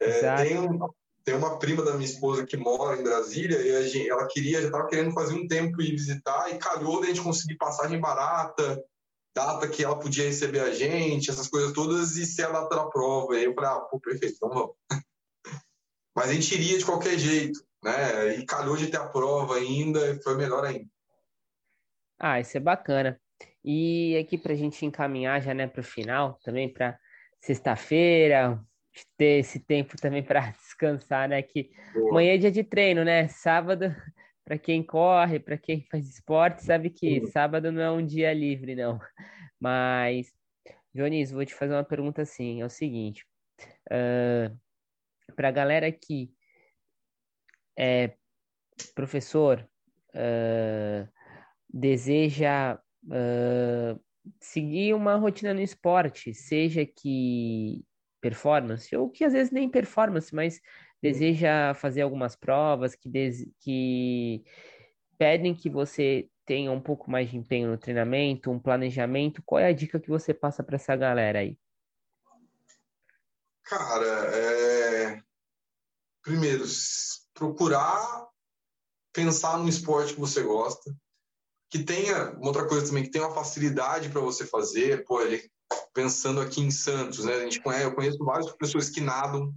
É, 0.00 0.34
tem 0.36 0.58
um, 0.58 0.78
tem 1.24 1.34
uma 1.34 1.58
prima 1.58 1.84
da 1.84 1.92
minha 1.92 2.06
esposa 2.06 2.44
que 2.44 2.56
mora 2.56 2.98
em 2.98 3.04
Brasília 3.04 3.58
e 3.58 3.88
gente, 3.88 4.10
ela 4.10 4.26
queria, 4.26 4.60
já 4.60 4.66
estava 4.66 4.88
querendo 4.88 5.12
fazer 5.12 5.34
um 5.34 5.46
tempo 5.46 5.80
ir 5.80 5.92
visitar 5.92 6.50
e 6.50 6.58
calhou 6.58 7.00
da 7.00 7.06
gente 7.06 7.20
conseguir 7.20 7.56
passagem 7.56 8.00
barata, 8.00 8.82
data 9.34 9.68
que 9.68 9.84
ela 9.84 9.98
podia 9.98 10.24
receber 10.24 10.60
a 10.60 10.72
gente, 10.72 11.30
essas 11.30 11.48
coisas 11.48 11.72
todas 11.72 12.16
e 12.16 12.26
ser 12.26 12.46
a 12.46 12.50
data 12.50 12.76
da 12.76 12.86
prova. 12.86 13.38
E 13.38 13.44
eu 13.44 13.54
falei, 13.54 13.70
ah, 13.70 13.80
pô, 13.80 14.00
perfeito, 14.00 14.36
então 14.36 14.48
vamos. 14.48 14.72
Mas 16.14 16.30
a 16.30 16.34
gente 16.34 16.54
iria 16.54 16.78
de 16.78 16.84
qualquer 16.84 17.18
jeito, 17.18 17.60
né? 17.82 18.36
E 18.36 18.44
calhou 18.44 18.76
de 18.76 18.88
ter 18.88 18.98
a 18.98 19.08
prova 19.08 19.56
ainda, 19.56 20.20
foi 20.22 20.36
melhor 20.36 20.64
ainda. 20.64 20.88
Ah, 22.18 22.38
isso 22.38 22.56
é 22.56 22.60
bacana. 22.60 23.20
E 23.64 24.16
aqui 24.16 24.38
para 24.38 24.52
a 24.52 24.56
gente 24.56 24.84
encaminhar 24.84 25.40
já 25.40 25.54
né, 25.54 25.66
para 25.66 25.80
o 25.80 25.84
final, 25.84 26.38
também 26.44 26.72
para 26.72 26.98
sexta-feira, 27.40 28.60
ter 29.16 29.40
esse 29.40 29.58
tempo 29.58 29.96
também 29.96 30.22
para 30.22 30.50
descansar, 30.58 31.28
né? 31.28 31.42
Que 31.42 31.70
Boa. 31.94 32.10
amanhã 32.10 32.34
é 32.34 32.38
dia 32.38 32.50
de 32.50 32.62
treino, 32.62 33.04
né? 33.04 33.28
Sábado, 33.28 33.86
para 34.44 34.58
quem 34.58 34.82
corre, 34.82 35.38
para 35.40 35.56
quem 35.56 35.86
faz 35.90 36.08
esporte, 36.08 36.64
sabe 36.64 36.90
que 36.90 37.20
uhum. 37.20 37.26
sábado 37.26 37.72
não 37.72 37.82
é 37.82 37.90
um 37.90 38.04
dia 38.04 38.32
livre, 38.32 38.74
não. 38.74 38.98
Mas, 39.60 40.32
Jonis, 40.94 41.30
vou 41.30 41.44
te 41.44 41.54
fazer 41.54 41.74
uma 41.74 41.84
pergunta 41.84 42.22
assim: 42.22 42.60
é 42.60 42.64
o 42.64 42.70
seguinte, 42.70 43.24
uh, 43.90 44.56
para 45.32 45.48
a 45.48 45.52
galera 45.52 45.90
que 45.90 46.30
é 47.76 48.14
professor, 48.94 49.68
uh, 50.14 51.08
deseja 51.68 52.78
uh, 53.04 54.00
seguir 54.40 54.94
uma 54.94 55.16
rotina 55.16 55.54
no 55.54 55.60
esporte, 55.60 56.34
seja 56.34 56.84
que 56.86 57.84
performance, 58.20 58.94
ou 58.94 59.10
que 59.10 59.24
às 59.24 59.32
vezes 59.32 59.52
nem 59.52 59.68
performance, 59.68 60.34
mas 60.34 60.60
deseja 61.02 61.74
fazer 61.74 62.02
algumas 62.02 62.36
provas 62.36 62.94
que, 62.94 63.10
que 63.58 64.44
pedem 65.18 65.54
que 65.54 65.68
você 65.68 66.28
tenha 66.46 66.70
um 66.70 66.80
pouco 66.80 67.10
mais 67.10 67.30
de 67.30 67.36
empenho 67.36 67.68
no 67.70 67.78
treinamento, 67.78 68.50
um 68.50 68.58
planejamento, 68.58 69.42
qual 69.44 69.60
é 69.60 69.66
a 69.66 69.72
dica 69.72 69.98
que 69.98 70.08
você 70.08 70.32
passa 70.32 70.62
para 70.62 70.76
essa 70.76 70.94
galera 70.94 71.40
aí? 71.40 71.56
Cara, 73.64 74.06
é... 74.06 75.22
primeiro, 76.22 76.64
procurar 77.34 78.28
pensar 79.12 79.58
num 79.58 79.68
esporte 79.68 80.14
que 80.14 80.20
você 80.20 80.42
gosta, 80.42 80.94
que 81.70 81.82
tenha, 81.82 82.32
uma 82.32 82.48
outra 82.48 82.66
coisa 82.66 82.86
também, 82.86 83.02
que 83.02 83.10
tenha 83.10 83.26
uma 83.26 83.34
facilidade 83.34 84.08
para 84.08 84.20
você 84.20 84.46
fazer, 84.46 85.04
pô, 85.04 85.20
ele 85.20 85.50
pensando 85.94 86.40
aqui 86.40 86.60
em 86.60 86.70
Santos, 86.70 87.24
né? 87.24 87.34
A 87.34 87.40
gente 87.40 87.60
conhece, 87.60 87.84
eu 87.84 87.94
conheço 87.94 88.24
várias 88.24 88.50
pessoas 88.56 88.90
que 88.90 89.00
nadam, 89.00 89.54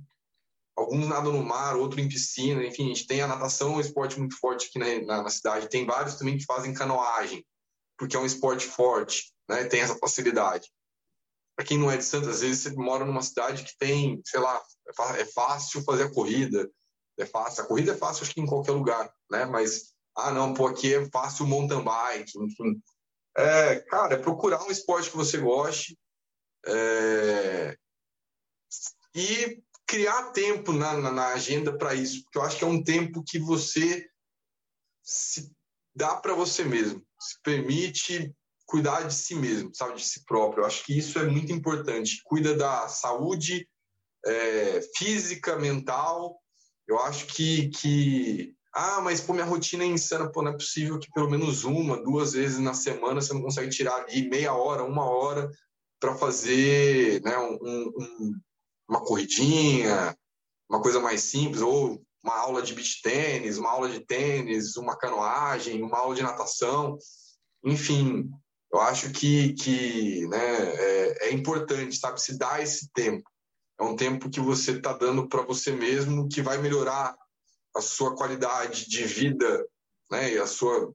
alguns 0.78 1.08
nadam 1.08 1.34
no 1.34 1.44
mar, 1.44 1.76
outro 1.76 2.00
em 2.00 2.08
piscina, 2.08 2.64
enfim, 2.66 2.86
a 2.86 2.88
gente 2.88 3.08
tem 3.08 3.22
a 3.22 3.28
natação, 3.28 3.76
um 3.76 3.80
esporte 3.80 4.20
muito 4.20 4.38
forte 4.38 4.68
aqui 4.68 4.80
na, 4.80 5.06
na, 5.06 5.24
na 5.24 5.30
cidade. 5.30 5.70
Tem 5.70 5.86
vários 5.86 6.16
também 6.16 6.38
que 6.38 6.46
fazem 6.46 6.74
canoagem, 6.74 7.46
porque 7.98 8.16
é 8.16 8.20
um 8.20 8.26
esporte 8.26 8.66
forte, 8.66 9.34
né? 9.50 9.66
Tem 9.66 9.82
essa 9.82 9.98
facilidade. 9.98 10.70
Para 11.56 11.66
quem 11.66 11.78
não 11.78 11.90
é 11.90 11.98
de 11.98 12.04
Santos, 12.04 12.28
às 12.28 12.42
vezes 12.42 12.64
você 12.64 12.74
mora 12.76 13.06
numa 13.06 13.22
cidade 13.22 13.64
que 13.64 13.78
tem, 13.78 14.22
sei 14.26 14.40
lá, 14.40 14.62
é 15.18 15.26
fácil 15.26 15.84
fazer 15.84 16.04
a 16.04 16.12
corrida, 16.12 16.70
é 17.18 17.26
fácil. 17.26 17.64
A 17.64 17.68
corrida 17.68 17.94
é 17.94 17.98
fácil, 17.98 18.24
acho 18.24 18.34
que 18.34 18.42
em 18.42 18.46
qualquer 18.46 18.72
lugar, 18.72 19.12
né? 19.32 19.46
Mas, 19.46 19.94
ah, 20.18 20.32
não, 20.32 20.54
pô, 20.54 20.68
aqui 20.68 20.94
é 20.94 21.10
fácil 21.10 21.48
mountain 21.48 21.84
bike, 21.84 22.38
enfim 22.40 22.82
É, 23.38 23.80
cara, 23.82 24.16
é 24.16 24.18
procurar 24.18 24.64
um 24.64 24.72
esporte 24.72 25.10
que 25.10 25.18
você 25.18 25.38
goste 25.38 25.98
é, 26.68 27.78
e 29.14 29.62
criar 29.86 30.32
tempo 30.32 30.74
na, 30.74 30.98
na, 30.98 31.12
na 31.12 31.28
agenda 31.28 31.78
para 31.78 31.94
isso, 31.94 32.24
porque 32.24 32.38
eu 32.38 32.42
acho 32.42 32.58
que 32.58 32.64
é 32.64 32.68
um 32.68 32.84
tempo 32.84 33.24
que 33.24 33.40
você 33.40 34.06
se 35.04 35.52
dá 35.96 36.18
para 36.18 36.34
você 36.34 36.64
mesmo, 36.64 37.06
se 37.20 37.40
permite 37.42 38.36
cuidar 38.66 39.04
de 39.04 39.14
si 39.14 39.36
mesmo, 39.36 39.74
sabe, 39.74 39.96
de 39.96 40.04
si 40.04 40.24
próprio. 40.26 40.62
Eu 40.62 40.68
acho 40.68 40.84
que 40.86 40.98
isso 40.98 41.20
é 41.20 41.26
muito 41.26 41.52
importante. 41.52 42.22
Cuida 42.24 42.56
da 42.56 42.88
saúde 42.88 43.68
é, 44.26 44.82
física, 44.96 45.56
mental. 45.58 46.40
Eu 46.88 47.00
acho 47.00 47.28
que, 47.28 47.70
que 47.70 48.56
ah, 48.74 49.00
mas 49.02 49.22
pô, 49.22 49.34
minha 49.34 49.46
rotina 49.46 49.84
é 49.84 49.88
insana, 49.88 50.30
pô, 50.30 50.42
não 50.42 50.52
é 50.52 50.58
possível 50.58 51.00
que 51.00 51.10
pelo 51.12 51.30
menos 51.30 51.64
uma, 51.64 52.02
duas 52.02 52.34
vezes 52.34 52.60
na 52.60 52.74
semana 52.74 53.22
você 53.22 53.34
não 53.34 53.42
consegue 53.42 53.70
tirar 53.70 53.96
ali 53.96 54.28
meia 54.28 54.54
hora, 54.54 54.84
uma 54.84 55.10
hora 55.10 55.50
para 56.00 56.16
fazer 56.16 57.22
né, 57.24 57.38
um, 57.38 57.58
um, 57.62 58.40
uma 58.88 59.02
corridinha, 59.02 60.16
uma 60.70 60.82
coisa 60.82 61.00
mais 61.00 61.22
simples, 61.22 61.62
ou 61.62 62.02
uma 62.24 62.38
aula 62.38 62.62
de 62.62 62.74
beach 62.74 63.02
tênis, 63.02 63.58
uma 63.58 63.72
aula 63.72 63.90
de 63.90 64.00
tênis, 64.02 64.76
uma 64.76 64.98
canoagem, 64.98 65.82
uma 65.82 66.00
aula 66.00 66.16
de 66.16 66.24
natação, 66.24 66.98
enfim, 67.64 68.30
eu 68.76 68.82
acho 68.82 69.10
que, 69.12 69.54
que 69.54 70.28
né, 70.28 70.38
é, 70.38 71.28
é 71.30 71.34
importante, 71.34 71.96
sabe, 71.96 72.22
se 72.22 72.38
dar 72.38 72.62
esse 72.62 72.90
tempo. 72.92 73.30
É 73.80 73.84
um 73.84 73.96
tempo 73.96 74.30
que 74.30 74.42
você 74.42 74.72
está 74.72 74.92
dando 74.92 75.30
para 75.30 75.44
você 75.44 75.72
mesmo, 75.72 76.28
que 76.28 76.42
vai 76.42 76.58
melhorar 76.58 77.16
a 77.74 77.82
sua 77.82 78.16
qualidade 78.16 78.90
de 78.90 79.06
vida, 79.06 79.66
né, 80.12 80.34
e 80.34 80.38
a 80.38 80.46
sua 80.46 80.94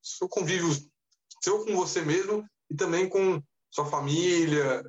seu 0.00 0.28
convívio 0.28 0.70
seu 1.42 1.64
com 1.64 1.74
você 1.74 2.00
mesmo 2.00 2.48
e 2.70 2.76
também 2.76 3.08
com 3.08 3.42
sua 3.70 3.86
família, 3.86 4.84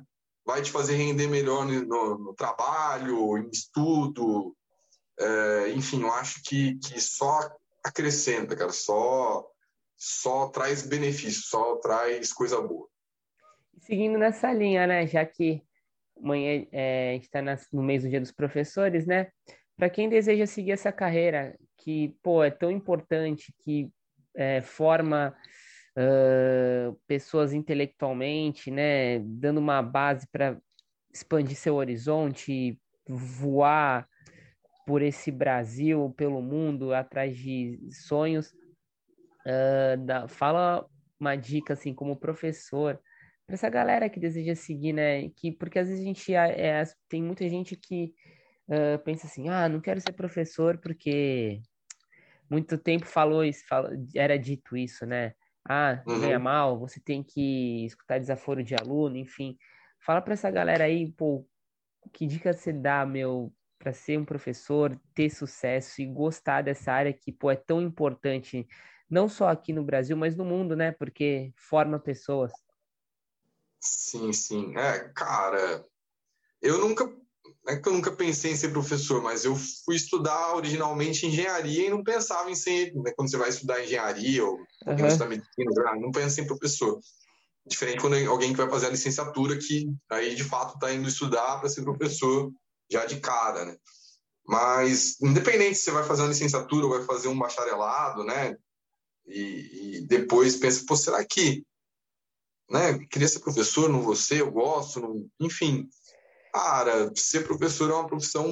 vai 0.46 0.62
te 0.62 0.70
fazer 0.70 0.94
render 0.94 1.26
melhor 1.26 1.66
no, 1.66 2.18
no 2.18 2.34
trabalho, 2.34 3.36
em 3.36 3.50
estudo, 3.50 4.56
é, 5.18 5.72
enfim, 5.72 6.02
eu 6.02 6.12
acho 6.12 6.40
que, 6.44 6.76
que 6.76 7.00
só 7.00 7.50
acrescenta, 7.84 8.54
cara, 8.54 8.72
só 8.72 9.44
só 10.00 10.48
traz 10.48 10.86
benefício, 10.86 11.42
só 11.42 11.76
traz 11.76 12.32
coisa 12.32 12.58
boa. 12.60 12.88
Seguindo 13.80 14.18
nessa 14.18 14.50
linha, 14.50 14.86
né, 14.86 15.06
já 15.06 15.26
que 15.26 15.62
amanhã 16.16 16.66
é, 16.72 17.10
a 17.10 17.12
gente 17.12 17.24
está 17.24 17.42
no 17.70 17.82
mês 17.82 18.02
do 18.02 18.08
Dia 18.08 18.20
dos 18.20 18.32
Professores, 18.32 19.06
né? 19.06 19.30
Para 19.76 19.90
quem 19.90 20.08
deseja 20.08 20.46
seguir 20.46 20.72
essa 20.72 20.92
carreira, 20.92 21.56
que, 21.76 22.14
pô, 22.22 22.42
é 22.42 22.50
tão 22.50 22.70
importante, 22.70 23.54
que 23.64 23.90
é, 24.34 24.60
forma 24.60 25.34
uh, 25.96 26.98
pessoas 27.06 27.52
intelectualmente, 27.52 28.70
né? 28.70 29.18
Dando 29.20 29.58
uma 29.58 29.82
base 29.82 30.26
para 30.30 30.58
expandir 31.12 31.56
seu 31.56 31.74
horizonte, 31.74 32.78
voar 33.08 34.06
por 34.86 35.02
esse 35.02 35.30
Brasil, 35.30 36.12
pelo 36.16 36.42
mundo, 36.42 36.92
atrás 36.92 37.36
de 37.36 37.78
sonhos. 37.90 38.52
Uh, 39.46 40.04
da, 40.04 40.28
fala 40.28 40.86
uma 41.18 41.36
dica, 41.36 41.74
assim, 41.74 41.94
como 41.94 42.16
professor, 42.16 43.00
para 43.46 43.54
essa 43.54 43.68
galera 43.68 44.08
que 44.08 44.20
deseja 44.20 44.54
seguir, 44.54 44.92
né? 44.92 45.28
Que, 45.30 45.52
porque 45.52 45.78
às 45.78 45.88
vezes 45.88 46.02
a 46.02 46.06
gente 46.06 46.34
é, 46.34 46.82
tem 47.08 47.22
muita 47.22 47.48
gente 47.48 47.76
que 47.76 48.14
uh, 48.68 48.98
pensa 49.04 49.26
assim, 49.26 49.48
ah, 49.48 49.68
não 49.68 49.80
quero 49.80 50.00
ser 50.00 50.12
professor 50.12 50.78
porque 50.78 51.60
muito 52.48 52.78
tempo 52.78 53.06
falou 53.06 53.44
isso, 53.44 53.64
era 54.14 54.38
dito 54.38 54.76
isso, 54.76 55.04
né? 55.06 55.34
Ah, 55.68 56.02
uhum. 56.06 56.20
ganha 56.20 56.38
mal, 56.38 56.78
você 56.78 56.98
tem 57.00 57.22
que 57.22 57.84
escutar 57.84 58.18
desaforo 58.18 58.62
de 58.64 58.74
aluno, 58.74 59.16
enfim. 59.16 59.56
Fala 60.00 60.22
para 60.22 60.32
essa 60.32 60.50
galera 60.50 60.84
aí, 60.84 61.12
pô, 61.12 61.46
que 62.12 62.26
dica 62.26 62.52
você 62.52 62.72
dá, 62.72 63.04
meu, 63.04 63.52
para 63.78 63.92
ser 63.92 64.18
um 64.18 64.24
professor, 64.24 64.98
ter 65.14 65.30
sucesso 65.30 66.00
e 66.00 66.06
gostar 66.06 66.62
dessa 66.62 66.92
área 66.92 67.12
que, 67.12 67.30
pô, 67.30 67.50
é 67.50 67.56
tão 67.56 67.80
importante 67.80 68.66
não 69.10 69.28
só 69.28 69.48
aqui 69.48 69.72
no 69.72 69.82
Brasil, 69.82 70.16
mas 70.16 70.36
no 70.36 70.44
mundo, 70.44 70.76
né? 70.76 70.92
Porque 70.92 71.52
forma 71.56 71.98
pessoas. 71.98 72.52
Sim, 73.80 74.32
sim. 74.32 74.76
É, 74.76 75.10
cara, 75.14 75.84
eu 76.62 76.78
nunca. 76.78 77.10
É 77.66 77.76
que 77.76 77.88
eu 77.88 77.92
nunca 77.92 78.12
pensei 78.12 78.52
em 78.52 78.56
ser 78.56 78.70
professor, 78.70 79.22
mas 79.22 79.44
eu 79.44 79.54
fui 79.84 79.94
estudar 79.94 80.54
originalmente 80.54 81.26
engenharia 81.26 81.86
e 81.86 81.90
não 81.90 82.02
pensava 82.02 82.50
em 82.50 82.54
ser. 82.54 82.94
Né, 82.94 83.12
quando 83.16 83.30
você 83.30 83.36
vai 83.36 83.48
estudar 83.48 83.82
engenharia 83.82 84.44
ou 84.44 84.56
uhum. 84.86 85.06
estudar 85.06 85.28
medicina, 85.28 85.70
não 86.00 86.10
pensa 86.10 86.40
em 86.40 86.46
professor. 86.46 87.00
Diferente 87.66 88.00
quando 88.00 88.16
alguém 88.28 88.52
que 88.52 88.56
vai 88.56 88.68
fazer 88.68 88.86
a 88.86 88.90
licenciatura, 88.90 89.58
que 89.58 89.92
aí 90.10 90.34
de 90.34 90.44
fato 90.44 90.74
está 90.74 90.92
indo 90.92 91.08
estudar 91.08 91.58
para 91.58 91.68
ser 91.68 91.82
professor 91.82 92.50
já 92.90 93.04
de 93.04 93.20
cara, 93.20 93.64
né? 93.66 93.76
Mas, 94.46 95.20
independente 95.20 95.76
se 95.76 95.84
você 95.84 95.90
vai 95.92 96.02
fazer 96.02 96.22
uma 96.22 96.28
licenciatura 96.28 96.86
ou 96.86 96.90
vai 96.90 97.04
fazer 97.04 97.28
um 97.28 97.38
bacharelado, 97.38 98.24
né? 98.24 98.56
E, 99.30 99.96
e 99.96 100.00
depois 100.06 100.56
pensa, 100.56 100.84
pô, 100.86 100.96
será 100.96 101.24
que 101.24 101.64
né, 102.70 102.98
queria 103.10 103.26
ser 103.26 103.40
professor, 103.40 103.88
não 103.88 104.02
você, 104.02 104.40
eu 104.40 104.50
gosto, 104.50 105.00
não... 105.00 105.28
enfim. 105.40 105.88
Cara, 106.52 107.12
ser 107.16 107.46
professor 107.46 107.90
é 107.90 107.94
uma 107.94 108.06
profissão, 108.06 108.46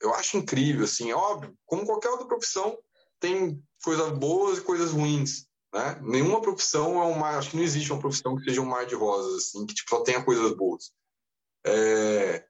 eu 0.00 0.14
acho 0.14 0.36
incrível, 0.36 0.84
assim, 0.84 1.10
é 1.10 1.14
óbvio, 1.14 1.54
como 1.66 1.86
qualquer 1.86 2.10
outra 2.10 2.26
profissão, 2.26 2.78
tem 3.18 3.62
coisas 3.82 4.10
boas 4.18 4.58
e 4.58 4.62
coisas 4.62 4.90
ruins, 4.92 5.46
né? 5.72 5.98
Nenhuma 6.02 6.40
profissão 6.40 7.02
é 7.02 7.06
uma, 7.06 7.38
acho 7.38 7.50
que 7.50 7.56
não 7.56 7.62
existe 7.62 7.92
uma 7.92 8.00
profissão 8.00 8.36
que 8.36 8.44
seja 8.44 8.60
um 8.60 8.66
mar 8.66 8.86
de 8.86 8.94
rosas, 8.94 9.34
assim, 9.34 9.66
que 9.66 9.74
tipo, 9.74 9.90
só 9.90 10.02
tenha 10.02 10.24
coisas 10.24 10.54
boas. 10.56 10.92
É... 11.66 12.46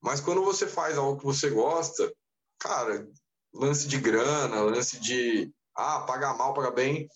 Mas 0.00 0.20
quando 0.20 0.44
você 0.44 0.66
faz 0.66 0.96
algo 0.96 1.18
que 1.18 1.24
você 1.24 1.50
gosta, 1.50 2.10
cara, 2.58 3.08
lance 3.52 3.88
de 3.88 3.98
grana, 3.98 4.60
lance 4.60 5.00
de 5.00 5.52
ah, 5.78 6.00
pagar 6.00 6.36
mal, 6.36 6.52
pagar 6.52 6.72
bem, 6.72 7.08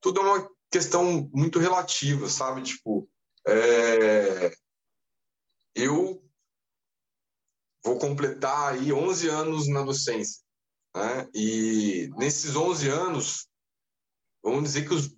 tudo 0.00 0.20
é 0.20 0.22
uma 0.22 0.50
questão 0.70 1.28
muito 1.34 1.58
relativa, 1.58 2.28
sabe? 2.30 2.62
Tipo, 2.62 3.06
é... 3.46 4.50
eu 5.74 6.24
vou 7.84 7.98
completar 7.98 8.72
aí 8.72 8.90
11 8.90 9.28
anos 9.28 9.68
na 9.68 9.82
docência, 9.82 10.42
né? 10.96 11.28
E 11.34 12.08
nesses 12.16 12.56
11 12.56 12.88
anos, 12.88 13.48
vamos 14.42 14.64
dizer 14.64 14.88
que 14.88 14.94
os 14.94 15.14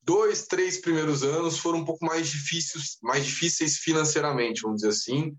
dois, 0.00 0.46
três 0.46 0.80
primeiros 0.80 1.24
anos 1.24 1.58
foram 1.58 1.80
um 1.80 1.84
pouco 1.84 2.06
mais 2.06 2.28
difíceis, 2.28 2.96
mais 3.02 3.26
difíceis 3.26 3.78
financeiramente, 3.78 4.62
vamos 4.62 4.82
dizer 4.82 4.90
assim, 4.90 5.36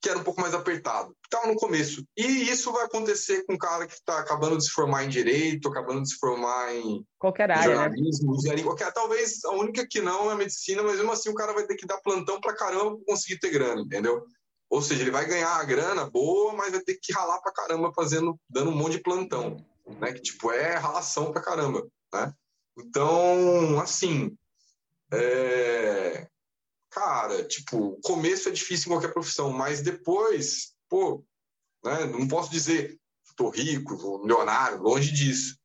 que 0.00 0.08
era 0.08 0.18
um 0.18 0.22
pouco 0.22 0.40
mais 0.40 0.54
apertado. 0.54 1.14
Estava 1.24 1.52
no 1.52 1.56
começo. 1.56 2.04
E 2.16 2.22
isso 2.22 2.72
vai 2.72 2.84
acontecer 2.84 3.44
com 3.44 3.54
um 3.54 3.58
cara 3.58 3.86
que 3.86 3.94
está 3.94 4.18
acabando 4.18 4.56
de 4.56 4.64
se 4.64 4.70
formar 4.70 5.04
em 5.04 5.08
direito, 5.08 5.68
acabando 5.68 6.02
de 6.02 6.10
se 6.10 6.18
formar 6.18 6.74
em 6.74 7.04
qualquer 7.18 7.50
área, 7.50 7.68
né? 7.68 7.74
jornalismo, 7.74 8.36
né? 8.42 8.62
qualquer, 8.62 8.92
talvez 8.92 9.44
a 9.44 9.50
única 9.52 9.86
que 9.88 10.00
não 10.00 10.30
é 10.30 10.34
medicina, 10.36 10.82
mas 10.82 10.96
mesmo 10.96 11.10
assim 11.10 11.30
o 11.30 11.34
cara 11.34 11.52
vai 11.52 11.66
ter 11.66 11.76
que 11.76 11.86
dar 11.86 12.00
plantão 12.00 12.40
para 12.40 12.54
caramba 12.54 12.96
para 12.96 13.04
conseguir 13.06 13.40
ter 13.40 13.50
grana, 13.50 13.80
entendeu? 13.80 14.24
Ou 14.70 14.82
seja, 14.82 15.02
ele 15.02 15.10
vai 15.10 15.26
ganhar 15.26 15.56
a 15.56 15.64
grana 15.64 16.08
boa, 16.08 16.52
mas 16.52 16.72
vai 16.72 16.80
ter 16.80 16.98
que 17.00 17.12
ralar 17.12 17.40
para 17.40 17.52
caramba 17.52 17.92
fazendo, 17.94 18.38
dando 18.48 18.70
um 18.70 18.76
monte 18.76 18.92
de 18.92 19.02
plantão, 19.02 19.56
né? 19.98 20.12
Que 20.12 20.20
tipo 20.20 20.52
é 20.52 20.76
ralação 20.76 21.32
para 21.32 21.42
caramba, 21.42 21.86
né? 22.12 22.32
Então, 22.78 23.80
assim, 23.80 24.36
é 25.12 26.28
cara, 26.90 27.44
tipo, 27.44 27.98
começo 28.02 28.48
é 28.48 28.52
difícil 28.52 28.86
em 28.86 28.94
qualquer 28.94 29.12
profissão, 29.12 29.50
mas 29.50 29.80
depois, 29.82 30.74
pô, 30.88 31.24
né, 31.84 32.06
não 32.06 32.26
posso 32.26 32.50
dizer 32.50 32.98
tô 33.38 33.48
rico, 33.48 34.18
milionário, 34.18 34.82
longe 34.82 35.12
disso. 35.12 35.56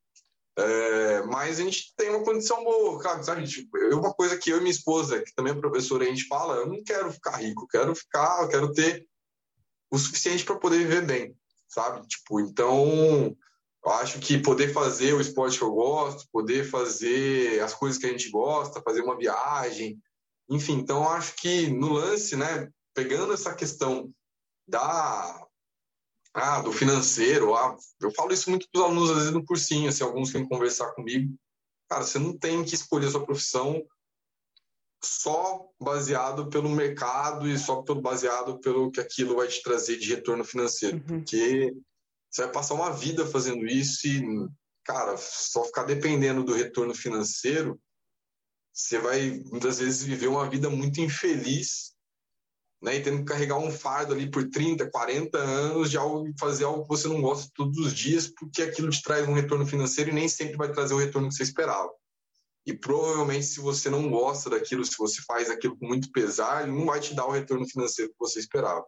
É, 0.56 1.24
mas 1.24 1.60
a 1.60 1.64
gente 1.64 1.92
tem 1.98 2.12
uma 2.12 2.24
condição 2.24 2.64
boa, 2.64 3.02
cara, 3.02 3.24
sabe? 3.24 3.48
Tipo, 3.48 3.76
eu, 3.80 4.00
uma 4.00 4.14
coisa 4.14 4.38
que 4.38 4.52
eu 4.52 4.58
e 4.58 4.60
minha 4.60 4.72
esposa, 4.72 5.20
que 5.24 5.34
também 5.34 5.52
é 5.52 5.56
professora, 5.56 6.04
a 6.04 6.08
gente 6.08 6.28
fala, 6.28 6.58
eu 6.58 6.68
não 6.68 6.84
quero 6.84 7.12
ficar 7.12 7.38
rico, 7.38 7.68
quero 7.68 7.96
ficar, 7.96 8.44
eu 8.44 8.50
quero 8.50 8.72
ter 8.72 9.08
o 9.90 9.98
suficiente 9.98 10.46
para 10.46 10.60
poder 10.60 10.78
viver 10.78 11.06
bem, 11.06 11.36
sabe? 11.68 12.06
Tipo, 12.08 12.40
então, 12.40 13.36
eu 13.84 13.92
acho 13.94 14.20
que 14.20 14.38
poder 14.38 14.72
fazer 14.72 15.14
o 15.14 15.22
esporte 15.22 15.58
que 15.58 15.64
eu 15.64 15.74
gosto, 15.74 16.30
poder 16.32 16.70
fazer 16.70 17.60
as 17.62 17.74
coisas 17.74 18.00
que 18.00 18.06
a 18.06 18.10
gente 18.10 18.30
gosta, 18.30 18.84
fazer 18.84 19.02
uma 19.02 19.18
viagem, 19.18 20.00
enfim, 20.50 20.74
então 20.74 21.10
acho 21.10 21.36
que 21.36 21.68
no 21.68 21.94
lance, 21.94 22.36
né, 22.36 22.70
pegando 22.94 23.34
essa 23.34 23.54
questão 23.54 24.14
da 24.68 25.48
ah, 26.34 26.62
do 26.62 26.72
financeiro, 26.72 27.54
ah, 27.56 27.78
eu 28.02 28.12
falo 28.12 28.34
isso 28.34 28.50
muito 28.50 28.68
para 28.72 28.82
os 28.82 28.86
alunos 28.86 29.10
às 29.12 29.18
vezes 29.18 29.32
no 29.32 29.46
cursinho, 29.46 29.90
assim, 29.90 30.04
alguns 30.04 30.32
vêm 30.32 30.48
conversar 30.48 30.92
comigo, 30.94 31.36
cara, 31.90 32.04
você 32.04 32.18
não 32.18 32.36
tem 32.38 32.64
que 32.64 32.74
escolher 32.74 33.08
a 33.08 33.12
sua 33.12 33.26
profissão 33.26 33.86
só 35.04 35.70
baseado 35.80 36.50
pelo 36.50 36.70
mercado 36.70 37.48
e 37.48 37.58
só 37.58 37.82
pelo 37.84 38.02
baseado 38.02 38.60
pelo 38.60 38.90
que 38.90 39.00
aquilo 39.00 39.36
vai 39.36 39.48
te 39.48 39.62
trazer 39.62 39.98
de 39.98 40.14
retorno 40.16 40.44
financeiro, 40.44 40.98
uhum. 40.98 41.04
porque 41.20 41.74
você 42.32 42.44
vai 42.44 42.52
passar 42.52 42.74
uma 42.74 42.92
vida 42.92 43.28
fazendo 43.28 43.66
isso 43.68 44.08
e, 44.08 44.24
cara, 44.84 45.16
só 45.18 45.64
ficar 45.66 45.84
dependendo 45.84 46.44
do 46.44 46.54
retorno 46.54 46.96
financeiro 46.96 47.80
você 48.74 48.98
vai 48.98 49.44
muitas 49.52 49.80
vezes 49.80 50.04
viver 50.04 50.28
uma 50.28 50.50
vida 50.50 50.70
muito 50.70 51.00
infeliz, 51.00 51.94
né? 52.82 52.98
E 52.98 53.04
tendo 53.04 53.20
que 53.20 53.26
carregar 53.26 53.58
um 53.58 53.72
fardo 53.72 54.14
ali 54.14 54.30
por 54.30 54.50
30, 54.50 54.90
40 54.90 55.38
anos 55.38 55.92
de 55.92 55.98
algo, 55.98 56.30
fazer 56.40 56.66
algo 56.66 56.82
que 56.82 56.90
você 56.90 57.08
não 57.08 57.22
gosta 57.22 57.50
todos 57.56 57.78
os 57.78 57.94
dias, 57.94 58.28
porque 58.28 58.64
aquilo 58.64 58.90
te 58.90 59.02
traz 59.02 59.28
um 59.28 59.34
retorno 59.34 59.66
financeiro 59.66 60.10
e 60.10 60.14
nem 60.14 60.28
sempre 60.28 60.58
vai 60.58 60.72
trazer 60.72 60.94
o 60.94 60.98
retorno 60.98 61.30
que 61.30 61.36
você 61.36 61.44
esperava. 61.44 61.90
E 62.66 62.74
provavelmente, 62.74 63.46
se 63.46 63.60
você 63.60 63.90
não 63.90 64.10
gosta 64.10 64.50
daquilo, 64.50 64.84
se 64.84 64.98
você 64.98 65.22
faz 65.22 65.50
aquilo 65.50 65.78
com 65.78 65.86
muito 65.86 66.12
pesar, 66.12 66.66
não 66.68 66.86
vai 66.86 67.00
te 67.00 67.14
dar 67.14 67.26
o 67.26 67.32
retorno 67.32 67.68
financeiro 67.68 68.12
que 68.12 68.20
você 68.20 68.40
esperava. 68.40 68.86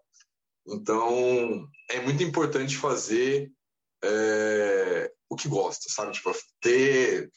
Então, 0.68 1.68
é 1.90 2.02
muito 2.02 2.24
importante 2.24 2.76
fazer 2.76 3.52
é, 4.04 5.12
o 5.30 5.36
que 5.36 5.48
gosta, 5.48 5.90
sabe? 5.90 6.14
Tipo, 6.14 6.34
ter. 6.60 7.30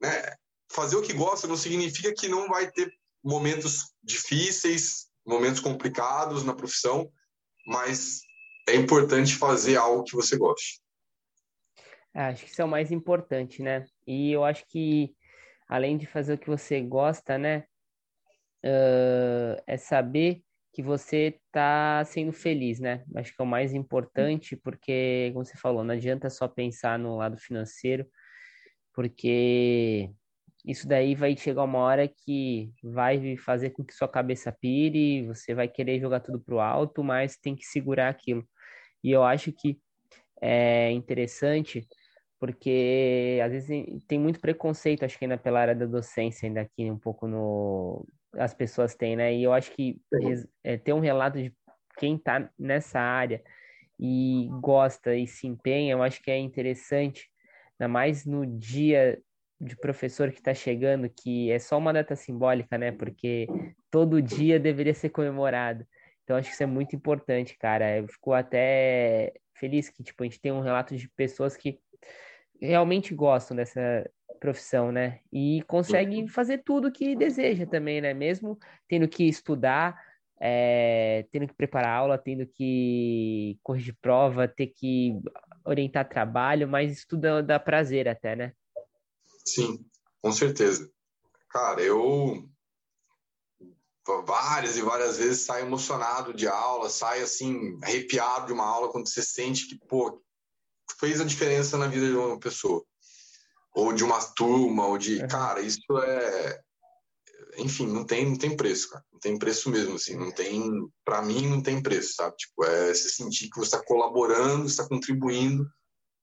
Né? 0.00 0.36
Fazer 0.72 0.96
o 0.96 1.02
que 1.02 1.12
gosta 1.12 1.46
não 1.46 1.56
significa 1.56 2.14
que 2.14 2.28
não 2.28 2.48
vai 2.48 2.70
ter 2.70 2.92
momentos 3.22 3.92
difíceis, 4.02 5.06
momentos 5.24 5.60
complicados 5.60 6.42
na 6.42 6.54
profissão, 6.54 7.10
mas 7.66 8.22
é 8.68 8.74
importante 8.74 9.34
fazer 9.34 9.76
algo 9.76 10.04
que 10.04 10.16
você 10.16 10.36
goste. 10.36 10.80
É, 12.14 12.22
acho 12.22 12.44
que 12.44 12.50
isso 12.50 12.60
é 12.60 12.64
o 12.64 12.68
mais 12.68 12.90
importante, 12.90 13.62
né? 13.62 13.84
E 14.06 14.32
eu 14.32 14.44
acho 14.44 14.66
que, 14.66 15.14
além 15.68 15.96
de 15.96 16.06
fazer 16.06 16.34
o 16.34 16.38
que 16.38 16.48
você 16.48 16.80
gosta, 16.80 17.38
né? 17.38 17.64
Uh, 18.64 19.60
é 19.66 19.76
saber 19.76 20.42
que 20.72 20.82
você 20.82 21.38
está 21.46 22.04
sendo 22.04 22.32
feliz, 22.32 22.80
né? 22.80 23.04
Acho 23.16 23.34
que 23.34 23.40
é 23.40 23.44
o 23.44 23.48
mais 23.48 23.74
importante, 23.74 24.56
porque, 24.56 25.30
como 25.32 25.44
você 25.44 25.56
falou, 25.56 25.84
não 25.84 25.94
adianta 25.94 26.30
só 26.30 26.48
pensar 26.48 26.98
no 26.98 27.16
lado 27.16 27.36
financeiro, 27.36 28.06
porque 28.94 30.10
isso 30.64 30.86
daí 30.86 31.14
vai 31.14 31.36
chegar 31.36 31.64
uma 31.64 31.78
hora 31.78 32.06
que 32.06 32.72
vai 32.82 33.36
fazer 33.36 33.70
com 33.70 33.84
que 33.84 33.92
sua 33.92 34.08
cabeça 34.08 34.52
pire, 34.52 35.26
você 35.26 35.54
vai 35.54 35.66
querer 35.68 36.00
jogar 36.00 36.20
tudo 36.20 36.40
pro 36.40 36.60
alto, 36.60 37.02
mas 37.02 37.36
tem 37.36 37.56
que 37.56 37.64
segurar 37.64 38.08
aquilo. 38.08 38.46
E 39.02 39.10
eu 39.10 39.24
acho 39.24 39.52
que 39.52 39.80
é 40.40 40.90
interessante, 40.92 41.86
porque 42.38 43.40
às 43.44 43.50
vezes 43.52 44.04
tem 44.06 44.18
muito 44.18 44.40
preconceito, 44.40 45.04
acho 45.04 45.18
que 45.18 45.24
ainda 45.24 45.36
pela 45.36 45.60
área 45.60 45.74
da 45.74 45.86
docência, 45.86 46.46
ainda 46.46 46.60
aqui 46.60 46.90
um 46.90 46.98
pouco 46.98 47.26
no, 47.26 48.06
as 48.34 48.54
pessoas 48.54 48.94
têm, 48.94 49.16
né? 49.16 49.34
E 49.34 49.42
eu 49.42 49.52
acho 49.52 49.72
que 49.72 50.00
é, 50.62 50.76
ter 50.76 50.92
um 50.92 51.00
relato 51.00 51.38
de 51.38 51.52
quem 51.98 52.16
está 52.16 52.48
nessa 52.58 53.00
área 53.00 53.42
e 53.98 54.48
gosta 54.60 55.14
e 55.14 55.26
se 55.26 55.46
empenha, 55.46 55.92
eu 55.92 56.02
acho 56.02 56.22
que 56.22 56.30
é 56.30 56.38
interessante, 56.38 57.28
ainda 57.78 57.88
mais 57.92 58.24
no 58.24 58.46
dia 58.46 59.20
de 59.62 59.76
professor 59.76 60.30
que 60.30 60.38
está 60.38 60.52
chegando, 60.52 61.08
que 61.08 61.50
é 61.50 61.58
só 61.58 61.78
uma 61.78 61.92
data 61.92 62.16
simbólica, 62.16 62.76
né? 62.76 62.90
Porque 62.90 63.46
todo 63.90 64.20
dia 64.20 64.58
deveria 64.58 64.92
ser 64.92 65.10
comemorado. 65.10 65.86
Então, 66.24 66.36
acho 66.36 66.48
que 66.48 66.54
isso 66.54 66.62
é 66.62 66.66
muito 66.66 66.96
importante, 66.96 67.56
cara. 67.56 67.98
Eu 67.98 68.08
fico 68.08 68.32
até 68.32 69.32
feliz 69.54 69.88
que, 69.88 70.02
tipo, 70.02 70.22
a 70.22 70.26
gente 70.26 70.40
tem 70.40 70.50
um 70.50 70.60
relato 70.60 70.96
de 70.96 71.08
pessoas 71.10 71.56
que 71.56 71.78
realmente 72.60 73.14
gostam 73.14 73.56
dessa, 73.56 74.04
profissão, 74.42 74.90
né? 74.90 75.20
E 75.32 75.62
consegue 75.68 76.26
fazer 76.26 76.64
tudo 76.64 76.90
que 76.90 77.14
deseja 77.14 77.64
também, 77.64 78.00
né? 78.00 78.12
Mesmo 78.12 78.58
tendo 78.88 79.06
que 79.06 79.22
estudar, 79.28 79.96
é, 80.40 81.24
tendo 81.30 81.46
que 81.46 81.54
preparar 81.54 81.96
aula, 81.96 82.18
tendo 82.18 82.44
que 82.44 83.56
corrigir 83.62 83.94
prova, 84.02 84.48
ter 84.48 84.66
que 84.66 85.20
orientar 85.64 86.08
trabalho, 86.08 86.66
mas 86.66 86.90
estuda 86.90 87.40
dá 87.40 87.60
prazer 87.60 88.08
até, 88.08 88.34
né? 88.34 88.52
Sim, 89.46 89.84
com 90.20 90.32
certeza. 90.32 90.90
Cara, 91.50 91.82
eu 91.82 92.48
várias 94.26 94.76
e 94.76 94.82
várias 94.82 95.16
vezes 95.16 95.42
saio 95.42 95.66
emocionado 95.66 96.34
de 96.34 96.48
aula, 96.48 96.90
saio 96.90 97.24
assim, 97.24 97.78
arrepiado 97.82 98.46
de 98.46 98.52
uma 98.52 98.64
aula 98.64 98.90
quando 98.90 99.08
você 99.08 99.22
sente 99.22 99.68
que, 99.68 99.78
pô, 99.86 100.20
fez 100.98 101.20
a 101.20 101.24
diferença 101.24 101.78
na 101.78 101.86
vida 101.86 102.06
de 102.08 102.16
uma 102.16 102.38
pessoa 102.38 102.84
ou 103.74 103.92
de 103.92 104.04
uma 104.04 104.22
turma, 104.22 104.86
ou 104.86 104.98
de. 104.98 105.20
Uhum. 105.20 105.28
Cara, 105.28 105.60
isso 105.60 105.80
é. 105.98 106.60
Enfim, 107.58 107.86
não 107.86 108.04
tem, 108.04 108.26
não 108.26 108.36
tem 108.36 108.56
preço, 108.56 108.90
cara. 108.90 109.04
Não 109.12 109.18
tem 109.18 109.38
preço 109.38 109.70
mesmo, 109.70 109.96
assim. 109.96 110.16
Não 110.16 110.30
tem. 110.30 110.70
Para 111.04 111.22
mim, 111.22 111.48
não 111.48 111.62
tem 111.62 111.82
preço, 111.82 112.14
sabe? 112.14 112.36
Tipo, 112.36 112.64
é 112.64 112.94
se 112.94 113.10
sentir 113.10 113.50
que 113.50 113.58
você 113.58 113.74
está 113.74 113.84
colaborando, 113.84 114.66
está 114.66 114.86
contribuindo 114.86 115.66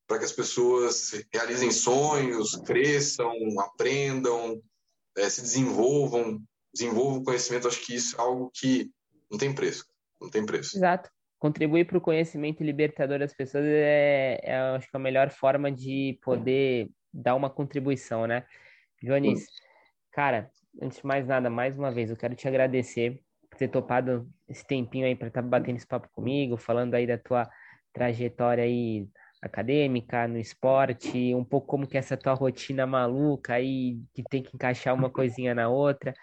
para 0.09 0.17
que 0.17 0.25
as 0.25 0.31
pessoas 0.31 1.23
realizem 1.31 1.71
sonhos, 1.71 2.55
cresçam, 2.65 3.31
aprendam, 3.59 4.59
é, 5.15 5.29
se 5.29 5.41
desenvolvam, 5.41 6.41
desenvolvam 6.73 7.23
conhecimento. 7.23 7.67
Acho 7.67 7.85
que 7.85 7.93
isso 7.93 8.17
é 8.17 8.19
algo 8.19 8.51
que 8.51 8.91
não 9.29 9.37
tem 9.37 9.53
preço. 9.53 9.85
Não 10.19 10.29
tem 10.29 10.43
preço. 10.43 10.75
Exato 10.75 11.09
contribuir 11.39 11.85
para 11.85 11.97
o 11.97 12.01
conhecimento 12.01 12.61
libertador 12.61 13.17
das 13.17 13.33
pessoas 13.33 13.63
é, 13.65 14.39
é, 14.43 14.57
acho 14.75 14.89
que 14.91 14.97
a 14.97 14.99
melhor 14.99 15.29
forma 15.29 15.71
de 15.71 16.19
poder 16.21 16.89
dar 17.13 17.33
uma 17.33 17.49
contribuição, 17.49 18.27
né? 18.27 18.45
Joanis, 19.01 19.45
cara, 20.11 20.51
antes 20.81 20.99
de 20.99 21.05
mais 21.05 21.25
nada, 21.25 21.49
mais 21.49 21.77
uma 21.77 21.91
vez, 21.91 22.09
eu 22.09 22.17
quero 22.17 22.35
te 22.35 22.45
agradecer 22.45 23.21
por 23.49 23.57
ter 23.57 23.69
topado 23.69 24.29
esse 24.49 24.67
tempinho 24.67 25.05
aí 25.05 25.15
para 25.15 25.29
estar 25.29 25.41
tá 25.41 25.47
batendo 25.47 25.77
esse 25.77 25.87
papo 25.87 26.09
comigo, 26.11 26.57
falando 26.57 26.93
aí 26.93 27.07
da 27.07 27.17
tua 27.17 27.49
trajetória 27.93 28.65
aí 28.65 29.07
acadêmica, 29.41 30.27
no 30.27 30.37
esporte, 30.37 31.33
um 31.33 31.43
pouco 31.43 31.67
como 31.67 31.87
que 31.87 31.97
é 31.97 31.99
essa 31.99 32.17
tua 32.17 32.33
rotina 32.33 32.85
maluca 32.85 33.53
aí, 33.53 33.99
que 34.13 34.23
tem 34.23 34.43
que 34.43 34.55
encaixar 34.55 34.93
uma 34.93 35.09
coisinha 35.09 35.55
na 35.55 35.69
outra. 35.69 36.13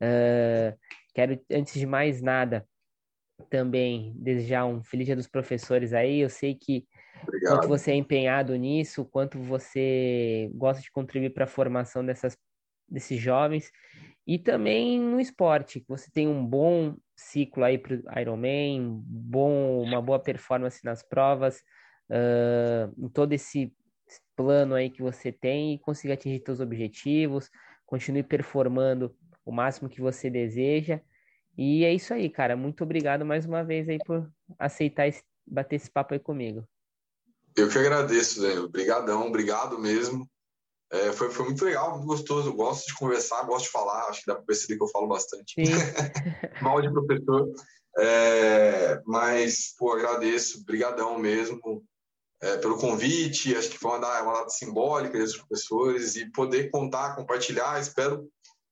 Uh, 0.00 0.76
quero, 1.14 1.40
antes 1.50 1.74
de 1.74 1.86
mais 1.86 2.22
nada, 2.22 2.66
também 3.50 4.14
desejar 4.16 4.64
um 4.64 4.82
feliz 4.82 5.06
dia 5.06 5.16
dos 5.16 5.28
professores 5.28 5.92
aí. 5.92 6.20
Eu 6.20 6.30
sei 6.30 6.54
que 6.54 6.86
Obrigado. 7.22 7.54
quanto 7.54 7.68
você 7.68 7.92
é 7.92 7.94
empenhado 7.94 8.56
nisso, 8.56 9.04
quanto 9.04 9.38
você 9.38 10.50
gosta 10.54 10.82
de 10.82 10.90
contribuir 10.90 11.30
para 11.30 11.44
a 11.44 11.48
formação 11.48 12.04
dessas, 12.04 12.36
desses 12.88 13.20
jovens 13.20 13.70
e 14.26 14.38
também 14.38 15.00
no 15.00 15.20
esporte, 15.20 15.80
que 15.80 15.88
você 15.88 16.10
tem 16.10 16.28
um 16.28 16.44
bom 16.44 16.96
ciclo 17.16 17.64
aí 17.64 17.78
para 17.78 17.94
o 17.94 18.20
Ironman, 18.20 19.02
bom, 19.04 19.82
uma 19.82 20.00
boa 20.00 20.18
performance 20.18 20.84
nas 20.84 21.02
provas, 21.02 21.62
uh, 22.12 22.92
em 23.04 23.08
todo 23.08 23.32
esse 23.32 23.72
plano 24.36 24.74
aí 24.74 24.90
que 24.90 25.02
você 25.02 25.32
tem 25.32 25.74
e 25.74 25.78
consiga 25.78 26.14
atingir 26.14 26.42
seus 26.44 26.60
objetivos, 26.60 27.50
continue 27.86 28.22
performando 28.22 29.14
o 29.44 29.52
máximo 29.52 29.88
que 29.88 30.00
você 30.00 30.28
deseja. 30.28 31.00
E 31.56 31.84
é 31.84 31.92
isso 31.92 32.12
aí, 32.14 32.28
cara. 32.30 32.56
Muito 32.56 32.84
obrigado 32.84 33.24
mais 33.24 33.44
uma 33.46 33.64
vez 33.64 33.88
aí 33.88 33.98
por 34.04 34.30
aceitar 34.58 35.08
esse, 35.08 35.22
bater 35.46 35.76
esse 35.76 35.90
papo 35.90 36.14
aí 36.14 36.20
comigo. 36.20 36.66
Eu 37.56 37.68
que 37.68 37.78
agradeço, 37.78 38.40
Zé. 38.40 38.58
Obrigadão, 38.58 39.26
obrigado 39.26 39.78
mesmo. 39.78 40.28
É, 40.90 41.12
foi, 41.12 41.30
foi 41.30 41.46
muito 41.46 41.64
legal, 41.64 41.92
muito 41.92 42.06
gostoso. 42.06 42.48
Eu 42.48 42.54
gosto 42.54 42.86
de 42.86 42.94
conversar, 42.94 43.44
gosto 43.44 43.66
de 43.66 43.70
falar. 43.70 44.08
Acho 44.08 44.20
que 44.20 44.26
dá 44.26 44.34
para 44.34 44.44
perceber 44.44 44.76
que 44.76 44.82
eu 44.82 44.88
falo 44.88 45.08
bastante. 45.08 45.54
Mal 46.62 46.80
de 46.80 46.90
professor. 46.90 47.52
É, 47.98 49.02
mas, 49.04 49.74
pô, 49.78 49.92
agradeço, 49.92 50.64
brigadão 50.64 51.18
mesmo 51.18 51.84
é, 52.42 52.56
pelo 52.58 52.78
convite. 52.78 53.56
Acho 53.56 53.70
que 53.70 53.78
foi 53.78 53.96
uma, 53.98 54.22
uma 54.22 54.32
data 54.34 54.50
simbólica 54.50 55.18
dos 55.18 55.36
professores 55.36 56.16
e 56.16 56.30
poder 56.30 56.70
contar, 56.70 57.14
compartilhar. 57.14 57.80
Espero, 57.80 58.28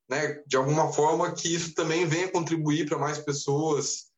né, 0.09 0.41
de 0.45 0.57
alguma 0.57 0.91
forma, 0.91 1.33
que 1.33 1.53
isso 1.53 1.73
também 1.73 2.05
venha 2.05 2.31
contribuir 2.31 2.87
para 2.87 2.99
mais 2.99 3.17
pessoas 3.17 4.11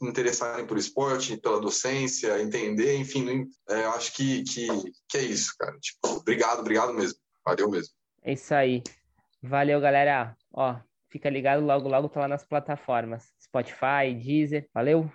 interessarem 0.00 0.66
por 0.66 0.76
esporte, 0.76 1.36
pela 1.36 1.60
docência, 1.60 2.40
entender, 2.40 2.96
enfim, 2.96 3.48
é, 3.68 3.84
acho 3.84 4.12
que, 4.14 4.42
que, 4.42 4.66
que 5.08 5.18
é 5.18 5.22
isso, 5.22 5.54
cara. 5.58 5.78
Tipo, 5.78 6.08
obrigado, 6.16 6.60
obrigado 6.60 6.92
mesmo. 6.92 7.18
Valeu 7.44 7.70
mesmo. 7.70 7.94
É 8.22 8.32
isso 8.32 8.54
aí. 8.54 8.82
Valeu, 9.42 9.80
galera. 9.80 10.36
Ó, 10.52 10.76
fica 11.08 11.30
ligado, 11.30 11.64
logo, 11.64 11.88
logo 11.88 12.08
tá 12.08 12.20
lá 12.20 12.28
nas 12.28 12.44
plataformas. 12.44 13.32
Spotify, 13.40 14.14
Deezer. 14.14 14.68
Valeu! 14.72 15.10